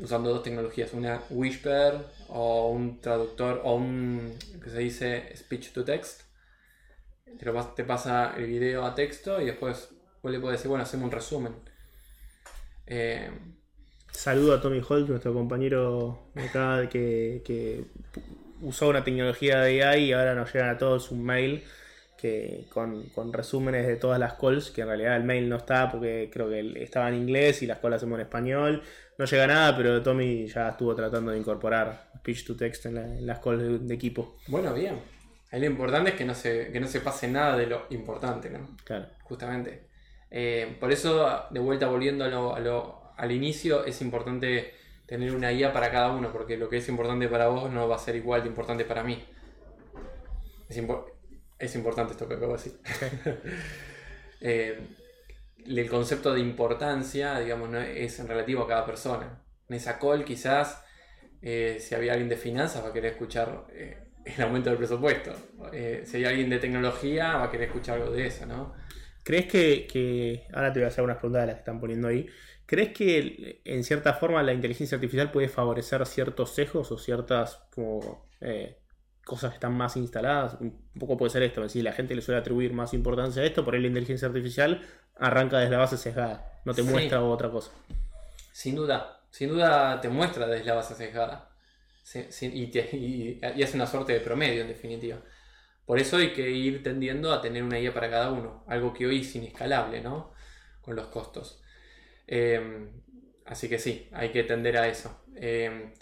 Usando 0.00 0.30
dos 0.30 0.42
tecnologías, 0.42 0.92
una 0.94 1.22
Whisper 1.30 1.94
o 2.28 2.70
un 2.70 3.00
traductor 3.00 3.60
o 3.62 3.74
un 3.74 4.36
que 4.62 4.70
se 4.70 4.78
dice 4.78 5.36
speech 5.36 5.72
to 5.72 5.84
text 5.84 6.22
te, 7.76 7.84
pasa 7.84 8.34
el 8.36 8.46
video 8.46 8.84
a 8.84 8.94
texto 8.94 9.40
y 9.40 9.46
después 9.46 9.90
vos 10.22 10.32
le 10.32 10.38
puedes 10.40 10.58
decir, 10.58 10.68
bueno, 10.68 10.84
hacemos 10.84 11.06
un 11.06 11.12
resumen. 11.12 11.54
Eh, 12.86 13.30
Saludo 14.10 14.54
a 14.54 14.60
Tommy 14.60 14.82
Holt, 14.86 15.08
nuestro 15.08 15.32
compañero 15.32 16.30
acá 16.34 16.88
que, 16.88 17.86
usó 18.62 18.88
una 18.88 19.04
tecnología 19.04 19.60
de 19.60 19.84
AI 19.84 20.04
y 20.04 20.12
ahora 20.12 20.34
nos 20.34 20.52
llegan 20.52 20.70
a 20.70 20.78
todos 20.78 21.10
un 21.10 21.24
mail 21.24 21.62
que 22.16 22.66
con, 22.70 23.32
resúmenes 23.32 23.86
de 23.86 23.96
todas 23.96 24.18
las 24.18 24.34
calls, 24.34 24.70
que 24.70 24.82
en 24.82 24.86
realidad 24.86 25.16
el 25.16 25.24
mail 25.24 25.48
no 25.48 25.56
está 25.56 25.90
porque 25.90 26.30
creo 26.32 26.48
que 26.48 26.82
estaba 26.82 27.08
en 27.08 27.16
inglés 27.16 27.62
y 27.62 27.66
las 27.66 27.78
calls 27.78 27.96
hacemos 27.96 28.16
en 28.16 28.22
español. 28.22 28.82
No 29.18 29.24
llega 29.24 29.46
nada, 29.46 29.76
pero 29.76 30.00
Tommy 30.02 30.46
ya 30.46 30.70
estuvo 30.70 30.94
tratando 30.94 31.32
de 31.32 31.38
incorporar 31.38 32.10
speech 32.18 32.46
to 32.46 32.56
text 32.56 32.86
en, 32.86 33.26
las 33.26 33.40
calls 33.40 33.86
de 33.86 33.94
equipo. 33.94 34.36
Bueno, 34.46 34.72
bien. 34.72 35.00
Ahí 35.50 35.60
lo 35.60 35.66
importante 35.66 36.10
es 36.10 36.16
que 36.16 36.24
no 36.24 36.34
se, 36.34 36.70
no 36.80 36.86
se 36.86 37.00
pase 37.00 37.28
nada 37.28 37.56
de 37.56 37.66
lo 37.66 37.86
importante, 37.90 38.48
¿no? 38.48 38.68
Claro. 38.84 39.06
Justamente. 39.24 39.88
Eh, 40.30 40.76
por 40.80 40.90
eso, 40.90 41.44
de 41.50 41.60
vuelta 41.60 41.88
volviendo 41.88 42.24
a 42.24 42.28
lo, 42.60 43.12
al 43.16 43.32
inicio, 43.32 43.84
es 43.84 44.00
importante 44.00 44.72
tener 45.12 45.34
una 45.34 45.50
guía 45.50 45.74
para 45.74 45.90
cada 45.90 46.10
uno, 46.10 46.32
porque 46.32 46.56
lo 46.56 46.70
que 46.70 46.78
es 46.78 46.88
importante 46.88 47.28
para 47.28 47.48
vos 47.48 47.70
no 47.70 47.86
va 47.86 47.96
a 47.96 47.98
ser 47.98 48.16
igual 48.16 48.42
de 48.42 48.48
importante 48.48 48.86
para 48.86 49.04
mí. 49.04 49.22
Es, 50.70 51.74
importante 51.76 52.12
esto 52.12 52.26
que 52.26 52.34
acabo 52.34 52.56
de 52.56 52.58
decir. 52.58 52.80
Eh, 54.44 54.76
el 55.66 55.88
concepto 55.88 56.34
de 56.34 56.40
importancia, 56.40 57.38
digamos, 57.38 57.70
no 57.70 57.80
es 57.80 58.18
relativo 58.26 58.64
a 58.64 58.66
cada 58.66 58.84
persona. 58.84 59.40
En 59.68 59.76
esa 59.76 60.00
call 60.00 60.24
quizás, 60.24 60.82
eh, 61.40 61.76
si 61.78 61.94
había 61.94 62.14
alguien 62.14 62.28
de 62.28 62.36
finanzas, 62.36 62.82
va 62.82 62.88
a 62.88 62.92
querer 62.92 63.12
escuchar 63.12 63.66
el 64.24 64.42
aumento 64.42 64.70
del 64.70 64.78
presupuesto. 64.78 65.32
Eh, 65.72 66.02
si 66.04 66.16
hay 66.16 66.24
alguien 66.24 66.50
de 66.50 66.58
tecnología, 66.58 67.36
va 67.36 67.44
a 67.44 67.50
querer 67.52 67.68
escuchar 67.68 67.98
algo 68.00 68.10
de 68.10 68.26
eso, 68.26 68.44
¿no? 68.46 68.74
¿Crees 69.22 69.46
que, 69.46 70.44
ahora 70.52 70.72
te 70.72 70.80
voy 70.80 70.86
a 70.86 70.88
hacer 70.88 71.04
unas 71.04 71.18
preguntas 71.18 71.42
de 71.42 71.46
las 71.46 71.54
que 71.54 71.60
están 71.60 71.78
poniendo 71.78 72.08
ahí, 72.08 72.26
¿crees 72.66 72.92
que 72.92 73.60
en 73.64 73.84
cierta 73.84 74.14
forma 74.14 74.42
la 74.42 74.52
inteligencia 74.52 74.96
artificial 74.96 75.30
puede 75.30 75.48
favorecer 75.48 76.04
ciertos 76.06 76.54
sesgos 76.54 76.90
o 76.92 76.98
ciertas 76.98 77.62
como, 77.74 78.26
eh, 78.40 78.78
cosas 79.24 79.50
que 79.50 79.54
están 79.54 79.74
más 79.76 79.96
instaladas? 79.96 80.56
Un 80.60 80.78
poco 80.98 81.16
puede 81.16 81.30
ser 81.30 81.42
esto, 81.42 81.68
si 81.68 81.82
la 81.82 81.92
gente 81.92 82.14
le 82.14 82.22
suele 82.22 82.40
atribuir 82.40 82.72
más 82.72 82.94
importancia 82.94 83.42
a 83.42 83.46
esto, 83.46 83.64
por 83.64 83.74
ahí 83.74 83.80
la 83.80 83.88
inteligencia 83.88 84.28
artificial 84.28 84.82
arranca 85.16 85.58
desde 85.58 85.72
la 85.72 85.78
base 85.78 85.96
sesgada, 85.96 86.60
no 86.64 86.74
te 86.74 86.82
muestra 86.82 87.22
otra 87.22 87.50
cosa. 87.50 87.70
Sin 88.52 88.74
duda, 88.74 89.20
sin 89.30 89.48
duda 89.48 90.00
te 90.00 90.08
muestra 90.08 90.46
desde 90.46 90.64
la 90.64 90.74
base 90.74 90.94
sesgada 90.94 91.52
y, 92.14 93.40
es 93.42 93.74
una 93.74 93.86
suerte 93.86 94.12
de 94.12 94.20
promedio 94.20 94.62
en 94.62 94.68
definitiva. 94.68 95.18
Por 95.86 95.98
eso 95.98 96.16
hay 96.16 96.32
que 96.32 96.50
ir 96.50 96.82
tendiendo 96.82 97.32
a 97.32 97.40
tener 97.40 97.62
una 97.62 97.76
guía 97.76 97.92
para 97.92 98.10
cada 98.10 98.30
uno, 98.30 98.64
algo 98.66 98.92
que 98.92 99.06
hoy 99.06 99.20
es 99.20 99.34
inescalable, 99.34 100.00
¿no? 100.00 100.32
Con 100.80 100.96
los 100.96 101.06
costos. 101.06 101.61
Em, 102.32 102.90
así 103.44 103.68
que 103.68 103.78
sí, 103.78 104.08
hay 104.12 104.30
que 104.30 104.44
tender 104.44 104.76
a 104.78 104.88
eso. 104.88 105.24
Em, 105.36 105.92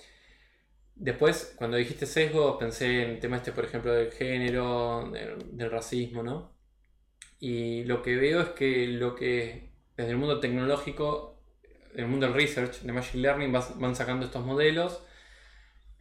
después, 0.94 1.54
cuando 1.58 1.76
dijiste 1.76 2.06
sesgo, 2.06 2.58
pensé 2.58 3.02
en 3.02 3.10
el 3.10 3.20
tema 3.20 3.36
este, 3.38 3.52
por 3.52 3.64
ejemplo, 3.64 3.92
del 3.92 4.12
género, 4.12 5.10
del, 5.10 5.70
racismo, 5.70 6.22
¿no? 6.22 6.56
Y 7.40 7.84
lo 7.84 8.02
que 8.02 8.16
veo 8.16 8.40
es 8.42 8.48
que 8.50 8.86
lo 8.88 9.14
que 9.16 9.72
desde 9.96 10.12
el 10.12 10.18
mundo 10.18 10.40
tecnológico, 10.40 11.42
el 11.96 12.06
mundo 12.06 12.26
del 12.26 12.34
research, 12.36 12.80
de 12.82 12.92
Machine 12.92 13.22
Learning, 13.22 13.52
van 13.52 13.96
sacando 13.96 14.26
estos 14.26 14.44
modelos 14.44 15.02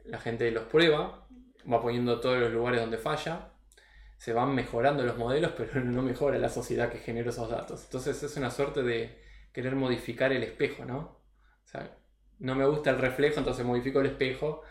la 0.10 0.20
gente 0.20 0.52
los 0.52 0.65
prueba, 0.65 1.28
va 1.72 1.82
poniendo 1.82 2.20
todos 2.20 2.39
los 2.39 2.52
lugares 2.52 2.82
donde 2.82 2.98
falla, 2.98 3.52
se 4.17 4.34
van 4.34 4.54
mejorando 4.54 5.04
los 5.04 5.17
modelos, 5.17 5.52
pero 5.58 5.84
no 5.84 6.02
mejora 6.02 6.38
la 6.38 6.50
sociedad 6.50 6.92
que 6.92 7.00
genera 7.00 7.30
esos 7.30 7.50
datos. 7.50 7.84
Entonces 7.86 8.21
es 8.21 8.36
una 8.38 8.52
suerte 8.52 8.84
de 8.84 9.29
querer 9.54 9.75
modificar 9.75 10.31
el 10.31 10.43
espejo, 10.43 10.85
¿no? 10.85 10.97
O 11.00 11.67
sea, 11.67 11.97
no 12.39 12.56
me 12.56 12.65
gusta 12.65 12.89
el 12.91 12.97
reflejo, 12.97 13.39
entonces 13.39 13.65
modifico 13.65 14.00
el 14.02 14.08
espejo. 14.08 14.63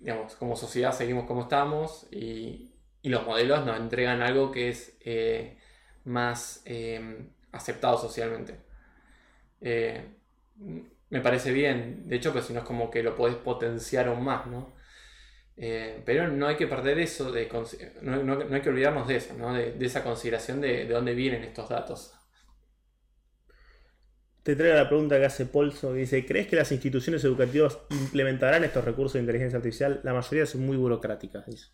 Digamos, 0.00 0.34
como 0.36 0.56
sociedad 0.56 0.92
seguimos 0.92 1.26
como 1.26 1.42
estamos 1.42 2.06
y, 2.10 2.66
los 3.02 3.24
modelos 3.24 3.64
nos 3.64 3.78
entregan 3.78 4.20
algo 4.20 4.50
que 4.52 4.68
es 4.68 4.96
eh, 5.00 5.58
más 6.04 6.62
eh, 6.66 7.26
aceptado 7.52 7.98
socialmente. 7.98 8.60
Eh, 9.60 10.04
me 11.10 11.20
parece 11.20 11.52
bien. 11.52 12.08
De 12.08 12.16
hecho, 12.16 12.32
pues 12.32 12.46
si 12.46 12.52
no 12.52 12.60
es 12.60 12.64
como 12.66 12.90
que 12.90 13.02
lo 13.02 13.16
podés 13.16 13.36
potenciar 13.36 14.08
aún 14.08 14.24
más, 14.24 14.46
¿no? 14.46 14.74
Eh, 15.62 16.02
pero 16.06 16.28
no 16.28 16.46
hay 16.46 16.56
que 16.56 16.66
perder 16.66 16.98
eso, 17.00 17.34
no, 18.00 18.54
hay 18.54 18.62
que 18.62 18.70
olvidarnos 18.70 19.06
de 19.06 19.16
eso, 19.16 19.34
¿no? 19.34 19.52
de, 19.52 19.76
esa 19.84 20.02
consideración 20.02 20.62
de, 20.62 20.86
dónde 20.86 21.14
vienen 21.14 21.44
estos 21.44 21.68
datos. 21.68 22.14
Te 24.50 24.56
traigo 24.56 24.74
la 24.76 24.88
pregunta 24.88 25.16
que 25.16 25.26
hace 25.26 25.46
Polso, 25.46 25.92
dice, 25.92 26.26
¿crees 26.26 26.48
que 26.48 26.56
las 26.56 26.72
instituciones 26.72 27.22
educativas 27.22 27.78
implementarán 27.88 28.64
estos 28.64 28.84
recursos 28.84 29.12
de 29.12 29.20
inteligencia 29.20 29.58
artificial? 29.58 30.00
La 30.02 30.12
mayoría 30.12 30.44
son 30.44 30.66
muy 30.66 30.76
burocráticas, 30.76 31.46
dice. 31.46 31.66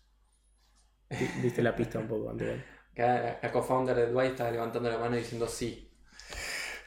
Di- 1.09 1.41
Diste 1.41 1.63
la 1.63 1.75
pista 1.75 1.97
un 1.97 2.07
poco. 2.07 2.29
Acá 2.29 3.39
la 3.41 3.51
co-founder 3.51 3.95
de 3.95 4.07
Dwight 4.11 4.31
está 4.31 4.51
levantando 4.51 4.89
la 4.89 4.99
mano 4.99 5.15
y 5.15 5.19
diciendo 5.19 5.47
sí. 5.47 5.91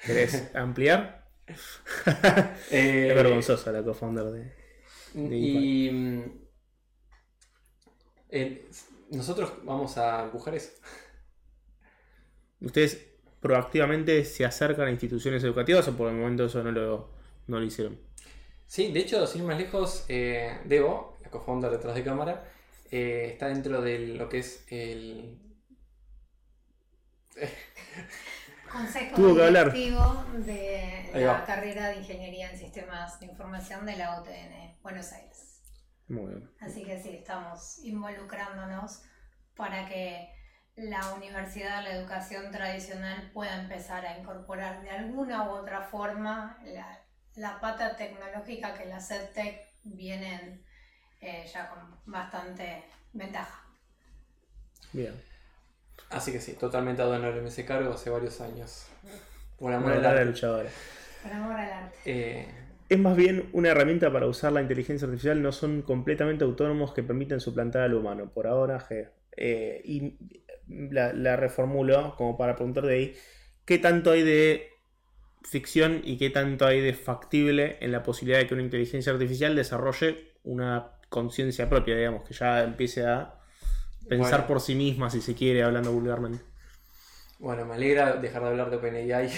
¿Querés 0.07 0.55
ampliar? 0.55 1.26
Eh, 2.70 3.09
Es 3.09 3.14
vergonzosa 3.16 3.72
la 3.72 3.82
co-founder 3.82 4.26
de. 4.26 4.53
Y 5.14 5.88
eh, 8.28 8.68
nosotros 9.11 9.53
vamos 9.64 9.97
a 9.99 10.24
empujar 10.24 10.55
eso. 10.55 10.70
¿Ustedes 12.61 13.09
proactivamente 13.41 14.24
se 14.24 14.45
acercan 14.45 14.88
a 14.88 14.91
instituciones 14.91 15.43
educativas 15.45 15.86
o 15.88 15.97
por 15.97 16.09
el 16.11 16.16
momento 16.16 16.45
eso 16.45 16.62
no 16.62 16.70
lo, 16.70 17.11
no 17.47 17.59
lo 17.59 17.64
hicieron? 17.64 17.99
Sí, 18.66 18.93
de 18.93 19.01
hecho, 19.01 19.26
sin 19.26 19.43
ir 19.43 19.49
más 19.49 19.59
lejos, 19.59 20.05
eh, 20.09 20.61
Debo, 20.64 21.18
la 21.22 21.30
co-founder 21.30 21.70
detrás 21.70 21.95
de 21.95 22.05
cámara, 22.05 22.45
eh, 22.91 23.30
está 23.32 23.49
dentro 23.49 23.82
de 23.82 23.99
lo 24.09 24.28
que 24.28 24.38
es 24.38 24.64
el. 24.68 25.38
Consejo 28.70 29.16
Tuvo 29.16 29.34
que 29.34 29.45
hablar. 29.45 29.72
directivo 29.72 30.24
de 30.47 31.11
la 31.14 31.45
carrera 31.45 31.88
de 31.88 31.97
Ingeniería 31.97 32.53
en 32.53 32.59
Sistemas 32.59 33.18
de 33.18 33.26
Información 33.26 33.84
de 33.84 33.97
la 33.97 34.20
UTN 34.20 34.76
Buenos 34.82 35.11
Aires. 35.12 35.61
Muy 36.07 36.26
bien. 36.26 36.49
Así 36.61 36.84
que 36.84 37.03
sí, 37.03 37.11
estamos 37.11 37.80
involucrándonos 37.84 39.03
para 39.57 39.88
que 39.88 40.28
la 40.81 41.14
universidad, 41.14 41.83
la 41.83 41.93
educación 41.95 42.51
tradicional 42.51 43.31
pueda 43.35 43.61
empezar 43.61 44.05
a 44.07 44.18
incorporar 44.18 44.83
de 44.83 44.91
alguna 44.91 45.49
u 45.49 45.51
otra 45.51 45.83
forma 45.83 46.59
la, 46.64 46.99
la 47.37 47.61
pata 47.61 47.97
tecnológica 47.97 48.74
que 48.74 48.87
las 48.87 49.11
EdTech 49.11 49.61
vienen 49.85 50.64
eh, 51.20 51.45
ya 51.53 51.68
con 51.68 51.81
bastante 52.07 52.85
ventaja. 53.12 53.66
Bien. 54.93 55.14
Así 56.09 56.33
que 56.33 56.41
sí, 56.41 56.55
totalmente 56.55 57.03
a 57.03 57.16
en 57.16 57.47
ese 57.47 57.64
cargo 57.64 57.93
hace 57.93 58.11
varios 58.11 58.41
años. 58.41 58.87
Por 59.59 59.72
amor 59.72 59.93
al 59.93 60.05
arte. 60.05 60.24
luchadora. 60.24 60.70
Por 61.22 61.33
amor 61.33 61.57
al 61.57 61.72
arte. 61.72 61.97
Eh, 62.05 62.49
Es 62.89 62.99
más 62.99 63.14
bien 63.16 63.49
una 63.53 63.68
herramienta 63.68 64.11
para 64.12 64.26
usar 64.26 64.53
la 64.53 64.62
inteligencia 64.62 65.07
artificial, 65.07 65.41
no 65.43 65.53
son 65.53 65.83
completamente 65.83 66.43
autónomos 66.43 66.93
que 66.95 67.03
permiten 67.03 67.41
suplantar 67.41 67.83
al 67.83 67.95
humano. 67.95 68.31
Por 68.31 68.47
ahora, 68.47 68.81
G. 68.81 69.11
Eh, 69.37 69.81
y 69.85 70.18
la, 70.90 71.12
la 71.12 71.36
reformulo 71.36 72.14
como 72.16 72.36
para 72.36 72.56
preguntar 72.56 72.86
de 72.86 72.94
ahí, 72.94 73.16
¿qué 73.64 73.78
tanto 73.78 74.12
hay 74.12 74.22
de 74.22 74.68
ficción 75.44 76.02
y 76.04 76.18
qué 76.18 76.30
tanto 76.30 76.66
hay 76.66 76.80
de 76.80 76.94
factible 76.94 77.78
en 77.80 77.92
la 77.92 78.02
posibilidad 78.02 78.38
de 78.40 78.46
que 78.46 78.54
una 78.54 78.62
inteligencia 78.62 79.12
artificial 79.12 79.56
desarrolle 79.56 80.34
una 80.44 80.92
conciencia 81.08 81.68
propia, 81.68 81.96
digamos, 81.96 82.24
que 82.24 82.34
ya 82.34 82.62
empiece 82.64 83.06
a 83.06 83.34
pensar 84.08 84.46
Bueno. 84.46 84.48
por 84.48 84.60
sí 84.60 84.74
misma, 84.76 85.10
si 85.10 85.20
se 85.22 85.34
quiere, 85.34 85.62
hablando 85.64 85.92
vulgarmente? 85.92 86.44
Bueno, 87.38 87.64
me 87.64 87.74
alegra 87.74 88.16
dejar 88.16 88.42
de 88.42 88.48
hablar 88.48 88.70
de 88.70 88.76
OpenAI. 88.76 89.30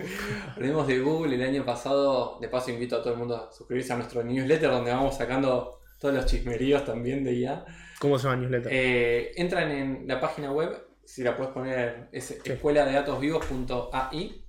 Hablemos 0.56 0.86
de 0.86 1.00
Google 1.00 1.34
el 1.36 1.42
año 1.42 1.64
pasado. 1.64 2.38
De 2.40 2.48
paso, 2.48 2.70
invito 2.70 2.96
a 2.96 3.02
todo 3.02 3.12
el 3.12 3.18
mundo 3.18 3.36
a 3.36 3.52
suscribirse 3.52 3.92
a 3.92 3.96
nuestro 3.96 4.22
newsletter 4.22 4.70
donde 4.70 4.90
vamos 4.92 5.16
sacando 5.16 5.79
todos 6.00 6.14
los 6.14 6.26
chismeríos 6.26 6.84
también 6.84 7.22
de 7.22 7.34
IA. 7.34 7.64
¿Cómo 8.00 8.18
se 8.18 8.24
llama 8.26 8.40
newsletter? 8.40 8.72
Eh, 8.72 9.32
entran 9.36 9.70
en 9.70 10.08
la 10.08 10.18
página 10.18 10.50
web, 10.50 10.76
si 11.04 11.22
la 11.22 11.36
puedes 11.36 11.52
poner, 11.52 12.08
es 12.10 12.30
escuela 12.30 12.84
de 12.86 12.92
datos 12.94 13.20
vivos.ai. 13.20 14.44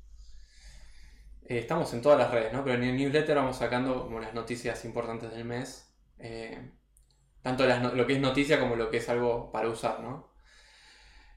Eh, 1.43 1.57
estamos 1.59 1.93
en 1.93 2.01
todas 2.01 2.17
las 2.17 2.31
redes, 2.31 2.53
¿no? 2.53 2.63
Pero 2.63 2.75
en 2.77 2.83
el 2.83 2.95
newsletter 2.95 3.35
vamos 3.35 3.57
sacando 3.57 4.03
como 4.03 4.19
las 4.21 4.33
noticias 4.33 4.83
importantes 4.85 5.31
del 5.31 5.43
mes. 5.45 5.93
Eh, 6.19 6.71
tanto 7.41 7.65
las 7.65 7.81
no- 7.81 7.93
lo 7.93 8.07
que 8.07 8.13
es 8.13 8.19
noticia 8.21 8.57
como 8.59 8.75
lo 8.77 8.89
que 8.89 8.97
es 8.97 9.09
algo 9.09 9.51
para 9.51 9.67
usar, 9.67 9.99
¿no? 9.99 10.31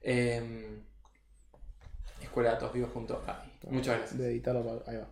Eh, 0.03 0.79
escuela 2.23 2.51
de 2.51 2.55
datos 2.55 2.73
vivos.ai. 2.73 3.59
Muchas 3.71 3.99
gracias. 3.99 4.19
De 4.19 4.27
editarlo 4.31 4.65
para- 4.65 4.91
Ahí 4.91 4.97
va. 4.99 5.09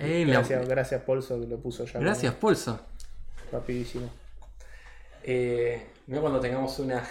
Eh, 0.00 0.24
la- 0.26 0.32
Gracias, 0.38 0.66
gracias 0.68 1.02
Polso 1.02 1.38
que 1.40 1.46
lo 1.46 1.60
puso 1.60 1.84
ya. 1.84 2.00
Gracias, 2.00 2.34
Polso. 2.34 2.80
Rapidísimo. 3.52 4.10
Eh, 5.22 5.82
mira 6.06 6.20
cuando 6.20 6.40
tengamos 6.40 6.78
una, 6.78 7.02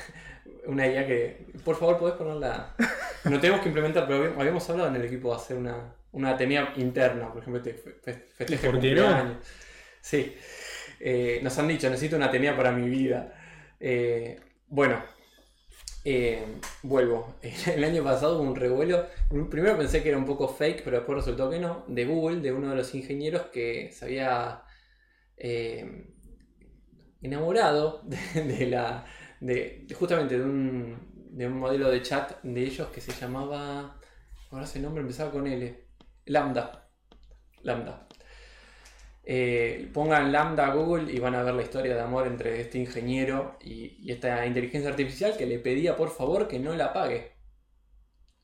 una 0.66 0.88
IA 0.88 1.08
que. 1.08 1.46
Por 1.64 1.76
favor, 1.78 1.98
podés 1.98 2.16
ponerla. 2.16 2.76
No 3.26 3.40
tenemos 3.40 3.62
que 3.62 3.70
implementar, 3.70 4.06
pero 4.08 4.34
habíamos- 4.40 4.70
hablado 4.70 4.90
en 4.90 4.96
el 4.98 5.06
equipo 5.06 5.30
de 5.30 5.36
hacer 5.38 5.58
una, 5.58 5.96
una 6.12 6.32
Atenea 6.32 6.74
interna, 6.78 7.32
por 7.32 7.42
ejemplo, 7.42 7.62
te 7.62 7.74
fe- 7.74 7.96
festeje 8.36 8.70
cumpleaños. 8.70 9.38
Sí. 10.02 10.36
Eh, 11.00 11.40
nos 11.42 11.58
han 11.58 11.68
dicho, 11.68 11.90
necesito 11.90 12.16
una 12.18 12.26
Atenea 12.28 12.56
para 12.56 12.72
mi 12.72 12.88
vida. 12.90 13.34
Eh, 13.80 14.40
bueno, 14.68 15.02
eh, 16.06 16.44
vuelvo. 16.84 17.36
El 17.74 17.84
año 17.84 18.04
pasado 18.04 18.36
hubo 18.38 18.44
un 18.50 18.56
revuelo. 18.56 19.08
Primero 19.50 19.78
pensé 19.78 20.04
que 20.04 20.10
era 20.10 20.18
un 20.18 20.26
poco 20.26 20.48
fake, 20.50 20.84
pero 20.84 20.98
después 20.98 21.18
resultó 21.18 21.50
que 21.50 21.60
no. 21.60 21.86
De 21.88 22.06
Google, 22.06 22.42
de 22.42 22.52
uno 22.52 22.70
de 22.70 22.76
los 22.76 22.94
ingenieros 22.94 23.44
que 23.48 23.92
se 23.94 24.06
había. 24.06 24.62
eh, 25.38 26.10
enamorado 27.24 28.02
de, 28.34 28.68
la 28.68 29.06
de, 29.40 29.88
justamente 29.98 30.38
de 30.38 30.46
un, 30.46 30.98
de 31.32 31.48
un 31.48 31.58
modelo 31.58 31.90
de 31.90 32.02
chat 32.02 32.42
de 32.44 32.62
ellos 32.62 32.90
que 32.90 33.02
se 33.02 33.12
llamaba 33.14 34.00
ahora 34.52 34.66
ese 34.66 34.80
nombre 34.80 35.02
empezaba 35.02 35.32
con 35.32 35.48
L 35.48 35.88
Lambda 36.26 36.88
Lambda. 37.64 38.08
Eh, 39.26 39.90
pongan 39.94 40.34
Lambda 40.34 40.68
a 40.68 40.76
Google 40.76 41.12
y 41.12 41.18
van 41.18 41.34
a 41.36 41.44
ver 41.44 41.54
la 41.54 41.62
historia 41.62 41.96
de 41.96 42.02
amor 42.02 42.28
entre 42.28 42.60
este 42.60 42.78
ingeniero 42.78 43.58
y, 43.62 44.12
esta 44.12 44.46
inteligencia 44.46 44.90
artificial 44.90 45.38
que 45.38 45.46
le 45.46 45.60
pedía 45.60 45.96
por 45.96 46.10
favor 46.12 46.50
que 46.50 46.60
no 46.60 46.76
la 46.76 46.92
pague 46.92 47.32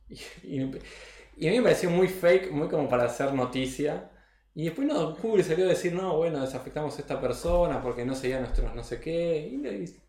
y 0.07 0.61
a 0.61 1.51
mí 1.51 1.57
me 1.57 1.61
pareció 1.61 1.89
muy 1.89 2.07
fake 2.07 2.51
muy 2.51 2.69
como 2.69 2.87
para 2.87 3.03
hacer 3.03 3.33
noticia 3.33 4.09
y 4.55 4.65
después 4.65 4.87
no, 4.87 5.15
Google 5.15 5.43
salió 5.43 5.65
a 5.65 5.69
decir, 5.69 5.93
no, 5.93 6.17
bueno, 6.17 6.41
desafectamos 6.41 6.97
a 6.97 7.01
esta 7.01 7.21
persona 7.21 7.81
porque 7.81 8.05
no 8.05 8.15
seguía 8.15 8.39
nuestros 8.39 8.73
no 8.75 8.83
sé 8.83 8.99
qué. 8.99 9.47
Y, 9.51 9.67
y, 9.67 10.03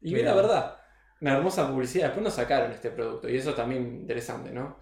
y 0.00 0.14
vi 0.14 0.22
la 0.22 0.34
verdad. 0.34 0.76
Una 1.20 1.36
hermosa 1.36 1.68
publicidad. 1.68 2.06
Después 2.06 2.24
nos 2.24 2.34
sacaron 2.34 2.72
este 2.72 2.90
producto. 2.90 3.28
Y 3.28 3.36
eso 3.36 3.54
también 3.54 3.84
interesante, 4.02 4.52
¿no? 4.52 4.76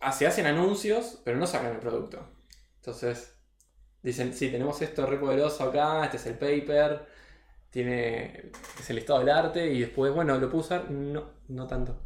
Ah, 0.00 0.12
Se 0.12 0.26
hacen 0.26 0.46
anuncios, 0.46 1.20
pero 1.24 1.38
no 1.38 1.46
sacan 1.46 1.72
el 1.72 1.78
producto. 1.78 2.26
Entonces, 2.76 3.36
dicen, 4.02 4.34
sí, 4.34 4.50
tenemos 4.50 4.82
esto 4.82 5.06
re 5.06 5.18
poderoso 5.18 5.64
acá, 5.64 6.04
este 6.04 6.18
es 6.18 6.26
el 6.26 6.38
paper, 6.38 7.06
tiene, 7.70 8.52
es 8.80 8.90
el 8.90 8.98
estado 8.98 9.20
del 9.20 9.30
arte, 9.30 9.72
y 9.72 9.80
después, 9.80 10.14
bueno, 10.14 10.38
¿lo 10.38 10.50
puedo 10.50 10.64
usar? 10.64 10.90
No, 10.90 11.32
no 11.48 11.66
tanto. 11.68 12.00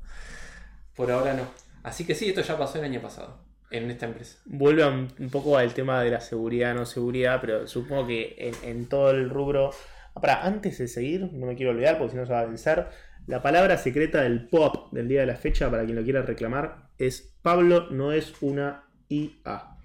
Por 0.95 1.11
ahora 1.11 1.35
no. 1.35 1.45
Así 1.83 2.05
que 2.07 2.15
sí, 2.15 2.29
esto 2.29 2.43
ya 2.43 2.59
pasó 2.59 2.79
el 2.79 2.85
año 2.85 3.01
pasado, 3.01 3.39
en 3.71 3.91
esta 3.91 4.07
empresa. 4.07 4.39
Vuelve 4.47 4.87
un, 4.87 5.09
poco 5.31 5.57
al 5.59 5.75
tema 5.75 6.03
de 6.03 6.11
la 6.11 6.21
seguridad, 6.21 6.75
no 6.75 6.87
seguridad, 6.87 7.41
pero 7.41 7.67
supongo 7.67 8.07
que 8.07 8.35
en, 8.39 8.55
en 8.69 8.87
todo 8.87 9.11
el 9.11 9.29
rubro. 9.31 9.71
Ah, 10.15 10.21
Para, 10.21 10.45
antes 10.45 10.79
de 10.79 10.89
seguir, 10.89 11.31
no 11.33 11.47
me 11.47 11.55
quiero 11.57 11.73
olvidar 11.73 11.99
porque 11.99 12.13
si 12.13 12.17
no 12.17 12.27
se 12.27 12.33
va 12.33 12.41
a 12.41 12.47
vencer. 12.47 12.87
La 13.27 13.43
palabra 13.43 13.77
secreta 13.77 14.23
del 14.23 14.49
pop 14.49 14.91
del 14.93 15.07
día 15.07 15.21
de 15.21 15.27
la 15.27 15.37
fecha, 15.37 15.71
para 15.71 15.85
quien 15.85 15.97
lo 15.97 16.03
quiera 16.03 16.23
reclamar, 16.23 16.89
es 16.97 17.35
Pablo 17.43 17.89
no 17.91 18.13
es 18.13 18.33
una 18.41 18.85
IA. 19.09 19.77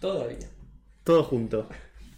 Todavía. 0.00 0.48
Todo 1.04 1.22
junto. 1.24 1.68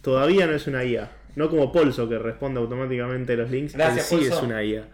Todavía 0.01 0.47
no 0.47 0.53
es 0.53 0.67
una 0.67 0.83
IA. 0.83 1.11
No 1.35 1.49
como 1.49 1.71
Polso 1.71 2.07
que 2.09 2.17
responde 2.17 2.59
automáticamente 2.59 3.35
los 3.35 3.49
links. 3.49 3.73
Gracias, 3.73 4.11
él 4.11 4.19
sí 4.19 4.25
Polso. 4.25 4.37
es 4.39 4.43
una 4.43 4.63
IA. 4.63 4.87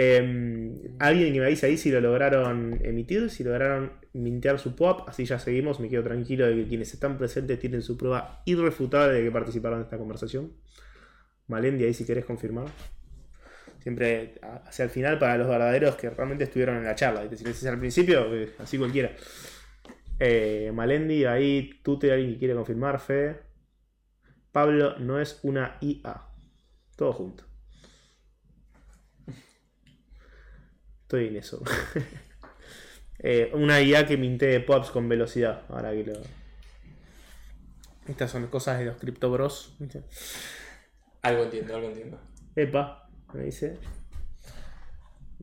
Em, 0.00 0.96
Alguien 1.00 1.32
que 1.32 1.40
me 1.40 1.46
avise 1.46 1.66
ahí 1.66 1.76
si 1.76 1.90
lo 1.90 2.00
lograron 2.00 2.78
emitir, 2.84 3.30
si 3.30 3.42
lograron 3.42 3.94
mintear 4.12 4.60
su 4.60 4.76
pop, 4.76 5.08
así 5.08 5.24
ya 5.24 5.40
seguimos, 5.40 5.80
me 5.80 5.88
quedo 5.88 6.04
tranquilo 6.04 6.46
de 6.46 6.54
que 6.54 6.68
quienes 6.68 6.94
están 6.94 7.18
presentes 7.18 7.58
tienen 7.58 7.82
su 7.82 7.96
prueba 7.96 8.42
irrefutable 8.44 9.14
de 9.14 9.24
que 9.24 9.32
participaron 9.32 9.80
en 9.80 9.84
esta 9.86 9.98
conversación. 9.98 10.52
Malendi, 11.48 11.84
ahí 11.84 11.94
si 11.94 12.06
querés 12.06 12.24
confirmar. 12.24 12.66
Siempre 13.80 14.38
hacia 14.66 14.84
el 14.84 14.90
final 14.90 15.18
para 15.18 15.36
los 15.36 15.48
verdaderos 15.48 15.96
que 15.96 16.10
realmente 16.10 16.44
estuvieron 16.44 16.76
en 16.76 16.84
la 16.84 16.94
charla. 16.94 17.22
Si 17.36 17.44
dices 17.44 17.66
al 17.66 17.80
principio, 17.80 18.32
eh, 18.36 18.54
así 18.58 18.78
cualquiera. 18.78 19.10
Eh, 20.20 20.70
Malendi, 20.72 21.24
ahí 21.24 21.80
Tute, 21.82 22.12
alguien 22.12 22.34
que 22.34 22.38
quiere 22.38 22.54
confirmar, 22.54 23.00
Fe. 23.00 23.36
Pablo 24.52 24.96
no 25.00 25.20
es 25.20 25.40
una 25.42 25.76
IA. 25.80 26.22
Todo 26.96 27.12
junto. 27.12 27.47
Estoy 31.08 31.28
en 31.28 31.36
eso. 31.36 31.62
Eh, 33.20 33.50
una 33.52 33.80
IA 33.80 34.06
que 34.06 34.16
mintee 34.16 34.60
pops 34.60 34.90
con 34.92 35.08
velocidad. 35.08 35.64
Ahora 35.70 35.90
que 35.90 36.04
lo. 36.04 36.12
Estas 38.06 38.30
son 38.30 38.46
cosas 38.46 38.78
de 38.78 38.84
los 38.84 38.96
Crypto 38.96 39.28
Bros. 39.28 39.76
Algo 41.22 41.42
entiendo, 41.42 41.74
algo 41.74 41.88
entiendo. 41.88 42.20
Epa, 42.54 43.10
me 43.34 43.42
dice. 43.42 43.76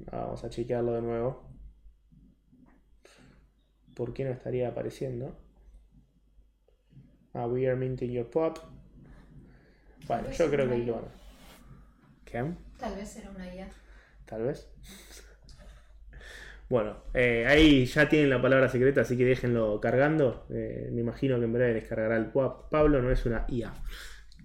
Vamos 0.10 0.42
a 0.46 0.50
chequearlo 0.50 0.94
de 0.94 1.02
nuevo. 1.02 1.50
¿Por 3.94 4.14
qué 4.14 4.24
no 4.24 4.32
estaría 4.32 4.70
apareciendo? 4.70 5.36
Ah, 7.34 7.46
we 7.46 7.68
are 7.68 7.76
minting 7.76 8.14
your 8.14 8.30
pop. 8.30 8.58
Bueno, 10.08 10.32
yo 10.32 10.50
creo 10.50 10.70
que 10.70 10.78
lo 10.78 10.94
van 10.94 11.04
a. 11.04 11.08
¿Qué? 12.24 12.54
Tal 12.80 12.96
vez 12.96 13.18
era 13.18 13.32
una 13.32 13.54
IA. 13.54 13.70
Tal 14.26 14.44
vez. 14.44 14.70
Bueno, 16.68 16.98
eh, 17.14 17.46
ahí 17.48 17.86
ya 17.86 18.10
tienen 18.10 18.30
la 18.30 18.42
palabra 18.42 18.70
secreta, 18.70 19.02
así 19.02 19.16
que 19.18 19.26
déjenlo 19.26 19.80
cargando. 19.80 20.48
Eh, 20.50 20.90
me 20.92 21.02
imagino 21.02 21.38
que 21.38 21.46
en 21.46 21.54
breve 21.54 21.74
descargará 21.74 22.18
el 22.18 22.28
PUAP. 22.28 22.70
Pablo 22.72 23.02
no 23.02 23.12
es 23.12 23.26
una 23.26 23.46
IA. 23.48 23.74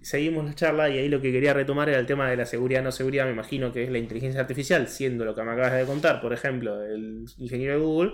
Seguimos 0.01 0.45
la 0.45 0.53
charla 0.53 0.89
y 0.89 0.97
ahí 0.97 1.09
lo 1.09 1.21
que 1.21 1.31
quería 1.31 1.53
retomar 1.53 1.89
era 1.89 1.99
el 1.99 2.05
tema 2.05 2.29
de 2.29 2.37
la 2.37 2.45
seguridad 2.45 2.83
no 2.83 2.91
seguridad. 2.91 3.25
Me 3.25 3.31
imagino 3.31 3.71
que 3.71 3.83
es 3.83 3.89
la 3.89 3.97
inteligencia 3.97 4.41
artificial, 4.41 4.87
siendo 4.87 5.25
lo 5.25 5.33
que 5.33 5.43
me 5.43 5.51
acabas 5.51 5.73
de 5.73 5.85
contar, 5.85 6.21
por 6.21 6.33
ejemplo, 6.33 6.83
el 6.83 7.25
ingeniero 7.37 7.73
de 7.73 7.79
Google, 7.79 8.13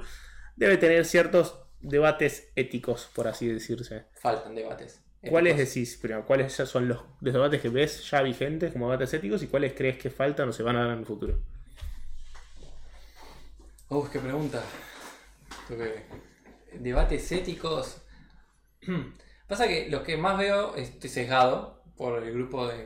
debe 0.55 0.78
tener 0.78 1.05
ciertos 1.05 1.60
debates 1.82 2.51
éticos, 2.55 3.10
por 3.14 3.28
así 3.28 3.47
decirse. 3.47 4.05
Faltan 4.14 4.55
debates. 4.55 5.01
¿Cuáles 5.30 5.58
decís, 5.58 5.97
primero, 5.97 6.26
cuáles 6.26 6.53
son 6.53 6.88
los, 6.88 6.99
los 7.20 7.34
debates 7.34 7.62
que 7.62 7.70
ves 7.70 8.10
ya 8.10 8.22
vigentes 8.22 8.72
como 8.72 8.86
debates 8.86 9.14
éticos 9.14 9.43
y 9.43 9.47
cuáles 9.47 9.74
crees 9.74 9.97
que 9.97 10.10
faltan 10.10 10.47
o 10.49 10.53
se 10.53 10.64
van 10.64 10.78
a 10.78 10.86
dar 10.86 10.93
en 10.93 10.99
el 10.99 11.05
futuro? 11.05 11.39
Uf, 13.90 14.10
qué 14.12 14.20
pregunta. 14.20 14.62
Debates 16.80 17.32
éticos. 17.32 18.02
Pasa 19.48 19.68
que 19.68 19.90
lo 19.90 20.04
que 20.04 20.18
más 20.18 20.38
veo, 20.38 20.76
estoy 20.76 21.10
sesgado 21.10 21.84
por 21.98 22.24
el 22.24 22.34
grupo 22.34 22.68
de. 22.68 22.86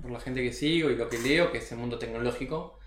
por 0.00 0.10
la 0.10 0.20
gente 0.20 0.42
que 0.42 0.52
sigo 0.52 0.90
y 0.90 0.96
lo 0.96 1.08
que 1.08 1.18
leo, 1.18 1.52
que 1.52 1.58
es 1.58 1.72
el 1.72 1.78
mundo 1.78 1.98
tecnológico. 1.98 2.78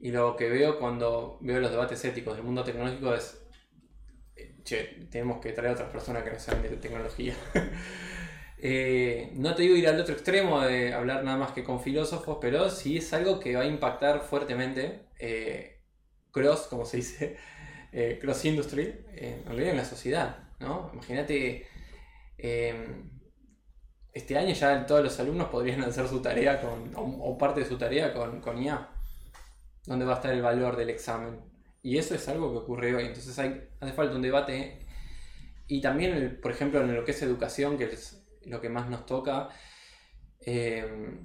Y 0.00 0.12
lo 0.12 0.36
que 0.36 0.48
veo 0.48 0.78
cuando 0.78 1.38
veo 1.40 1.60
los 1.60 1.70
debates 1.70 2.04
éticos 2.04 2.36
del 2.36 2.44
mundo 2.44 2.64
tecnológico 2.64 3.14
es. 3.14 3.40
eh, 4.36 4.56
Che, 4.64 4.84
tenemos 5.10 5.40
que 5.40 5.52
traer 5.52 5.70
a 5.70 5.74
otras 5.74 5.90
personas 5.90 6.22
que 6.24 6.32
no 6.32 6.38
saben 6.38 6.62
de 6.62 6.76
tecnología. 6.76 7.36
Eh, 8.60 9.30
no 9.34 9.54
te 9.54 9.62
digo 9.62 9.76
ir 9.76 9.86
al 9.88 10.00
otro 10.00 10.14
extremo 10.14 10.60
de 10.62 10.92
hablar 10.92 11.22
nada 11.24 11.36
más 11.38 11.52
que 11.52 11.62
con 11.62 11.80
filósofos, 11.80 12.38
pero 12.40 12.70
sí 12.70 12.96
es 12.98 13.12
algo 13.12 13.38
que 13.38 13.54
va 13.54 13.62
a 13.62 13.66
impactar 13.66 14.20
fuertemente. 14.22 15.02
eh, 15.20 15.77
cross, 16.32 16.66
como 16.68 16.84
se 16.84 16.98
dice, 16.98 17.36
eh, 17.92 18.18
cross 18.20 18.44
industry, 18.44 18.94
en 19.14 19.44
realidad 19.44 19.70
en 19.70 19.76
la 19.76 19.84
sociedad, 19.84 20.48
¿no? 20.60 20.90
Imagínate, 20.92 21.66
eh, 22.36 23.02
este 24.12 24.36
año 24.36 24.52
ya 24.52 24.86
todos 24.86 25.02
los 25.02 25.20
alumnos 25.20 25.48
podrían 25.48 25.82
hacer 25.82 26.08
su 26.08 26.20
tarea 26.20 26.60
con, 26.60 26.92
o, 26.96 27.38
parte 27.38 27.60
de 27.60 27.66
su 27.66 27.78
tarea 27.78 28.12
con, 28.12 28.40
con 28.40 28.62
IA, 28.62 28.88
donde 29.86 30.04
va 30.04 30.14
a 30.14 30.16
estar 30.16 30.32
el 30.32 30.42
valor 30.42 30.76
del 30.76 30.90
examen. 30.90 31.40
Y 31.82 31.98
eso 31.98 32.14
es 32.14 32.28
algo 32.28 32.50
que 32.52 32.58
ocurre 32.58 32.94
hoy, 32.94 33.06
entonces 33.06 33.38
hay, 33.38 33.68
hace 33.80 33.92
falta 33.92 34.16
un 34.16 34.22
debate. 34.22 34.80
Y 35.66 35.80
también, 35.80 36.40
por 36.42 36.50
ejemplo, 36.50 36.80
en 36.80 36.94
lo 36.94 37.04
que 37.04 37.12
es 37.12 37.22
educación, 37.22 37.78
que 37.78 37.84
es 37.84 38.26
lo 38.46 38.60
que 38.60 38.68
más 38.68 38.88
nos 38.88 39.06
toca, 39.06 39.50
eh, 40.40 41.16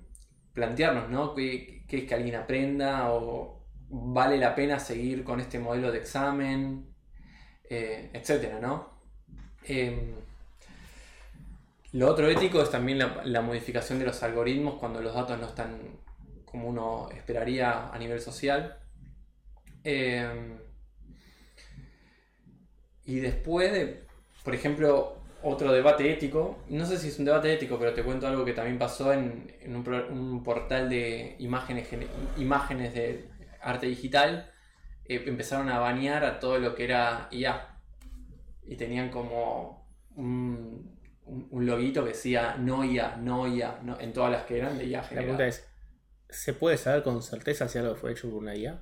plantearnos, 0.53 1.09
¿no? 1.09 1.33
¿Qué, 1.33 1.85
qué 1.87 1.99
es 1.99 2.03
que 2.03 2.13
alguien 2.13 2.35
aprenda 2.35 3.11
o 3.11 3.62
vale 3.93 4.37
la 4.37 4.55
pena 4.55 4.79
seguir 4.79 5.23
con 5.23 5.39
este 5.39 5.59
modelo 5.59 5.91
de 5.91 5.99
examen, 5.99 6.87
eh, 7.69 8.09
etcétera, 8.13 8.59
¿no? 8.59 8.89
Eh, 9.67 10.15
lo 11.91 12.09
otro 12.09 12.27
ético 12.27 12.61
es 12.61 12.71
también 12.71 12.97
la, 12.97 13.41
modificación 13.41 13.99
de 13.99 14.05
los 14.05 14.23
algoritmos 14.23 14.75
cuando 14.79 14.99
los 14.99 15.13
datos 15.13 15.39
no 15.39 15.45
están 15.47 15.79
como 16.45 16.67
uno 16.69 17.09
esperaría 17.11 17.89
a 17.93 17.97
nivel 17.99 18.19
social. 18.19 18.79
Eh, 19.83 20.57
y 23.05 23.19
después 23.19 23.71
de, 23.71 24.05
por 24.43 24.55
ejemplo, 24.55 25.17
otro 25.43 25.71
debate 25.71 26.11
ético, 26.11 26.57
no 26.69 26.85
sé 26.87 26.97
si 26.97 27.09
es 27.09 27.19
un 27.19 27.25
debate 27.25 27.53
ético, 27.53 27.77
pero 27.77 27.93
te 27.93 28.01
cuento 28.03 28.25
algo 28.27 28.43
que 28.45 28.53
también 28.53 28.79
pasó 28.79 29.13
en, 29.13 29.53
un, 29.67 29.87
un 30.09 30.43
portal 30.43 30.89
de 30.89 31.35
imágenes, 31.39 31.89
gene- 31.89 32.07
imágenes 32.37 32.93
de 32.95 33.32
arte 33.63 33.87
digital, 33.87 34.51
eh, 35.05 35.23
empezaron 35.25 35.69
a 35.69 35.79
banear 35.79 36.23
a 36.25 36.39
todo 36.39 36.59
lo 36.59 36.75
que 36.75 36.83
era 36.85 37.27
IA. 37.31 37.67
Y 38.65 38.75
tenían 38.75 39.09
como 39.09 39.85
un, 40.15 40.97
un, 41.25 41.47
un 41.51 41.65
loguito 41.65 42.03
que 42.03 42.09
decía 42.09 42.55
no 42.57 42.83
IA, 42.83 43.17
no 43.17 43.47
IA, 43.47 43.79
no, 43.83 43.99
en 43.99 44.13
todas 44.13 44.31
las 44.31 44.43
que 44.43 44.57
eran 44.59 44.77
de 44.77 44.85
IA 44.85 45.01
La 45.01 45.09
pregunta 45.09 45.47
es, 45.47 45.65
¿se 46.29 46.53
puede 46.53 46.77
saber 46.77 47.03
con 47.03 47.21
certeza 47.21 47.67
si 47.67 47.77
algo 47.77 47.95
fue 47.95 48.11
hecho 48.11 48.29
por 48.29 48.39
una 48.41 48.55
IA? 48.55 48.79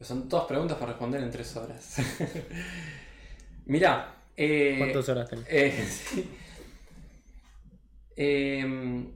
Son 0.00 0.28
todas 0.28 0.46
preguntas 0.46 0.78
para 0.78 0.92
responder 0.92 1.20
en 1.22 1.30
tres 1.30 1.56
horas. 1.56 1.96
Mirá, 3.66 4.14
eh, 4.36 4.76
¿Cuántas 4.78 5.08
horas 5.08 5.28
tenés? 5.28 5.46
Eh, 5.50 5.84
sí. 5.90 6.30
Em, 8.16 9.12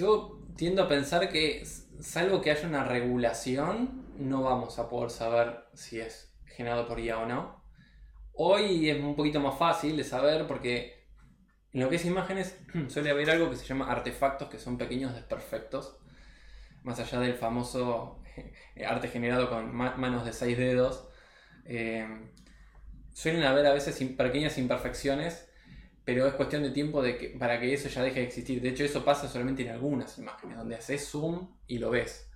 yo 0.00 0.40
tiendo 0.56 0.82
a 0.84 0.88
pensar 0.88 1.30
que, 1.30 1.64
salvo 2.00 2.40
que 2.40 2.50
haya 2.50 2.68
una 2.68 2.84
regulación, 2.84 4.06
no 4.18 4.42
vamos 4.42 4.78
a 4.78 4.88
poder 4.88 5.10
saber 5.10 5.64
si 5.74 6.00
es 6.00 6.34
generado 6.46 6.86
por 6.88 7.00
IA 7.00 7.18
o 7.20 7.26
no. 7.26 7.62
Hoy 8.34 8.90
es 8.90 9.00
un 9.02 9.16
poquito 9.16 9.40
más 9.40 9.58
fácil 9.58 9.96
de 9.96 10.04
saber 10.04 10.46
porque 10.46 11.04
en 11.72 11.82
lo 11.82 11.90
que 11.90 11.96
es 11.96 12.06
imágenes 12.06 12.58
suele 12.88 13.10
haber 13.10 13.30
algo 13.30 13.50
que 13.50 13.56
se 13.56 13.66
llama 13.66 13.90
artefactos 13.90 14.48
que 14.50 14.58
son 14.58 14.78
pequeños 14.78 15.14
desperfectos. 15.14 15.98
Más 16.84 16.98
allá 17.00 17.20
del 17.20 17.34
famoso 17.34 18.22
eh, 18.76 18.86
arte 18.86 19.08
generado 19.08 19.50
con 19.50 19.74
ma- 19.74 19.96
manos 19.96 20.24
de 20.24 20.32
seis 20.32 20.58
dedos. 20.58 21.08
Eh, 21.66 22.06
suelen 23.12 23.42
haber 23.44 23.66
a 23.66 23.72
veces 23.74 23.96
pequeñas 24.16 24.58
imperfecciones, 24.58 25.49
pero 26.12 26.26
es 26.26 26.34
cuestión 26.34 26.64
de 26.64 26.70
tiempo 26.70 27.00
de 27.02 27.16
que, 27.16 27.28
para 27.38 27.60
que 27.60 27.72
eso 27.72 27.88
ya 27.88 28.02
deje 28.02 28.18
de 28.18 28.26
existir. 28.26 28.60
De 28.60 28.70
hecho, 28.70 28.82
eso 28.82 29.04
pasa 29.04 29.28
solamente 29.28 29.62
en 29.62 29.68
algunas 29.70 30.18
imágenes, 30.18 30.56
donde 30.56 30.74
haces 30.74 31.08
zoom 31.08 31.54
y 31.68 31.78
lo 31.78 31.90
ves. 31.90 32.28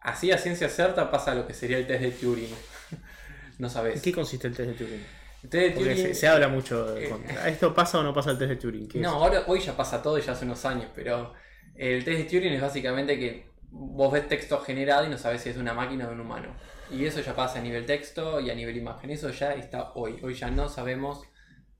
Así 0.00 0.32
a 0.32 0.38
ciencia 0.38 0.68
cierta 0.68 1.08
pasa 1.12 1.32
lo 1.36 1.46
que 1.46 1.54
sería 1.54 1.78
el 1.78 1.86
test 1.86 2.02
de 2.02 2.10
Turing. 2.10 2.50
no 3.58 3.66
¿En 3.68 3.70
sabes. 3.72 4.02
qué 4.02 4.12
consiste 4.12 4.48
el 4.48 4.56
test 4.56 4.70
de 4.70 4.74
Turing? 4.74 5.04
El 5.44 5.48
test 5.48 5.76
de 5.76 5.80
Turing- 5.80 5.96
se, 5.96 6.14
se 6.14 6.26
habla 6.26 6.48
mucho 6.48 6.94
de 6.94 7.06
eh, 7.06 7.08
contra- 7.08 7.48
¿Esto 7.48 7.72
pasa 7.72 8.00
o 8.00 8.02
no 8.02 8.12
pasa 8.12 8.32
el 8.32 8.38
test 8.38 8.50
de 8.50 8.56
Turing? 8.56 8.88
No, 8.94 9.10
ahora, 9.10 9.44
hoy 9.46 9.60
ya 9.60 9.76
pasa 9.76 10.02
todo 10.02 10.18
y 10.18 10.22
ya 10.22 10.32
hace 10.32 10.44
unos 10.44 10.64
años, 10.64 10.90
pero 10.92 11.34
el 11.76 12.04
test 12.04 12.18
de 12.18 12.24
Turing 12.24 12.52
es 12.54 12.60
básicamente 12.60 13.16
que 13.16 13.46
vos 13.70 14.12
ves 14.12 14.26
texto 14.28 14.58
generado 14.60 15.06
y 15.06 15.08
no 15.10 15.18
sabes 15.18 15.42
si 15.42 15.50
es 15.50 15.54
de 15.54 15.60
una 15.60 15.74
máquina 15.74 16.06
o 16.06 16.08
de 16.08 16.14
un 16.14 16.22
humano. 16.22 16.56
Y 16.90 17.04
eso 17.04 17.20
ya 17.20 17.36
pasa 17.36 17.58
a 17.58 17.62
nivel 17.62 17.84
texto 17.86 18.40
y 18.40 18.50
a 18.50 18.54
nivel 18.54 18.76
imagen. 18.76 19.10
Eso 19.10 19.30
ya 19.30 19.52
está 19.54 19.92
hoy. 19.94 20.18
Hoy 20.22 20.34
ya 20.34 20.50
no 20.50 20.68
sabemos. 20.68 21.22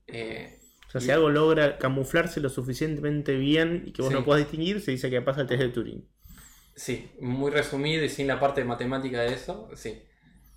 eh, 0.07 0.59
O 0.89 0.91
sea, 0.91 1.01
si 1.01 1.11
algo 1.11 1.29
logra 1.29 1.77
camuflarse 1.77 2.41
lo 2.41 2.49
suficientemente 2.49 3.37
bien 3.37 3.83
y 3.87 3.93
que 3.93 4.01
vos 4.01 4.11
Sí. 4.11 4.13
no 4.13 4.23
puedas 4.25 4.41
distinguir, 4.43 4.81
se 4.81 4.91
dice 4.91 5.09
que 5.09 5.21
pasa 5.21 5.41
el 5.41 5.47
test 5.47 5.61
de 5.61 5.69
Turing. 5.69 6.09
sí, 6.75 7.11
muy 7.19 7.51
resumido 7.51 8.03
y 8.03 8.09
sin 8.09 8.27
la 8.27 8.39
parte 8.39 8.63
matemática 8.63 9.21
de 9.21 9.33
eso, 9.33 9.69
sí. 9.75 10.01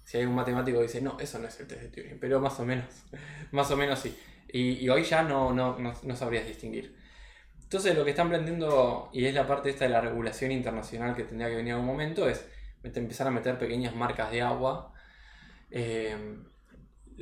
Si 0.05 0.19
hay 0.19 0.25
un 0.27 0.35
matemático 0.35 0.79
que 0.79 0.85
dice, 0.85 1.01
no, 1.01 1.19
eso 1.21 1.39
no 1.39 1.49
es 1.49 1.59
el 1.61 1.67
test 1.69 1.83
de 1.83 1.89
Turing, 1.91 2.19
pero 2.21 2.41
más 2.41 2.59
o 2.61 2.65
menos, 2.67 2.87
más 3.53 3.71
o 3.71 3.77
menos 3.77 3.99
sí. 4.01 4.17
Y, 4.53 4.73
y 4.85 4.89
hoy 4.89 5.05
ya 5.05 5.23
no, 5.23 5.53
no, 5.55 5.79
no, 5.79 5.95
no 6.03 6.17
sabrías 6.17 6.47
distinguir. 6.47 6.97
Entonces 7.65 7.97
lo 7.97 8.05
que 8.05 8.11
están 8.11 8.29
planteando, 8.31 9.11
y 9.13 9.27
es 9.27 9.35
la 9.35 9.47
parte 9.47 9.71
esta 9.71 9.85
de 9.87 9.91
la 9.93 10.01
regulación 10.01 10.53
internacional 10.53 11.17
que 11.17 11.25
tendría 11.25 11.49
que 11.51 11.57
venir 11.57 11.71
en 11.71 11.77
algún 11.77 11.89
momento, 11.89 12.29
es 12.29 12.47
empezar 12.83 13.27
a 13.29 13.31
meter 13.31 13.59
pequeñas 13.59 13.95
marcas 13.97 14.31
de 14.33 14.43
agua, 14.43 14.93
eh, 15.71 16.17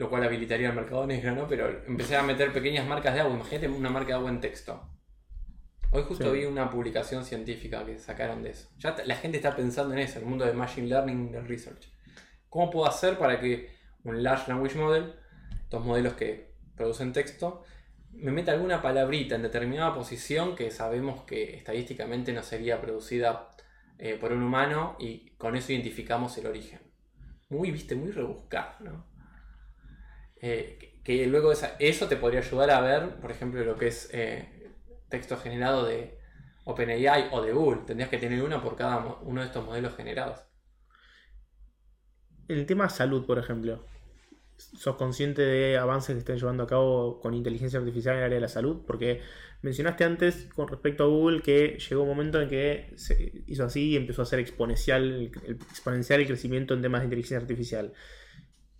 lo 0.00 0.08
cual 0.08 0.24
habilitaría 0.24 0.70
el 0.70 0.74
mercado 0.74 1.06
negro, 1.06 1.34
¿no? 1.34 1.46
Pero 1.46 1.68
empezar 1.86 2.20
a 2.20 2.22
meter 2.22 2.54
pequeñas 2.54 2.86
marcas 2.86 3.12
de 3.12 3.20
agua, 3.20 3.34
imagínate 3.34 3.68
una 3.68 3.90
marca 3.90 4.08
de 4.08 4.14
agua 4.14 4.30
en 4.30 4.40
texto. 4.40 4.82
Hoy 5.90 6.02
justo 6.04 6.32
Sí. 6.32 6.38
vi 6.38 6.44
una 6.46 6.70
publicación 6.70 7.22
científica 7.22 7.84
que 7.84 7.98
sacaron 7.98 8.42
de 8.42 8.50
eso. 8.52 8.70
Ya 8.78 8.96
la 9.04 9.14
gente 9.16 9.36
está 9.36 9.54
pensando 9.54 9.92
en 9.92 10.00
eso, 10.00 10.18
en 10.18 10.24
el 10.24 10.30
mundo 10.30 10.46
de 10.46 10.54
Machine 10.54 10.86
Learning, 10.86 11.30
del 11.30 11.46
research. 11.46 11.92
¿Cómo 12.48 12.70
puedo 12.70 12.86
hacer 12.86 13.18
para 13.18 13.38
que 13.40 13.68
un 14.04 14.22
Large 14.22 14.48
Language 14.50 14.78
Model, 14.78 15.14
estos 15.60 15.84
modelos 15.84 16.14
que 16.14 16.54
producen 16.76 17.12
texto, 17.12 17.62
me 18.12 18.32
meta 18.32 18.52
alguna 18.52 18.80
palabrita 18.80 19.34
en 19.34 19.42
determinada 19.42 19.92
posición 19.94 20.56
que 20.56 20.70
sabemos 20.70 21.24
que 21.24 21.56
estadísticamente 21.58 22.32
no 22.32 22.42
sería 22.42 22.80
producida 22.80 23.50
eh, 23.98 24.16
por 24.18 24.32
un 24.32 24.42
humano 24.42 24.96
y 24.98 25.32
con 25.36 25.56
eso 25.56 25.72
identificamos 25.72 26.38
el 26.38 26.46
origen? 26.46 26.80
Muy, 27.50 27.70
viste, 27.70 27.94
muy 27.96 28.12
rebuscado, 28.12 28.76
¿no? 28.80 29.09
Eh, 30.40 31.00
que, 31.04 31.26
luego 31.26 31.52
eso 31.52 32.08
te 32.08 32.16
podría 32.16 32.40
ayudar 32.40 32.70
a 32.70 32.80
ver, 32.80 33.16
por 33.20 33.30
ejemplo, 33.30 33.64
lo 33.64 33.76
que 33.76 33.88
es 33.88 34.08
eh, 34.12 34.48
texto 35.08 35.36
generado 35.36 35.84
de 35.84 36.18
OpenAI 36.64 37.28
o 37.32 37.42
de 37.42 37.52
Google. 37.52 37.82
Tendrías 37.86 38.10
que 38.10 38.18
tener 38.18 38.42
una 38.42 38.62
por 38.62 38.76
cada 38.76 39.18
uno 39.22 39.40
de 39.40 39.46
estos 39.46 39.64
modelos 39.64 39.94
generados. 39.96 40.40
En 42.48 42.58
el 42.58 42.66
tema 42.66 42.88
salud, 42.88 43.26
por 43.26 43.38
ejemplo, 43.38 43.84
¿sos 44.56 44.96
consciente 44.96 45.42
de 45.42 45.78
avances 45.78 46.14
que 46.14 46.20
estén 46.20 46.38
llevando 46.38 46.64
a 46.64 46.66
cabo 46.66 47.20
con 47.20 47.34
inteligencia 47.34 47.78
artificial 47.78 48.14
en 48.14 48.20
el 48.20 48.24
área 48.24 48.34
de 48.36 48.40
la 48.40 48.48
salud? 48.48 48.82
Porque 48.86 49.20
mencionaste 49.62 50.04
antes 50.04 50.48
con 50.54 50.68
respecto 50.68 51.04
a 51.04 51.06
Google 51.06 51.42
que 51.42 51.78
llegó 51.78 52.02
un 52.02 52.08
momento 52.08 52.40
en 52.40 52.48
que 52.48 52.92
se 52.96 53.44
hizo 53.46 53.64
así 53.64 53.90
y 53.90 53.96
empezó 53.96 54.22
a 54.22 54.26
ser 54.26 54.40
exponencial 54.40 55.30
exponencial 55.70 56.20
el 56.20 56.26
crecimiento 56.26 56.74
en 56.74 56.82
temas 56.82 57.02
de 57.02 57.06
inteligencia 57.06 57.38
artificial. 57.38 57.92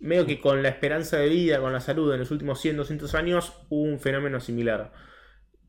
Medio 0.01 0.25
que 0.25 0.41
con 0.41 0.61
la 0.61 0.69
esperanza 0.69 1.17
de 1.17 1.29
vida, 1.29 1.59
con 1.59 1.71
la 1.71 1.79
salud 1.79 2.11
en 2.13 2.19
los 2.19 2.31
últimos 2.31 2.59
100, 2.59 2.77
200 2.77 3.15
años, 3.15 3.53
hubo 3.69 3.83
un 3.83 3.99
fenómeno 3.99 4.39
similar. 4.39 4.91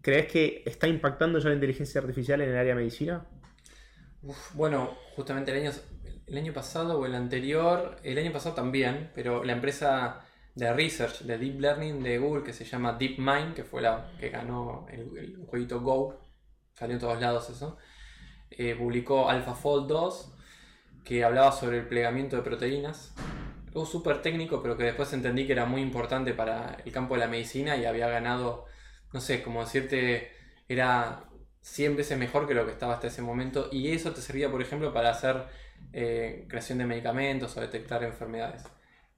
¿crees 0.02 0.26
que 0.26 0.62
está 0.66 0.88
impactando 0.88 1.38
ya 1.38 1.48
la 1.48 1.54
inteligencia 1.54 2.00
artificial 2.00 2.42
en 2.42 2.50
el 2.50 2.56
área 2.56 2.74
de 2.74 2.80
medicina? 2.80 3.24
bueno, 4.54 4.96
justamente 5.16 5.50
el 5.50 5.66
año, 5.66 5.72
el 6.26 6.38
año 6.38 6.52
pasado 6.52 7.00
o 7.00 7.06
el 7.06 7.14
anterior, 7.14 7.96
el 8.04 8.18
año 8.18 8.32
pasado 8.32 8.54
también, 8.54 9.10
pero 9.14 9.42
la 9.42 9.52
empresa 9.52 10.20
de 10.54 10.72
research 10.72 11.22
de 11.22 11.38
deep 11.38 11.60
learning 11.60 12.02
de 12.04 12.18
Google 12.18 12.44
que 12.44 12.52
se 12.52 12.64
llama 12.64 12.92
DeepMind, 12.92 13.54
que 13.54 13.64
fue 13.64 13.82
la 13.82 14.12
que 14.20 14.28
ganó 14.28 14.86
el, 14.90 15.44
jueguito 15.46 15.80
Go, 15.80 16.20
salió 16.72 16.94
en 16.94 17.00
todos 17.00 17.20
lados 17.20 17.50
eso, 17.50 17.78
eh, 18.50 18.76
publicó 18.76 19.28
AlphaFold 19.28 19.88
2, 19.88 20.34
que 21.04 21.24
hablaba 21.24 21.50
sobre 21.50 21.78
el 21.78 21.88
plegamiento 21.88 22.36
de 22.36 22.42
proteínas. 22.42 23.12
Algo 23.72 23.86
súper 23.86 24.20
técnico, 24.20 24.62
pero 24.62 24.76
que 24.76 24.84
después 24.84 25.10
entendí 25.14 25.46
que 25.46 25.52
era 25.52 25.64
muy 25.64 25.80
importante 25.80 26.34
para 26.34 26.76
el 26.84 26.92
campo 26.92 27.14
de 27.14 27.20
la 27.20 27.26
medicina 27.26 27.76
y 27.78 27.86
había 27.86 28.06
ganado, 28.08 28.66
no 29.14 29.20
sé, 29.20 29.42
como 29.42 29.60
decirte, 29.60 30.30
era 30.68 31.24
100 31.62 31.96
veces 31.96 32.18
mejor 32.18 32.46
que 32.46 32.52
lo 32.52 32.66
que 32.66 32.72
estaba 32.72 32.94
hasta 32.94 33.06
ese 33.06 33.22
momento. 33.22 33.68
Y 33.72 33.92
eso 33.92 34.12
te 34.12 34.20
servía, 34.20 34.50
por 34.50 34.60
ejemplo, 34.60 34.92
para 34.92 35.08
hacer 35.08 35.44
eh, 35.94 36.44
creación 36.48 36.78
de 36.78 36.84
medicamentos 36.84 37.56
o 37.56 37.62
detectar 37.62 38.04
enfermedades. 38.04 38.64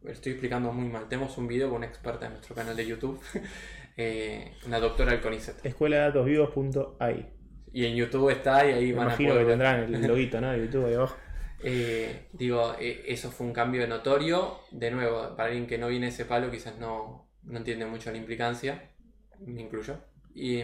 Estoy 0.04 0.32
explicando 0.32 0.72
muy 0.72 0.88
mal. 0.88 1.08
Tenemos 1.08 1.36
un 1.36 1.48
video 1.48 1.68
con 1.68 1.78
una 1.78 1.86
experta 1.86 2.26
en 2.26 2.34
nuestro 2.34 2.54
canal 2.54 2.76
de 2.76 2.86
YouTube, 2.86 3.20
eh, 3.96 4.52
una 4.66 4.78
doctora 4.78 5.10
del 5.12 5.20
CONICET. 5.20 5.66
Escuela 5.66 5.96
de 5.96 6.02
datos 6.02 6.26
vivos.ai. 6.26 7.26
Y 7.72 7.86
en 7.86 7.96
YouTube 7.96 8.30
está 8.30 8.64
y 8.64 8.72
ahí 8.72 8.86
Me 8.92 8.98
van 8.98 9.06
imagino 9.08 9.30
a 9.30 9.32
poder... 9.32 9.46
que 9.46 9.50
tendrán 9.50 9.94
el 9.94 10.06
loguito, 10.06 10.40
¿no? 10.40 10.52
De 10.52 10.58
YouTube 10.58 10.86
ahí 10.86 10.94
abajo. 10.94 11.16
Eh, 11.64 12.28
digo, 12.32 12.76
eso 12.78 13.30
fue 13.30 13.46
un 13.46 13.52
cambio 13.52 13.86
notorio. 13.86 14.60
De 14.70 14.90
nuevo, 14.90 15.34
para 15.36 15.48
alguien 15.48 15.66
que 15.66 15.78
no 15.78 15.88
viene 15.88 16.08
ese 16.08 16.24
palo, 16.24 16.50
quizás 16.50 16.78
no, 16.78 17.30
no 17.42 17.58
entiende 17.58 17.86
mucho 17.86 18.10
la 18.12 18.18
implicancia. 18.18 18.90
Me 19.40 19.62
incluyo. 19.62 19.98
Y 20.34 20.62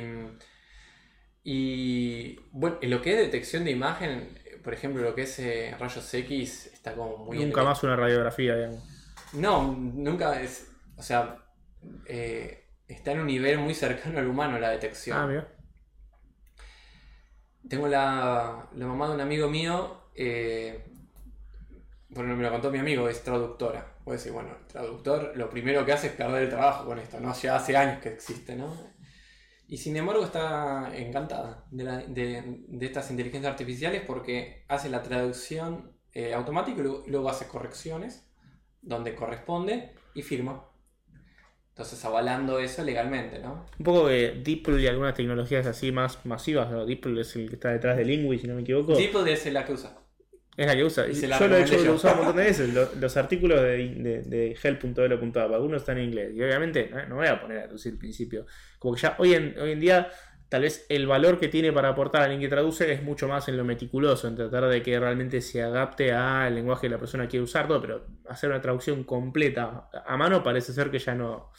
y 1.42 2.38
bueno, 2.52 2.78
en 2.82 2.90
lo 2.90 3.00
que 3.00 3.12
es 3.12 3.18
detección 3.18 3.64
de 3.64 3.70
imagen, 3.70 4.38
por 4.62 4.74
ejemplo, 4.74 5.02
lo 5.02 5.14
que 5.14 5.22
es 5.22 5.38
eh, 5.38 5.74
rayos 5.78 6.12
X, 6.12 6.66
está 6.72 6.94
como 6.94 7.16
muy... 7.24 7.38
Nunca 7.38 7.62
más 7.62 7.82
una 7.82 7.96
radiografía, 7.96 8.56
digamos. 8.56 8.84
No, 9.32 9.72
nunca 9.72 10.40
es... 10.40 10.70
O 10.96 11.02
sea, 11.02 11.38
eh, 12.06 12.66
está 12.86 13.12
en 13.12 13.20
un 13.20 13.26
nivel 13.26 13.58
muy 13.58 13.74
cercano 13.74 14.18
al 14.18 14.26
humano 14.26 14.58
la 14.58 14.70
detección. 14.70 15.16
Ah, 15.16 15.26
mira. 15.26 15.48
Tengo 17.68 17.88
la, 17.88 18.68
la 18.74 18.86
mamá 18.86 19.08
de 19.08 19.14
un 19.14 19.20
amigo 19.20 19.48
mío, 19.48 19.99
eh, 20.14 20.84
bueno, 22.10 22.36
me 22.36 22.42
lo 22.42 22.50
contó 22.50 22.70
mi 22.70 22.78
amigo, 22.78 23.08
es 23.08 23.22
traductora. 23.22 23.94
Puede 24.04 24.18
decir, 24.18 24.32
bueno, 24.32 24.50
el 24.58 24.66
traductor 24.66 25.32
lo 25.36 25.48
primero 25.48 25.84
que 25.84 25.92
hace 25.92 26.08
es 26.08 26.12
perder 26.14 26.44
el 26.44 26.48
trabajo 26.48 26.84
con 26.86 26.98
esto, 26.98 27.20
¿no? 27.20 27.32
Ya 27.34 27.56
hace 27.56 27.76
años 27.76 28.00
que 28.02 28.08
existe, 28.08 28.56
¿no? 28.56 28.74
Y 29.68 29.76
sin 29.76 29.96
embargo 29.96 30.24
está 30.24 30.90
encantada 30.96 31.64
de, 31.70 32.64
estas 32.80 33.08
inteligencias 33.12 33.52
artificiales 33.52 34.02
porque 34.04 34.64
hace 34.66 34.90
la 34.90 35.00
traducción 35.00 35.92
eh, 36.12 36.34
automática 36.34 36.80
y 36.80 36.82
luego, 36.82 37.28
hace 37.28 37.46
correcciones 37.46 38.28
donde 38.82 39.14
corresponde 39.14 39.92
y 40.12 40.22
firma. 40.22 40.64
Entonces 41.80 42.04
avalando 42.04 42.58
eso 42.58 42.84
legalmente, 42.84 43.38
¿no? 43.38 43.64
Un 43.78 43.84
poco 43.86 44.08
de 44.08 44.42
DeepL 44.44 44.80
y 44.80 44.86
algunas 44.86 45.14
tecnologías 45.14 45.66
así 45.66 45.90
más 45.92 46.26
masivas. 46.26 46.70
¿no? 46.70 46.84
DeepL 46.84 47.18
es 47.18 47.34
el 47.36 47.48
que 47.48 47.54
está 47.54 47.70
detrás 47.70 47.96
de 47.96 48.04
Lingui, 48.04 48.38
si 48.38 48.46
no 48.46 48.54
me 48.54 48.60
equivoco. 48.60 48.94
DeepL 48.94 49.26
es 49.26 49.46
la 49.46 49.64
que 49.64 49.72
usa. 49.72 49.96
Es 50.58 50.66
la 50.66 50.76
que 50.76 50.84
usa. 50.84 51.06
yo 51.08 51.48
lo 51.48 51.56
he 51.56 51.62
hecho, 51.62 51.78
lo 51.78 51.92
he 51.92 51.94
usado 51.94 52.20
un 52.20 52.26
montón 52.26 52.36
de 52.36 52.44
veces. 52.50 52.74
Los, 53.00 53.16
artículos 53.16 53.62
de, 53.62 53.94
de, 53.94 54.22
de 54.24 54.58
help.elo.app, 54.62 55.54
algunos 55.54 55.80
están 55.80 55.96
en 55.96 56.04
inglés. 56.04 56.32
Y 56.34 56.42
obviamente 56.42 56.90
no, 57.08 57.16
voy 57.16 57.28
a 57.28 57.40
poner 57.40 57.60
a 57.60 57.62
traducir 57.62 57.92
al 57.92 57.98
principio. 57.98 58.44
Como 58.78 58.94
que 58.94 59.00
ya 59.00 59.16
hoy 59.18 59.32
en, 59.32 59.58
hoy 59.58 59.72
en 59.72 59.80
día, 59.80 60.10
tal 60.50 60.60
vez 60.60 60.84
el 60.90 61.06
valor 61.06 61.40
que 61.40 61.48
tiene 61.48 61.72
para 61.72 61.88
aportar 61.88 62.20
a 62.20 62.24
alguien 62.24 62.42
que 62.42 62.48
traduce 62.48 62.92
es 62.92 63.02
mucho 63.02 63.26
más 63.26 63.48
en 63.48 63.56
lo 63.56 63.64
meticuloso, 63.64 64.28
en 64.28 64.36
tratar 64.36 64.68
de 64.68 64.82
que 64.82 65.00
realmente 65.00 65.40
se 65.40 65.62
adapte 65.62 66.12
al 66.12 66.54
lenguaje 66.54 66.88
que 66.88 66.90
la 66.90 66.98
persona 66.98 67.26
quiere 67.26 67.42
usar, 67.42 67.66
todo, 67.66 67.80
pero 67.80 68.06
hacer 68.28 68.50
una 68.50 68.60
traducción 68.60 69.02
completa 69.04 69.88
a 70.04 70.16
mano 70.18 70.42
parece 70.42 70.74
ser 70.74 70.90
que 70.90 70.98
ya 70.98 71.14
no, 71.14 71.50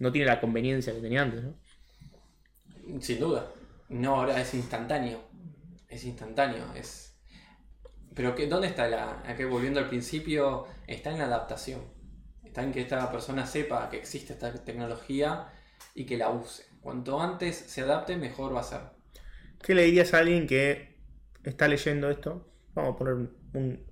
no 0.00 0.10
tiene 0.10 0.26
la 0.26 0.40
conveniencia 0.40 0.92
que 0.92 1.00
tenía 1.00 1.22
antes, 1.22 1.44
¿no? 1.44 1.54
Sin 3.00 3.20
duda. 3.20 3.52
No, 3.88 4.16
ahora 4.16 4.40
es 4.40 4.52
instantáneo. 4.54 5.20
Es 5.88 6.04
instantáneo. 6.04 6.74
Es 6.74 7.10
pero 8.14 8.34
que, 8.34 8.46
¿dónde 8.46 8.66
está 8.66 8.88
la... 8.88 9.22
Aquí 9.26 9.44
volviendo 9.44 9.80
al 9.80 9.88
principio, 9.88 10.66
está 10.86 11.10
en 11.10 11.18
la 11.18 11.26
adaptación. 11.26 11.80
Está 12.44 12.62
en 12.62 12.72
que 12.72 12.80
esta 12.80 13.10
persona 13.10 13.46
sepa 13.46 13.88
que 13.88 13.98
existe 13.98 14.32
esta 14.32 14.52
tecnología 14.64 15.48
y 15.94 16.06
que 16.06 16.16
la 16.16 16.30
use. 16.30 16.64
Cuanto 16.80 17.20
antes 17.20 17.56
se 17.56 17.82
adapte, 17.82 18.16
mejor 18.16 18.54
va 18.54 18.60
a 18.60 18.64
ser. 18.64 18.80
¿Qué 19.62 19.74
le 19.74 19.84
dirías 19.84 20.12
a 20.14 20.18
alguien 20.18 20.46
que 20.46 20.98
está 21.44 21.68
leyendo 21.68 22.10
esto? 22.10 22.52
Vamos 22.74 22.94
a 22.94 22.98
poner 22.98 23.14
un, 23.14 23.86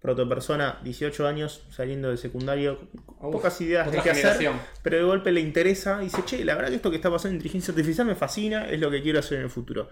protopersona, 0.00 0.80
18 0.84 1.26
años, 1.26 1.64
saliendo 1.70 2.08
del 2.08 2.18
secundario, 2.18 2.88
pocas 3.20 3.60
ideas 3.60 3.90
de 3.90 4.00
qué 4.00 4.10
hacer, 4.10 4.50
pero 4.82 4.96
de 4.96 5.02
golpe 5.02 5.32
le 5.32 5.40
interesa 5.40 6.00
y 6.00 6.04
dice, 6.04 6.24
che, 6.24 6.44
la 6.44 6.54
verdad 6.54 6.70
que 6.70 6.76
esto 6.76 6.90
que 6.90 6.96
está 6.96 7.10
pasando 7.10 7.30
en 7.30 7.36
inteligencia 7.36 7.72
artificial 7.72 8.06
me 8.06 8.14
fascina, 8.14 8.68
es 8.68 8.80
lo 8.80 8.90
que 8.90 9.02
quiero 9.02 9.18
hacer 9.18 9.38
en 9.38 9.44
el 9.44 9.50
futuro. 9.50 9.88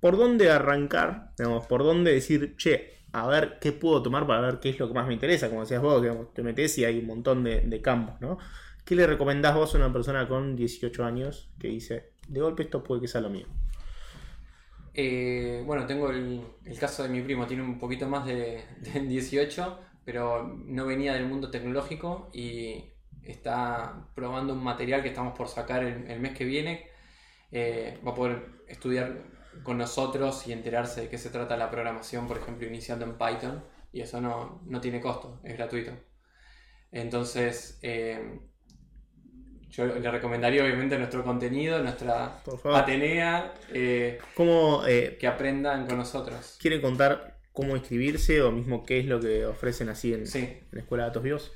¿Por 0.00 0.16
dónde 0.16 0.50
arrancar? 0.50 1.32
Digamos, 1.36 1.66
¿Por 1.66 1.82
dónde 1.82 2.12
decir, 2.12 2.56
che, 2.56 2.94
a 3.14 3.28
ver 3.28 3.58
qué 3.60 3.72
puedo 3.72 4.02
tomar 4.02 4.26
para 4.26 4.40
ver 4.40 4.58
qué 4.58 4.70
es 4.70 4.78
lo 4.78 4.88
que 4.88 4.94
más 4.94 5.06
me 5.06 5.14
interesa. 5.14 5.48
Como 5.48 5.60
decías 5.60 5.80
vos, 5.80 6.02
te 6.34 6.42
metes 6.42 6.76
y 6.78 6.84
hay 6.84 6.98
un 6.98 7.06
montón 7.06 7.44
de, 7.44 7.80
campos, 7.80 8.20
¿no? 8.20 8.38
¿Qué 8.84 8.96
le 8.96 9.06
recomendás 9.06 9.54
vos 9.54 9.72
a 9.74 9.78
una 9.78 9.92
persona 9.92 10.28
con 10.28 10.56
18 10.56 11.04
años 11.04 11.48
que 11.58 11.68
dice, 11.68 12.10
de 12.26 12.40
golpe 12.40 12.64
esto 12.64 12.82
puede 12.82 13.00
que 13.00 13.08
sea 13.08 13.20
lo 13.20 13.30
mío? 13.30 13.46
Eh, 14.96 15.62
bueno, 15.66 15.86
tengo 15.86 16.08
el, 16.10 16.44
caso 16.78 17.02
de 17.02 17.08
mi 17.08 17.20
primo, 17.20 17.46
tiene 17.46 17.64
un 17.64 17.78
poquito 17.78 18.08
más 18.08 18.24
de, 18.26 18.64
18, 18.80 19.80
pero 20.04 20.44
no 20.66 20.86
venía 20.86 21.14
del 21.14 21.26
mundo 21.26 21.50
tecnológico 21.50 22.30
y 22.32 22.92
está 23.22 24.06
probando 24.14 24.52
un 24.54 24.62
material 24.62 25.02
que 25.02 25.08
estamos 25.08 25.36
por 25.36 25.48
sacar 25.48 25.84
el, 25.84 26.20
mes 26.20 26.36
que 26.36 26.44
viene. 26.44 26.88
Eh, 27.50 28.00
va 28.06 28.12
a 28.12 28.14
poder 28.14 28.64
estudiar 28.68 29.24
con 29.62 29.78
nosotros 29.78 30.46
y 30.46 30.52
enterarse 30.52 31.02
de 31.02 31.08
qué 31.08 31.18
se 31.18 31.30
trata 31.30 31.56
la 31.56 31.70
programación, 31.70 32.28
por 32.28 32.38
ejemplo, 32.38 32.66
iniciando 32.66 33.04
en 33.04 33.18
Python, 33.18 33.64
y 33.92 34.00
eso 34.00 34.20
no, 34.20 34.80
tiene 34.80 35.00
costo, 35.00 35.40
es 35.44 35.56
gratuito. 35.56 35.92
Entonces, 36.92 37.78
eh, 37.82 38.40
yo 39.76 39.86
le 39.86 40.10
recomendaría 40.10 40.62
obviamente 40.62 40.96
nuestro 40.98 41.24
contenido, 41.24 41.82
nuestra 41.82 42.40
Atenea, 42.74 43.54
eh, 43.72 44.18
eh, 44.86 45.16
que 45.18 45.26
aprendan 45.26 45.86
con 45.86 45.98
nosotros. 45.98 46.56
¿Quiere 46.60 46.80
contar 46.80 47.38
cómo 47.52 47.76
inscribirse 47.76 48.40
o 48.42 48.52
mismo 48.52 48.84
qué 48.84 49.00
es 49.00 49.06
lo 49.06 49.18
que 49.20 49.44
ofrecen 49.46 49.88
así 49.88 50.14
en, 50.14 50.24
en 50.34 50.60
la 50.70 50.80
Escuela 50.80 51.04
de 51.04 51.10
Datos 51.10 51.22
Bios? 51.22 51.52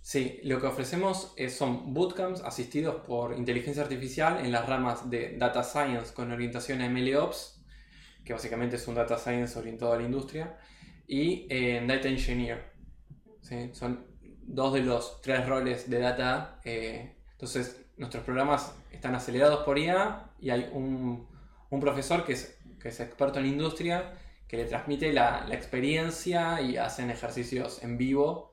Sí, 0.00 0.40
lo 0.44 0.60
que 0.60 0.68
ofrecemos 0.68 1.34
son 1.48 1.92
bootcamps 1.92 2.42
asistidos 2.42 3.02
por 3.06 3.36
inteligencia 3.36 3.82
artificial 3.82 4.44
en 4.44 4.52
las 4.52 4.66
ramas 4.66 5.10
de 5.10 5.36
Data 5.36 5.64
Science 5.64 6.14
con 6.14 6.30
orientación 6.30 6.80
a 6.80 6.88
MLOps, 6.88 7.60
que 8.24 8.32
básicamente 8.32 8.76
es 8.76 8.86
un 8.86 8.94
Data 8.94 9.18
Science 9.18 9.58
orientado 9.58 9.92
a 9.92 9.96
la 9.96 10.04
industria, 10.04 10.56
y 11.08 11.46
en 11.50 11.88
Data 11.88 12.08
Engineer. 12.08 12.70
Son 13.72 14.06
dos 14.42 14.74
de 14.74 14.82
los 14.82 15.20
tres 15.20 15.46
roles 15.46 15.90
de 15.90 15.98
Data. 15.98 16.60
Entonces, 17.38 17.80
nuestros 17.96 18.24
programas 18.24 18.74
están 18.90 19.14
acelerados 19.14 19.64
por 19.64 19.78
IA 19.78 20.30
y 20.40 20.50
hay 20.50 20.68
un, 20.72 21.26
profesor 21.80 22.24
que 22.24 22.32
es, 22.32 22.58
que 22.80 22.88
es 22.88 23.00
experto 23.00 23.38
en 23.38 23.46
industria 23.46 24.12
que 24.48 24.56
le 24.56 24.64
transmite 24.64 25.12
la, 25.12 25.44
la 25.46 25.54
experiencia 25.54 26.60
y 26.60 26.76
hacen 26.76 27.10
ejercicios 27.10 27.82
en 27.82 27.98
vivo 27.98 28.48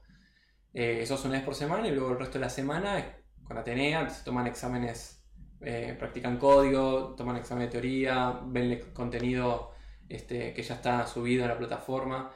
eh, 0.75 0.99
eso 1.01 1.15
es 1.15 1.23
una 1.23 1.36
vez 1.36 1.43
por 1.43 1.55
semana 1.55 1.88
y 1.88 1.91
luego 1.91 2.11
el 2.11 2.19
resto 2.19 2.33
de 2.38 2.43
la 2.43 2.49
semana 2.49 3.15
con 3.45 3.57
Atenea 3.57 4.09
se 4.09 4.25
toman 4.25 4.45
exámenes, 4.45 5.23
eh, 5.61 5.95
practican 5.97 6.38
código, 6.38 7.15
toman 7.15 7.38
examen 7.38 7.67
de 7.67 7.71
teoría, 7.71 8.41
ven 8.43 8.91
contenido 8.93 9.71
este, 10.09 10.53
que 10.53 10.61
ya 10.63 10.75
está 10.75 11.07
subido 11.07 11.43
en 11.43 11.49
la 11.49 11.57
plataforma. 11.57 12.29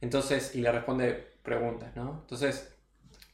Entonces, 0.00 0.56
y 0.56 0.60
le 0.60 0.72
responde 0.72 1.36
preguntas, 1.44 1.94
¿no? 1.94 2.18
Entonces, 2.22 2.76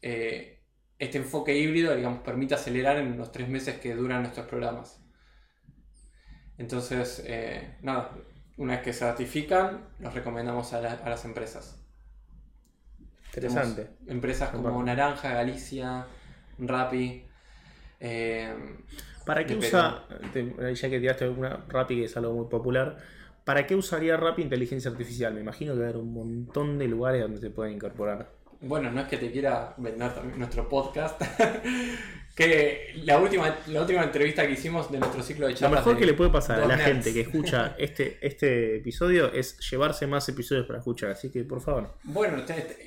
eh, 0.02 0.62
este 0.98 1.18
enfoque 1.18 1.56
híbrido, 1.56 1.94
digamos, 1.94 2.20
permite 2.20 2.54
acelerar 2.54 2.98
en 2.98 3.16
los 3.18 3.32
tres 3.32 3.48
meses 3.48 3.78
que 3.78 3.94
duran 3.94 4.22
nuestros 4.22 4.46
programas. 4.46 5.00
Entonces, 6.56 7.24
nada, 7.82 8.12
una 8.56 8.74
vez 8.74 8.82
que 8.82 8.92
se 8.92 9.04
ratifican, 9.04 9.88
los 9.98 10.14
recomendamos 10.14 10.72
a 10.72 10.80
las 10.80 11.24
empresas. 11.24 11.84
Interesante. 13.26 13.90
empresas 14.06 14.50
como 14.50 14.80
Naranja, 14.82 15.34
Galicia, 15.34 16.06
Rappi. 16.58 17.24
Eh, 17.98 18.54
¿Para 19.26 19.44
qué 19.44 19.56
usa, 19.56 20.04
ya 20.74 20.90
que 20.90 21.00
tiraste 21.00 21.28
una 21.28 21.64
Rappi 21.68 21.96
que 21.96 22.04
es 22.04 22.16
algo 22.16 22.34
muy 22.34 22.46
popular, 22.46 22.98
¿para 23.44 23.66
qué 23.66 23.74
usaría 23.74 24.16
Rappi 24.16 24.42
inteligencia 24.42 24.90
artificial? 24.90 25.34
Me 25.34 25.40
imagino 25.40 25.74
que 25.74 25.84
hay 25.84 25.94
un 25.94 26.12
montón 26.12 26.78
de 26.78 26.86
lugares 26.86 27.22
donde 27.22 27.40
se 27.40 27.50
puede 27.50 27.72
incorporar. 27.72 28.30
Bueno, 28.64 28.90
no 28.90 29.00
es 29.02 29.08
que 29.08 29.16
te 29.16 29.30
quiera 29.30 29.74
vender 29.76 30.14
también 30.14 30.38
nuestro 30.38 30.68
podcast, 30.68 31.20
que 32.34 32.92
la 33.04 33.18
última, 33.18 33.56
la 33.68 33.80
última 33.82 34.02
entrevista 34.02 34.46
que 34.46 34.52
hicimos 34.54 34.90
de 34.90 34.98
nuestro 34.98 35.22
ciclo 35.22 35.46
de 35.46 35.52
Lo 35.52 35.58
charlas. 35.58 35.80
mejor 35.80 35.94
de 35.94 36.00
que 36.00 36.06
le 36.06 36.14
puede 36.14 36.30
pasar 36.30 36.60
a 36.60 36.66
la 36.66 36.76
nerds. 36.76 36.92
gente 36.92 37.12
que 37.12 37.20
escucha 37.28 37.76
este, 37.78 38.18
este 38.20 38.76
episodio 38.76 39.32
es 39.32 39.58
llevarse 39.70 40.06
más 40.06 40.28
episodios 40.28 40.66
para 40.66 40.78
escuchar. 40.80 41.10
Así 41.10 41.30
que, 41.30 41.44
por 41.44 41.60
favor. 41.60 41.94
Bueno, 42.02 42.42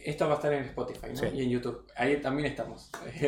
esto 0.05 0.27
va 0.27 0.33
a 0.33 0.35
estar 0.35 0.53
en 0.53 0.63
Spotify 0.65 1.07
¿no? 1.09 1.15
Sí. 1.15 1.27
y 1.33 1.43
en 1.43 1.49
YouTube. 1.49 1.85
Ahí 1.95 2.17
también 2.17 2.47
estamos. 2.47 2.89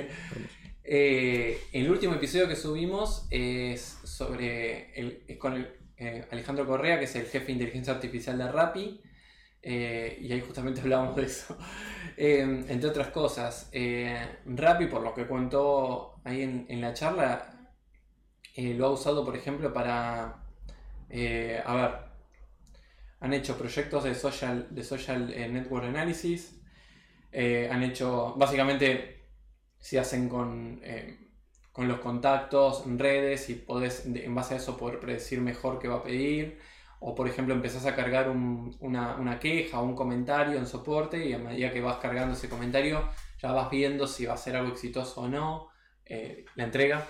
Eh, 0.91 1.59
el 1.71 1.87
último 1.91 2.15
episodio 2.15 2.47
que 2.47 2.55
subimos 2.55 3.27
es 3.29 3.99
sobre 4.03 4.91
el, 4.99 5.21
es 5.27 5.37
con 5.37 5.53
el, 5.53 5.67
eh, 5.97 6.25
Alejandro 6.31 6.65
Correa, 6.65 6.97
que 6.97 7.05
es 7.05 7.15
el 7.15 7.27
jefe 7.27 7.45
de 7.45 7.51
inteligencia 7.51 7.93
artificial 7.93 8.39
de 8.39 8.51
Rappi. 8.51 8.99
Eh, 9.61 10.17
y 10.21 10.31
ahí 10.31 10.41
justamente 10.41 10.81
hablamos 10.83 11.15
de 11.15 11.23
eso. 11.23 11.57
Eh, 12.17 12.65
entre 12.67 12.89
otras 12.89 13.09
cosas, 13.09 13.69
eh, 13.71 14.39
Rappi, 14.45 14.87
por 14.87 15.01
lo 15.01 15.13
que 15.13 15.27
contó 15.27 16.21
ahí 16.23 16.41
en, 16.41 16.65
en 16.69 16.81
la 16.81 16.93
charla, 16.93 17.55
lo 18.57 18.87
ha 18.87 18.91
usado, 18.91 19.23
por 19.23 19.37
ejemplo, 19.37 19.71
para. 19.73 20.23
a 20.25 21.75
ver, 21.75 21.91
han 23.21 23.33
hecho 23.33 23.57
proyectos 23.57 24.03
de 24.03 24.15
social, 24.15 24.67
de 24.71 24.83
social 24.83 25.27
network 25.53 25.85
analysis. 25.85 26.59
han 27.33 27.83
hecho, 27.83 28.35
básicamente, 28.37 29.23
se 29.79 29.97
hacen 29.97 30.27
con, 30.27 30.81
con 31.71 31.87
los 31.87 31.99
contactos, 32.01 32.83
redes 32.97 33.49
y 33.49 33.55
podés, 33.55 34.05
en 34.05 34.35
base 34.35 34.55
a 34.55 34.57
eso, 34.57 34.75
poder 34.75 34.99
predecir 34.99 35.39
mejor 35.39 35.79
qué 35.79 35.87
va 35.87 35.97
a 35.97 36.03
pedir. 36.03 36.59
O, 36.99 37.15
por 37.15 37.27
ejemplo, 37.27 37.53
empezás 37.53 37.85
a 37.85 37.95
cargar 37.95 38.29
un- 38.29 38.75
una, 38.81 39.39
queja 39.39 39.79
o 39.79 39.85
un 39.85 39.95
comentario 39.95 40.57
en 40.57 40.67
soporte 40.67 41.25
y 41.25 41.33
a 41.33 41.37
medida 41.39 41.71
que 41.71 41.81
vas 41.81 41.97
cargando 41.97 42.33
ese 42.33 42.49
comentario, 42.49 43.09
ya 43.41 43.51
vas 43.53 43.69
viendo 43.69 44.05
si 44.07 44.25
va 44.25 44.33
a 44.33 44.37
ser 44.37 44.55
algo 44.57 44.71
exitoso 44.73 45.21
o 45.21 45.27
no, 45.29 45.69
eh, 46.05 46.45
la 46.55 46.65
entrega. 46.65 47.05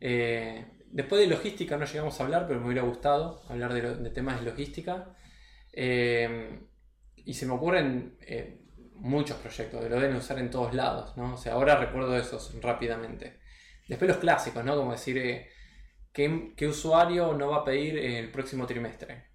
Eh, 0.00 0.64
después 0.86 1.20
de 1.20 1.26
logística 1.26 1.76
no 1.76 1.84
llegamos 1.86 2.20
a 2.20 2.24
hablar, 2.24 2.46
pero 2.46 2.60
me 2.60 2.66
hubiera 2.66 2.82
gustado 2.82 3.42
hablar 3.48 3.72
de, 3.74 4.10
temas 4.10 4.40
de 4.40 4.46
logística. 4.50 5.14
Eh, 5.72 6.60
y 7.16 7.34
se 7.34 7.46
me 7.46 7.52
ocurren 7.52 8.16
muchos 8.94 9.36
proyectos, 9.38 9.82
lo 9.82 10.00
deben 10.00 10.16
usar 10.16 10.38
en 10.38 10.50
todos 10.50 10.74
lados, 10.74 11.16
¿no? 11.16 11.34
O 11.34 11.36
sea, 11.36 11.54
ahora 11.54 11.76
recuerdo 11.76 12.16
esos 12.16 12.54
rápidamente. 12.60 13.40
Después 13.88 14.08
los 14.08 14.18
clásicos, 14.18 14.64
¿no? 14.64 14.76
Como 14.76 14.92
decir, 14.92 15.46
¿qué, 16.12 16.68
usuario 16.68 17.34
no 17.34 17.50
va 17.50 17.58
a 17.58 17.64
pedir 17.64 17.98
el 17.98 18.30
próximo 18.30 18.66
trimestre? 18.66 19.30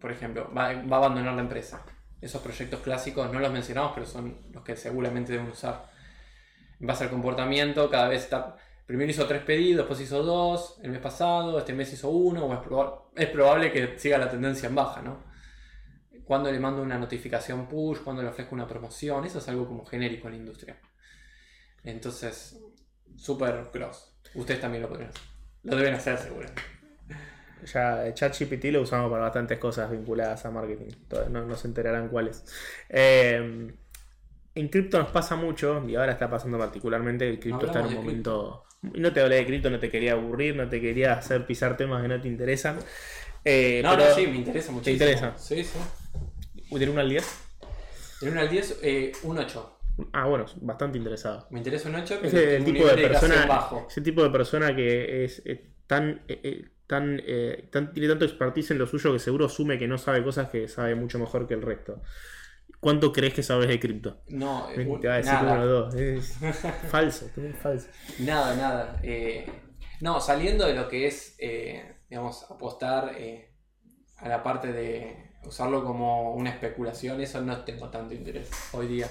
Por 0.00 0.10
ejemplo, 0.10 0.52
va, 0.56 0.68
a 0.68 0.96
abandonar 0.96 1.34
la 1.34 1.42
empresa. 1.42 1.84
Esos 2.20 2.42
proyectos 2.42 2.80
clásicos 2.80 3.32
no 3.32 3.40
los 3.40 3.52
mencionamos, 3.52 3.92
pero 3.94 4.06
son 4.06 4.38
los 4.52 4.62
que 4.62 4.76
seguramente 4.76 5.32
deben 5.32 5.48
usar. 5.48 5.90
En 6.80 6.86
base 6.86 7.04
al 7.04 7.10
comportamiento, 7.10 7.88
cada 7.90 8.08
vez 8.08 8.24
está... 8.24 8.56
Primero 8.86 9.10
hizo 9.10 9.26
tres 9.26 9.42
pedidos, 9.42 9.78
después 9.78 10.00
hizo 10.00 10.22
dos, 10.22 10.78
el 10.82 10.90
mes 10.90 11.00
pasado, 11.00 11.58
este 11.58 11.72
mes 11.72 11.92
hizo 11.92 12.10
uno, 12.10 12.52
es, 12.52 12.58
proba- 12.60 13.04
es 13.16 13.28
probable 13.28 13.72
que 13.72 13.98
siga 13.98 14.18
la 14.18 14.28
tendencia 14.28 14.68
en 14.68 14.74
baja, 14.74 15.00
¿no? 15.02 15.22
Cuando 16.24 16.50
le 16.50 16.58
mando 16.58 16.82
una 16.82 16.98
notificación 16.98 17.68
push, 17.68 17.98
cuando 17.98 18.22
le 18.22 18.28
ofrezco 18.28 18.54
una 18.54 18.66
promoción, 18.66 19.24
eso 19.24 19.38
es 19.38 19.48
algo 19.48 19.66
como 19.66 19.84
genérico 19.84 20.28
en 20.28 20.34
la 20.34 20.38
industria. 20.38 20.80
Entonces, 21.84 22.60
super 23.16 23.70
cross. 23.72 24.16
Ustedes 24.34 24.60
también 24.60 24.82
lo 24.82 24.88
podrían 24.88 25.10
hacer. 25.10 25.31
Lo 25.64 25.76
deben 25.76 25.94
hacer 25.94 26.18
seguro. 26.18 26.48
Ya 27.72 28.12
ChatGPT 28.12 28.64
lo 28.66 28.82
usamos 28.82 29.10
para 29.10 29.22
bastantes 29.24 29.58
cosas 29.58 29.90
vinculadas 29.90 30.44
a 30.44 30.50
marketing. 30.50 30.88
No, 31.30 31.46
no 31.46 31.56
se 31.56 31.68
enterarán 31.68 32.08
cuáles. 32.08 32.44
Eh, 32.88 33.72
en 34.54 34.68
cripto 34.68 34.98
nos 34.98 35.10
pasa 35.10 35.36
mucho, 35.36 35.82
y 35.88 35.94
ahora 35.94 36.12
está 36.12 36.28
pasando 36.28 36.58
particularmente, 36.58 37.28
el 37.28 37.38
cripto 37.38 37.66
está 37.66 37.80
en 37.80 37.86
un 37.86 37.94
momento... 37.94 38.64
No 38.82 39.12
te 39.12 39.20
hablé 39.20 39.36
de 39.36 39.46
cripto, 39.46 39.70
no 39.70 39.78
te 39.78 39.88
quería 39.88 40.12
aburrir, 40.12 40.56
no 40.56 40.68
te 40.68 40.80
quería 40.80 41.12
hacer 41.12 41.46
pisar 41.46 41.76
temas 41.76 42.02
que 42.02 42.08
no 42.08 42.20
te 42.20 42.26
interesan. 42.26 42.78
Eh, 43.44 43.80
No, 43.84 43.92
pero 43.96 44.08
no, 44.08 44.14
sí, 44.16 44.26
me 44.26 44.36
interesa 44.36 44.72
muchísimo. 44.72 44.94
interesa? 44.94 45.38
Sí, 45.38 45.62
sí. 45.62 45.78
¿Del 46.76 46.88
1 46.88 47.00
al 47.00 47.08
10? 47.08 47.38
En 48.22 48.28
1 48.30 48.40
al 48.40 48.48
10, 48.50 48.78
eh, 48.82 49.12
un 49.22 49.38
8. 49.38 49.71
Ah, 50.12 50.26
bueno, 50.26 50.46
bastante 50.62 50.98
interesado. 50.98 51.46
Me 51.50 51.58
interesa 51.58 51.88
un 51.88 51.96
8, 51.96 52.14
Es 52.22 52.32
pero 52.32 52.38
el 52.38 52.64
tengo 52.64 52.66
un 52.70 52.72
tipo 52.74 52.86
de 52.88 52.96
persona, 53.08 53.46
bajo. 53.46 53.86
ese 53.88 54.00
tipo 54.00 54.22
de 54.22 54.30
persona 54.30 54.74
que 54.74 55.24
es 55.24 55.42
eh, 55.44 55.70
tan, 55.86 56.22
eh, 56.28 56.40
eh, 56.42 56.64
tan, 56.86 57.20
eh, 57.24 57.68
tan- 57.70 57.92
tiene 57.92 58.08
tanto 58.08 58.24
expertise 58.24 58.70
en 58.72 58.78
lo 58.78 58.86
suyo 58.86 59.12
que 59.12 59.18
seguro 59.18 59.46
asume 59.46 59.78
que 59.78 59.86
no 59.88 59.98
sabe 59.98 60.24
cosas 60.24 60.48
que 60.48 60.66
sabe 60.68 60.94
mucho 60.94 61.18
mejor 61.18 61.46
que 61.46 61.54
el 61.54 61.62
resto. 61.62 62.02
¿Cuánto 62.80 63.12
crees 63.12 63.34
que 63.34 63.42
sabes 63.42 63.68
de 63.68 63.78
cripto? 63.78 64.22
No, 64.28 64.66
Te 65.00 65.08
va 65.08 65.14
a 65.14 65.16
decir 65.18 65.32
nada. 65.34 65.52
uno 65.54 65.62
o 65.62 65.66
dos. 65.66 65.94
Es 65.94 66.38
falso, 66.90 67.26
es 67.36 67.56
falso. 67.58 67.88
Nada, 68.18 68.56
nada. 68.56 68.98
Eh, 69.02 69.46
no, 70.00 70.20
saliendo 70.20 70.66
de 70.66 70.74
lo 70.74 70.88
que 70.88 71.06
es, 71.06 71.36
digamos, 72.08 72.44
apostar 72.50 73.14
eh, 73.16 73.52
a 74.16 74.28
la 74.28 74.42
parte 74.42 74.72
de 74.72 75.30
usarlo 75.44 75.84
como 75.84 76.34
una 76.34 76.50
especulación, 76.50 77.20
eso 77.20 77.40
no 77.40 77.62
tengo 77.64 77.88
tanto 77.90 78.14
interés 78.14 78.50
hoy 78.72 78.86
día. 78.88 79.06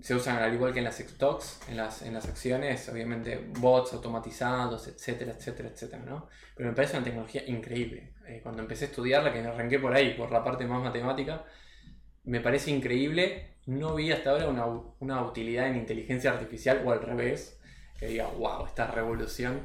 Se 0.00 0.14
usan 0.14 0.36
al 0.38 0.54
igual 0.54 0.72
que 0.72 0.78
en 0.78 0.86
las 0.86 0.98
stocks, 0.98 1.60
en 1.68 1.76
las, 1.76 2.02
en 2.02 2.14
las 2.14 2.26
acciones, 2.26 2.88
obviamente 2.88 3.38
bots 3.58 3.92
automatizados, 3.92 4.88
etcétera, 4.88 5.32
etcétera, 5.32 5.68
etcétera, 5.68 6.02
¿no? 6.04 6.28
Pero 6.56 6.70
me 6.70 6.74
parece 6.74 6.96
una 6.96 7.04
tecnología 7.04 7.42
increíble. 7.46 8.14
Eh, 8.26 8.40
cuando 8.42 8.62
empecé 8.62 8.86
a 8.86 8.88
estudiarla, 8.88 9.32
que 9.32 9.42
me 9.42 9.48
arranqué 9.48 9.78
por 9.78 9.92
ahí, 9.92 10.14
por 10.14 10.30
la 10.32 10.42
parte 10.42 10.64
más 10.64 10.82
matemática, 10.82 11.44
me 12.24 12.40
parece 12.40 12.70
increíble. 12.70 13.56
No 13.66 13.94
vi 13.94 14.10
hasta 14.10 14.30
ahora 14.30 14.48
una, 14.48 14.64
una 15.00 15.22
utilidad 15.22 15.68
en 15.68 15.76
inteligencia 15.76 16.32
artificial 16.32 16.82
o 16.84 16.92
al 16.92 17.02
revés 17.02 17.60
que 17.98 18.06
diga, 18.06 18.28
wow, 18.28 18.66
esta 18.66 18.90
revolución. 18.90 19.60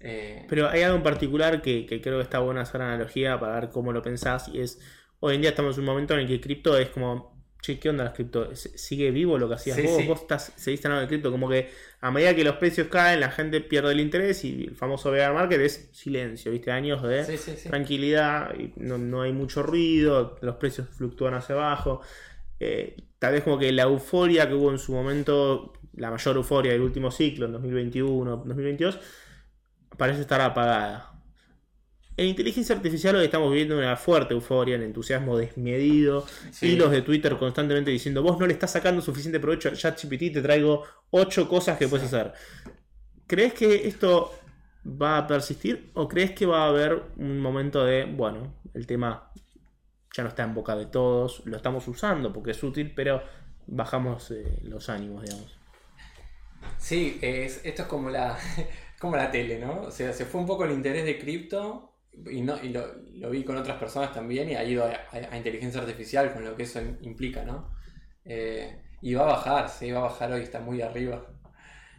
Eh, 0.00 0.46
Pero 0.48 0.68
hay 0.68 0.82
algo 0.82 0.96
en 0.96 1.02
particular 1.02 1.60
que, 1.60 1.86
que 1.86 2.00
creo 2.00 2.18
que 2.18 2.22
está 2.22 2.38
buena 2.38 2.62
hacer 2.62 2.80
analogía 2.80 3.38
para 3.38 3.54
ver 3.60 3.70
cómo 3.70 3.92
lo 3.92 4.00
pensás. 4.00 4.48
Y 4.48 4.60
es, 4.60 4.80
hoy 5.18 5.34
en 5.34 5.40
día 5.40 5.50
estamos 5.50 5.76
en 5.76 5.80
un 5.80 5.86
momento 5.86 6.14
en 6.14 6.20
el 6.20 6.28
que 6.28 6.40
cripto 6.40 6.78
es 6.78 6.88
como, 6.90 7.39
che, 7.60 7.78
¿qué 7.78 7.88
onda 7.90 8.04
las 8.04 8.14
cripto? 8.14 8.50
¿S- 8.50 8.76
¿Sigue 8.78 9.10
vivo 9.10 9.38
lo 9.38 9.48
que 9.48 9.54
hacías 9.54 9.76
Sí, 9.76 9.82
vos? 9.82 10.04
sí. 10.04 10.06
Vos 10.06 10.22
estás, 10.22 10.52
seguís 10.56 10.84
hablando 10.84 11.02
de 11.02 11.08
cripto. 11.08 11.30
Como 11.30 11.48
que 11.48 11.70
a 12.00 12.10
medida 12.10 12.34
que 12.34 12.44
los 12.44 12.56
precios 12.56 12.88
caen, 12.88 13.20
la 13.20 13.30
gente 13.30 13.60
pierde 13.60 13.92
el 13.92 14.00
interés 14.00 14.44
y 14.44 14.64
el 14.64 14.76
famoso 14.76 15.10
bear 15.10 15.32
market 15.34 15.60
es 15.60 15.90
silencio, 15.92 16.52
¿viste? 16.52 16.70
Años 16.72 17.02
de 17.02 17.26
sí. 17.26 17.68
tranquilidad, 17.68 18.54
y 18.58 18.72
no, 18.76 18.98
no 18.98 19.22
hay 19.22 19.32
mucho 19.32 19.62
ruido, 19.62 20.36
los 20.42 20.56
precios 20.56 20.88
fluctúan 20.90 21.34
hacia 21.34 21.54
abajo. 21.54 22.00
Eh, 22.60 22.96
tal 23.18 23.32
vez 23.34 23.42
como 23.44 23.58
que 23.58 23.72
la 23.72 23.84
euforia 23.84 24.48
que 24.48 24.54
hubo 24.54 24.70
en 24.70 24.78
su 24.78 24.92
momento, 24.92 25.72
la 25.94 26.10
mayor 26.10 26.36
euforia 26.36 26.72
del 26.72 26.82
último 26.82 27.10
ciclo, 27.10 27.46
en 27.46 27.52
2021, 27.52 28.36
2022, 28.38 28.98
parece 29.96 30.22
estar 30.22 30.40
apagada. 30.40 31.19
En 32.20 32.26
inteligencia 32.26 32.76
artificial 32.76 33.16
hoy 33.16 33.24
estamos 33.24 33.50
viviendo 33.50 33.78
una 33.78 33.96
fuerte 33.96 34.34
euforia, 34.34 34.76
un 34.76 34.82
entusiasmo 34.82 35.38
desmedido, 35.38 36.26
Sí. 36.50 36.72
hilos 36.72 36.90
de 36.90 37.00
Twitter 37.00 37.34
constantemente 37.38 37.90
diciendo, 37.90 38.22
vos 38.22 38.38
no 38.38 38.46
le 38.46 38.52
estás 38.52 38.72
sacando 38.72 39.00
suficiente 39.00 39.40
provecho 39.40 39.70
a 39.70 39.72
ChatGPT, 39.72 40.30
te 40.34 40.42
traigo 40.42 40.84
ocho 41.08 41.48
cosas 41.48 41.78
que 41.78 41.88
puedes 41.88 42.04
hacer. 42.04 42.34
¿Crees 43.26 43.54
que 43.54 43.88
esto 43.88 44.34
va 44.84 45.16
a 45.16 45.26
persistir 45.26 45.92
o 45.94 46.08
crees 46.08 46.32
que 46.32 46.44
va 46.44 46.64
a 46.64 46.68
haber 46.68 47.04
un 47.16 47.40
momento 47.40 47.86
de, 47.86 48.04
bueno, 48.04 48.52
el 48.74 48.86
tema 48.86 49.32
ya 50.14 50.22
no 50.22 50.28
está 50.28 50.42
en 50.42 50.52
boca 50.52 50.76
de 50.76 50.84
todos, 50.84 51.40
lo 51.46 51.56
estamos 51.56 51.88
usando 51.88 52.34
porque 52.34 52.50
es 52.50 52.62
útil, 52.62 52.92
pero 52.94 53.22
bajamos 53.66 54.30
eh, 54.30 54.58
los 54.64 54.90
ánimos, 54.90 55.22
digamos? 55.24 55.58
Sí, 56.76 57.18
es, 57.22 57.62
esto 57.64 57.80
es 57.80 57.88
como 57.88 58.10
la, 58.10 58.38
como 59.00 59.16
la 59.16 59.30
tele, 59.30 59.58
¿no? 59.58 59.84
O 59.84 59.90
sea, 59.90 60.12
se 60.12 60.26
fue 60.26 60.42
un 60.42 60.46
poco 60.46 60.66
el 60.66 60.72
interés 60.72 61.06
de 61.06 61.18
cripto 61.18 61.89
y, 62.30 62.42
no, 62.42 62.62
y 62.62 62.70
lo, 62.70 62.86
lo 63.14 63.30
vi 63.30 63.44
con 63.44 63.56
otras 63.56 63.78
personas 63.78 64.12
también 64.12 64.50
y 64.50 64.54
ha 64.56 64.64
ido 64.64 64.84
a, 64.84 64.88
a- 64.90 65.32
a 65.34 65.36
inteligencia 65.36 65.80
artificial 65.80 66.32
con 66.32 66.44
lo 66.44 66.56
que 66.56 66.64
eso 66.64 66.80
implica, 67.02 67.44
¿no? 67.44 67.72
Eh, 68.24 68.82
y 69.02 69.14
va 69.14 69.22
a 69.24 69.26
bajar, 69.26 69.68
sí, 69.70 69.90
va 69.92 70.00
a 70.00 70.02
bajar 70.04 70.32
hoy, 70.32 70.42
está 70.42 70.60
muy 70.60 70.82
arriba. 70.82 71.26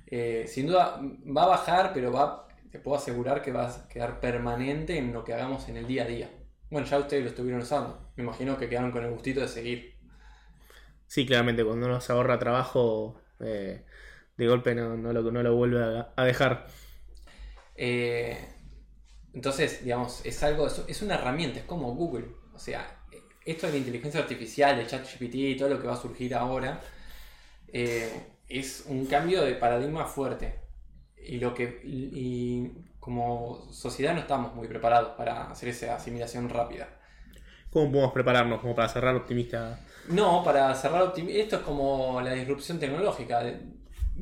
Eh, 0.07 0.45
sin 0.47 0.67
duda 0.67 1.01
va 1.35 1.43
a 1.43 1.47
bajar, 1.47 1.91
pero 1.93 2.11
va, 2.11 2.47
te 2.71 2.79
puedo 2.79 2.97
asegurar 2.97 3.41
que 3.41 3.51
va 3.51 3.67
a 3.69 3.87
quedar 3.87 4.19
permanente 4.19 4.97
en 4.97 5.13
lo 5.13 5.23
que 5.23 5.33
hagamos 5.33 5.67
en 5.69 5.77
el 5.77 5.87
día 5.87 6.03
a 6.03 6.07
día. 6.07 6.31
Bueno, 6.69 6.87
ya 6.87 6.99
ustedes 6.99 7.23
lo 7.23 7.29
estuvieron 7.29 7.61
usando. 7.61 8.11
Me 8.15 8.23
imagino 8.23 8.57
que 8.57 8.69
quedaron 8.69 8.91
con 8.91 9.03
el 9.03 9.11
gustito 9.11 9.41
de 9.41 9.47
seguir. 9.47 9.95
Sí, 11.07 11.25
claramente, 11.25 11.63
cuando 11.65 11.87
uno 11.87 11.99
se 12.01 12.11
ahorra 12.13 12.39
trabajo, 12.39 13.21
eh, 13.39 13.85
de 14.37 14.47
golpe 14.47 14.75
no, 14.75 14.95
no 14.97 15.11
lo, 15.13 15.23
no 15.31 15.43
lo 15.43 15.55
vuelve 15.55 15.83
a, 15.83 16.13
a 16.15 16.25
dejar. 16.25 16.67
Eh, 17.75 18.37
entonces, 19.33 19.83
digamos, 19.83 20.25
es 20.25 20.43
algo, 20.43 20.67
es, 20.67 21.01
una 21.01 21.15
herramienta, 21.15 21.59
es 21.59 21.65
como 21.65 21.93
Google. 21.95 22.27
O 22.53 22.59
sea, 22.59 22.99
esto 23.45 23.67
de 23.67 23.73
la 23.73 23.79
inteligencia 23.79 24.19
artificial, 24.19 24.77
de 24.77 24.87
ChatGPT 24.87 25.35
y 25.35 25.57
todo 25.57 25.69
lo 25.69 25.81
que 25.81 25.87
va 25.87 25.93
a 25.93 26.01
surgir 26.01 26.35
ahora, 26.35 26.81
eh, 27.71 28.11
es 28.49 28.85
un 28.87 29.05
cambio 29.05 29.43
de 29.43 29.53
paradigma 29.55 30.05
fuerte. 30.05 30.59
Y 31.17 31.37
lo 31.39 31.53
que 31.53 31.81
y 31.83 32.71
como 32.99 33.67
sociedad 33.71 34.13
no 34.13 34.19
estamos 34.19 34.53
muy 34.53 34.67
preparados 34.67 35.15
para 35.17 35.49
hacer 35.49 35.69
esa 35.69 35.95
asimilación 35.95 36.49
rápida. 36.49 36.89
¿Cómo 37.71 37.89
podemos 37.89 38.11
prepararnos 38.11 38.59
como 38.59 38.75
para 38.75 38.89
cerrar 38.89 39.15
optimista? 39.15 39.79
No, 40.09 40.43
para 40.43 40.73
cerrar 40.75 41.03
optimista, 41.03 41.41
esto 41.41 41.55
es 41.57 41.61
como 41.61 42.19
la 42.21 42.33
disrupción 42.33 42.79
tecnológica. 42.79 43.43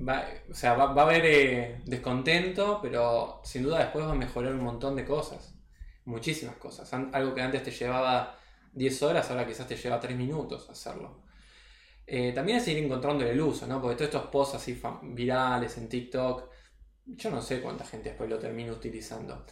Va, 0.08 0.26
o 0.50 0.54
sea, 0.54 0.76
va, 0.76 0.86
a 0.86 1.06
haber 1.06 1.26
eh, 1.26 1.82
descontento, 1.86 2.80
pero 2.82 3.42
sin 3.44 3.64
duda 3.64 3.80
después 3.80 4.06
va 4.06 4.12
a 4.12 4.16
mejorar 4.16 4.54
un 4.54 4.64
montón 4.64 4.96
de 4.96 5.06
cosas. 5.06 5.56
Muchísimas 6.06 6.56
cosas. 6.56 6.92
Algo 6.94 7.36
que 7.36 7.42
antes 7.42 7.64
te 7.64 7.72
llevaba 7.72 8.38
10 8.74 9.04
horas, 9.04 9.30
ahora 9.30 9.46
quizás 9.46 9.68
te 9.68 9.76
lleva 9.76 10.00
3 10.00 10.18
minutos 10.18 10.70
hacerlo. 10.70 11.24
Eh, 12.08 12.32
también 12.34 12.58
es 12.58 12.68
ir 12.68 12.78
encontrando 12.78 13.24
el 13.26 13.40
uso, 13.40 13.68
¿no? 13.68 13.82
Porque 13.82 13.96
todos 13.96 14.08
estos 14.08 14.32
posts 14.32 14.56
así 14.56 14.82
virales 15.04 15.78
en 15.78 15.90
TikTok, 15.90 16.50
yo 17.06 17.30
no 17.30 17.42
sé 17.42 17.62
cuánta 17.62 17.86
gente 17.86 18.10
después 18.10 18.30
lo 18.30 18.40
termina 18.40 18.72
utilizando. 18.72 19.46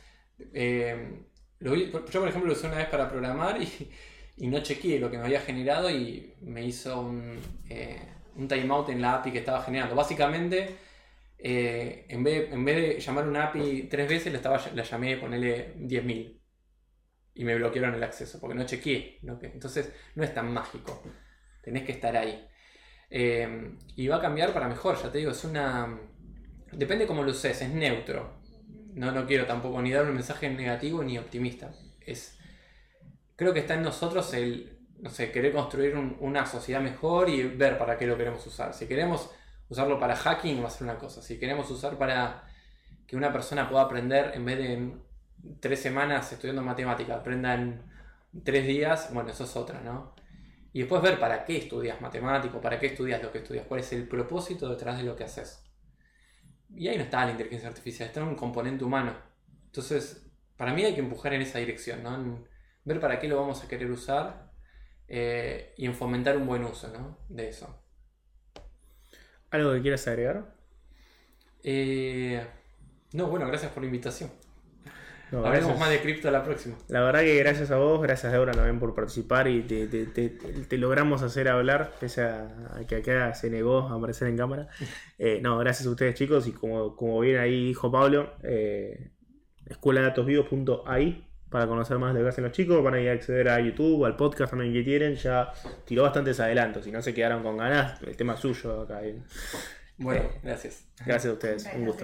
Eh, 0.53 1.23
yo, 1.59 1.71
por 1.91 2.27
ejemplo, 2.27 2.47
lo 2.47 2.53
usé 2.53 2.67
una 2.67 2.77
vez 2.77 2.87
para 2.87 3.09
programar 3.09 3.59
y, 3.61 4.47
no 4.47 4.59
chequeé 4.61 4.99
lo 4.99 5.09
que 5.11 5.17
me 5.17 5.25
había 5.25 5.41
generado 5.41 5.89
y 5.89 6.35
me 6.41 6.63
hizo 6.65 7.01
un, 7.01 7.39
un 8.37 8.47
timeout 8.47 8.89
en 8.89 9.01
la 9.01 9.15
API 9.15 9.31
que 9.31 9.39
estaba 9.39 9.61
generando. 9.61 9.95
Básicamente, 9.95 10.77
eh, 11.37 12.05
en, 12.07 12.23
vez, 12.23 12.51
en, 12.51 12.63
vez, 12.63 12.75
de 12.75 12.99
llamar 12.99 13.27
una 13.27 13.47
API 13.47 13.83
tres 13.83 14.07
veces, 14.07 14.31
la, 14.31 14.37
estaba, 14.37 14.61
la 14.73 14.83
llamé, 14.83 15.17
ponerle 15.17 15.75
10.000 15.75 16.39
y 17.35 17.43
me 17.43 17.55
bloquearon 17.55 17.93
el 17.93 18.03
acceso 18.03 18.39
porque 18.39 18.55
no 18.55 18.65
chequeé. 18.65 19.19
Entonces, 19.21 19.91
no 20.15 20.23
es 20.23 20.33
tan 20.33 20.51
mágico. 20.53 21.03
Tenés 21.61 21.83
que 21.83 21.91
estar 21.91 22.15
ahí. 22.15 22.47
Eh, 23.09 23.71
y 23.95 24.07
va 24.07 24.17
a 24.17 24.21
cambiar 24.21 24.53
para 24.53 24.67
mejor, 24.67 25.01
ya 25.01 25.11
te 25.11 25.17
digo, 25.19 25.31
es 25.31 25.43
una... 25.43 25.99
Depende 26.71 27.07
cómo 27.07 27.23
lo 27.23 27.31
uses, 27.31 27.61
es 27.61 27.69
neutro 27.69 28.37
no, 28.97 29.11
no 29.11 29.27
quiero 29.27 29.45
tampoco 29.45 29.81
ni 29.81 29.91
dar 29.91 30.05
un 30.05 30.13
mensaje 30.15 30.49
negativo 30.49 31.03
ni 31.03 31.17
optimista. 31.17 31.71
Es, 32.01 32.37
creo 33.35 33.53
que 33.53 33.59
está 33.59 33.75
en 33.75 33.83
nosotros 33.83 34.33
el, 34.33 34.76
no 34.99 35.09
sé, 35.09 35.31
querer 35.31 35.53
construir 35.53 35.95
una 35.95 36.45
sociedad 36.45 36.81
mejor 36.81 37.29
y 37.29 37.43
ver 37.43 37.77
para 37.77 37.97
qué 37.97 38.07
lo 38.07 38.17
queremos 38.17 38.45
usar. 38.45 38.73
Si 38.73 38.87
queremos 38.87 39.29
usarlo 39.69 39.99
para 39.99 40.15
hacking 40.15 40.61
va 40.63 40.67
a 40.67 40.71
ser 40.71 40.83
una 40.83 40.97
cosa. 40.97 41.21
Si 41.21 41.39
queremos 41.39 41.69
usar 41.69 41.97
para 41.97 42.43
que 43.05 43.15
una 43.15 43.31
persona 43.31 43.69
pueda 43.69 43.83
aprender 43.83 44.31
en 44.33 44.45
vez 44.45 44.57
de 44.57 44.93
tres 45.59 45.81
semanas 45.81 46.31
estudiando 46.31 46.61
matemática, 46.61 47.15
aprenda 47.15 47.53
en 47.53 47.81
tres 48.43 48.65
días, 48.65 49.13
bueno, 49.13 49.29
eso 49.29 49.43
es 49.43 49.55
otra, 49.55 49.81
¿no? 49.81 50.13
Y 50.73 50.79
después 50.79 51.01
ver 51.01 51.19
para 51.19 51.45
qué 51.45 51.57
estudias 51.57 52.01
matemático, 52.01 52.59
para 52.59 52.79
qué 52.79 52.87
estudias 52.87 53.21
lo 53.21 53.31
que 53.31 53.39
estudias, 53.39 53.65
cuál 53.67 53.79
es 53.79 53.93
el 53.93 54.07
propósito 54.07 54.69
detrás 54.69 54.97
de 54.97 55.03
lo 55.03 55.15
que 55.15 55.23
haces. 55.23 55.63
Y 56.75 56.87
ahí 56.87 56.97
no 56.97 57.03
está 57.03 57.25
la 57.25 57.31
inteligencia 57.31 57.69
artificial, 57.69 58.07
está 58.07 58.19
en 58.19 58.27
un 58.27 58.35
componente 58.35 58.83
humano. 58.83 59.13
Entonces, 59.65 60.27
para 60.57 60.73
mí 60.73 60.83
hay 60.83 60.93
que 60.93 60.99
empujar 60.99 61.33
en 61.33 61.41
esa 61.41 61.59
dirección, 61.59 62.03
¿no? 62.03 62.45
ver 62.83 62.99
para 62.99 63.19
qué 63.19 63.27
lo 63.27 63.39
vamos 63.39 63.63
a 63.63 63.67
querer 63.67 63.91
usar 63.91 64.46
eh, 65.07 65.73
y 65.77 65.85
en 65.85 65.95
fomentar 65.95 66.37
un 66.37 66.45
buen 66.45 66.63
uso 66.63 66.87
¿no? 66.89 67.17
de 67.29 67.49
eso. 67.49 67.83
¿Algo 69.49 69.73
que 69.73 69.81
quieras 69.81 70.07
agregar? 70.07 70.53
Eh, 71.63 72.45
no, 73.13 73.27
bueno, 73.27 73.47
gracias 73.47 73.71
por 73.71 73.83
la 73.83 73.87
invitación. 73.87 74.29
No, 75.31 75.39
Hablaremos 75.39 75.77
más 75.77 75.89
de 75.89 75.99
cripto 75.99 76.31
la 76.31 76.43
próxima. 76.43 76.77
La 76.87 77.01
verdad 77.01 77.19
que 77.21 77.35
gracias 77.37 77.71
a 77.71 77.77
vos, 77.77 78.01
gracias 78.01 78.31
Débora 78.31 78.53
también 78.53 78.79
por 78.79 78.95
participar 78.95 79.49
y 79.49 79.61
te, 79.63 80.77
logramos 80.77 81.21
hacer 81.21 81.49
hablar, 81.49 81.93
pese 81.99 82.21
a, 82.21 82.47
que 82.87 82.97
acá 82.97 83.33
se 83.33 83.49
negó 83.49 83.89
a 83.89 83.95
aparecer 83.95 84.27
en 84.27 84.37
cámara. 84.37 84.67
Eh, 85.19 85.39
no, 85.41 85.57
gracias 85.57 85.87
a 85.87 85.89
ustedes 85.89 86.13
chicos 86.13 86.45
y 86.45 86.51
como, 86.51 86.95
como 86.95 87.19
bien 87.21 87.39
ahí 87.39 87.65
dijo 87.65 87.91
Pablo, 87.91 88.35
eh, 88.43 89.13
escuela 89.65 90.01
de 90.01 90.07
datos 90.09 90.27
vivos.ai 90.27 91.26
para 91.49 91.67
conocer 91.67 91.97
más 91.97 92.13
de 92.13 92.19
lo 92.19 92.25
que 92.25 92.29
hacen 92.29 92.43
los 92.43 92.53
chicos, 92.53 92.83
van 92.83 92.95
a 92.95 93.01
ir 93.01 93.09
a 93.09 93.13
acceder 93.13 93.49
a 93.49 93.59
YouTube, 93.59 94.05
al 94.05 94.15
podcast 94.15 94.51
también 94.51 94.73
que 94.73 94.83
quieren, 94.83 95.15
ya 95.15 95.51
tiró 95.85 96.03
bastantes 96.03 96.39
adelantos, 96.39 96.83
si 96.83 96.91
no 96.91 97.01
se 97.01 97.13
quedaron 97.13 97.43
con 97.43 97.57
ganas, 97.57 98.01
el 98.01 98.15
tema 98.17 98.35
suyo 98.35 98.81
acá. 98.81 99.01
Bueno, 99.97 100.29
gracias. 100.43 100.85
Gracias 101.05 101.31
a 101.31 101.33
ustedes, 101.33 101.67
un 101.73 101.85
gusto. 101.85 101.95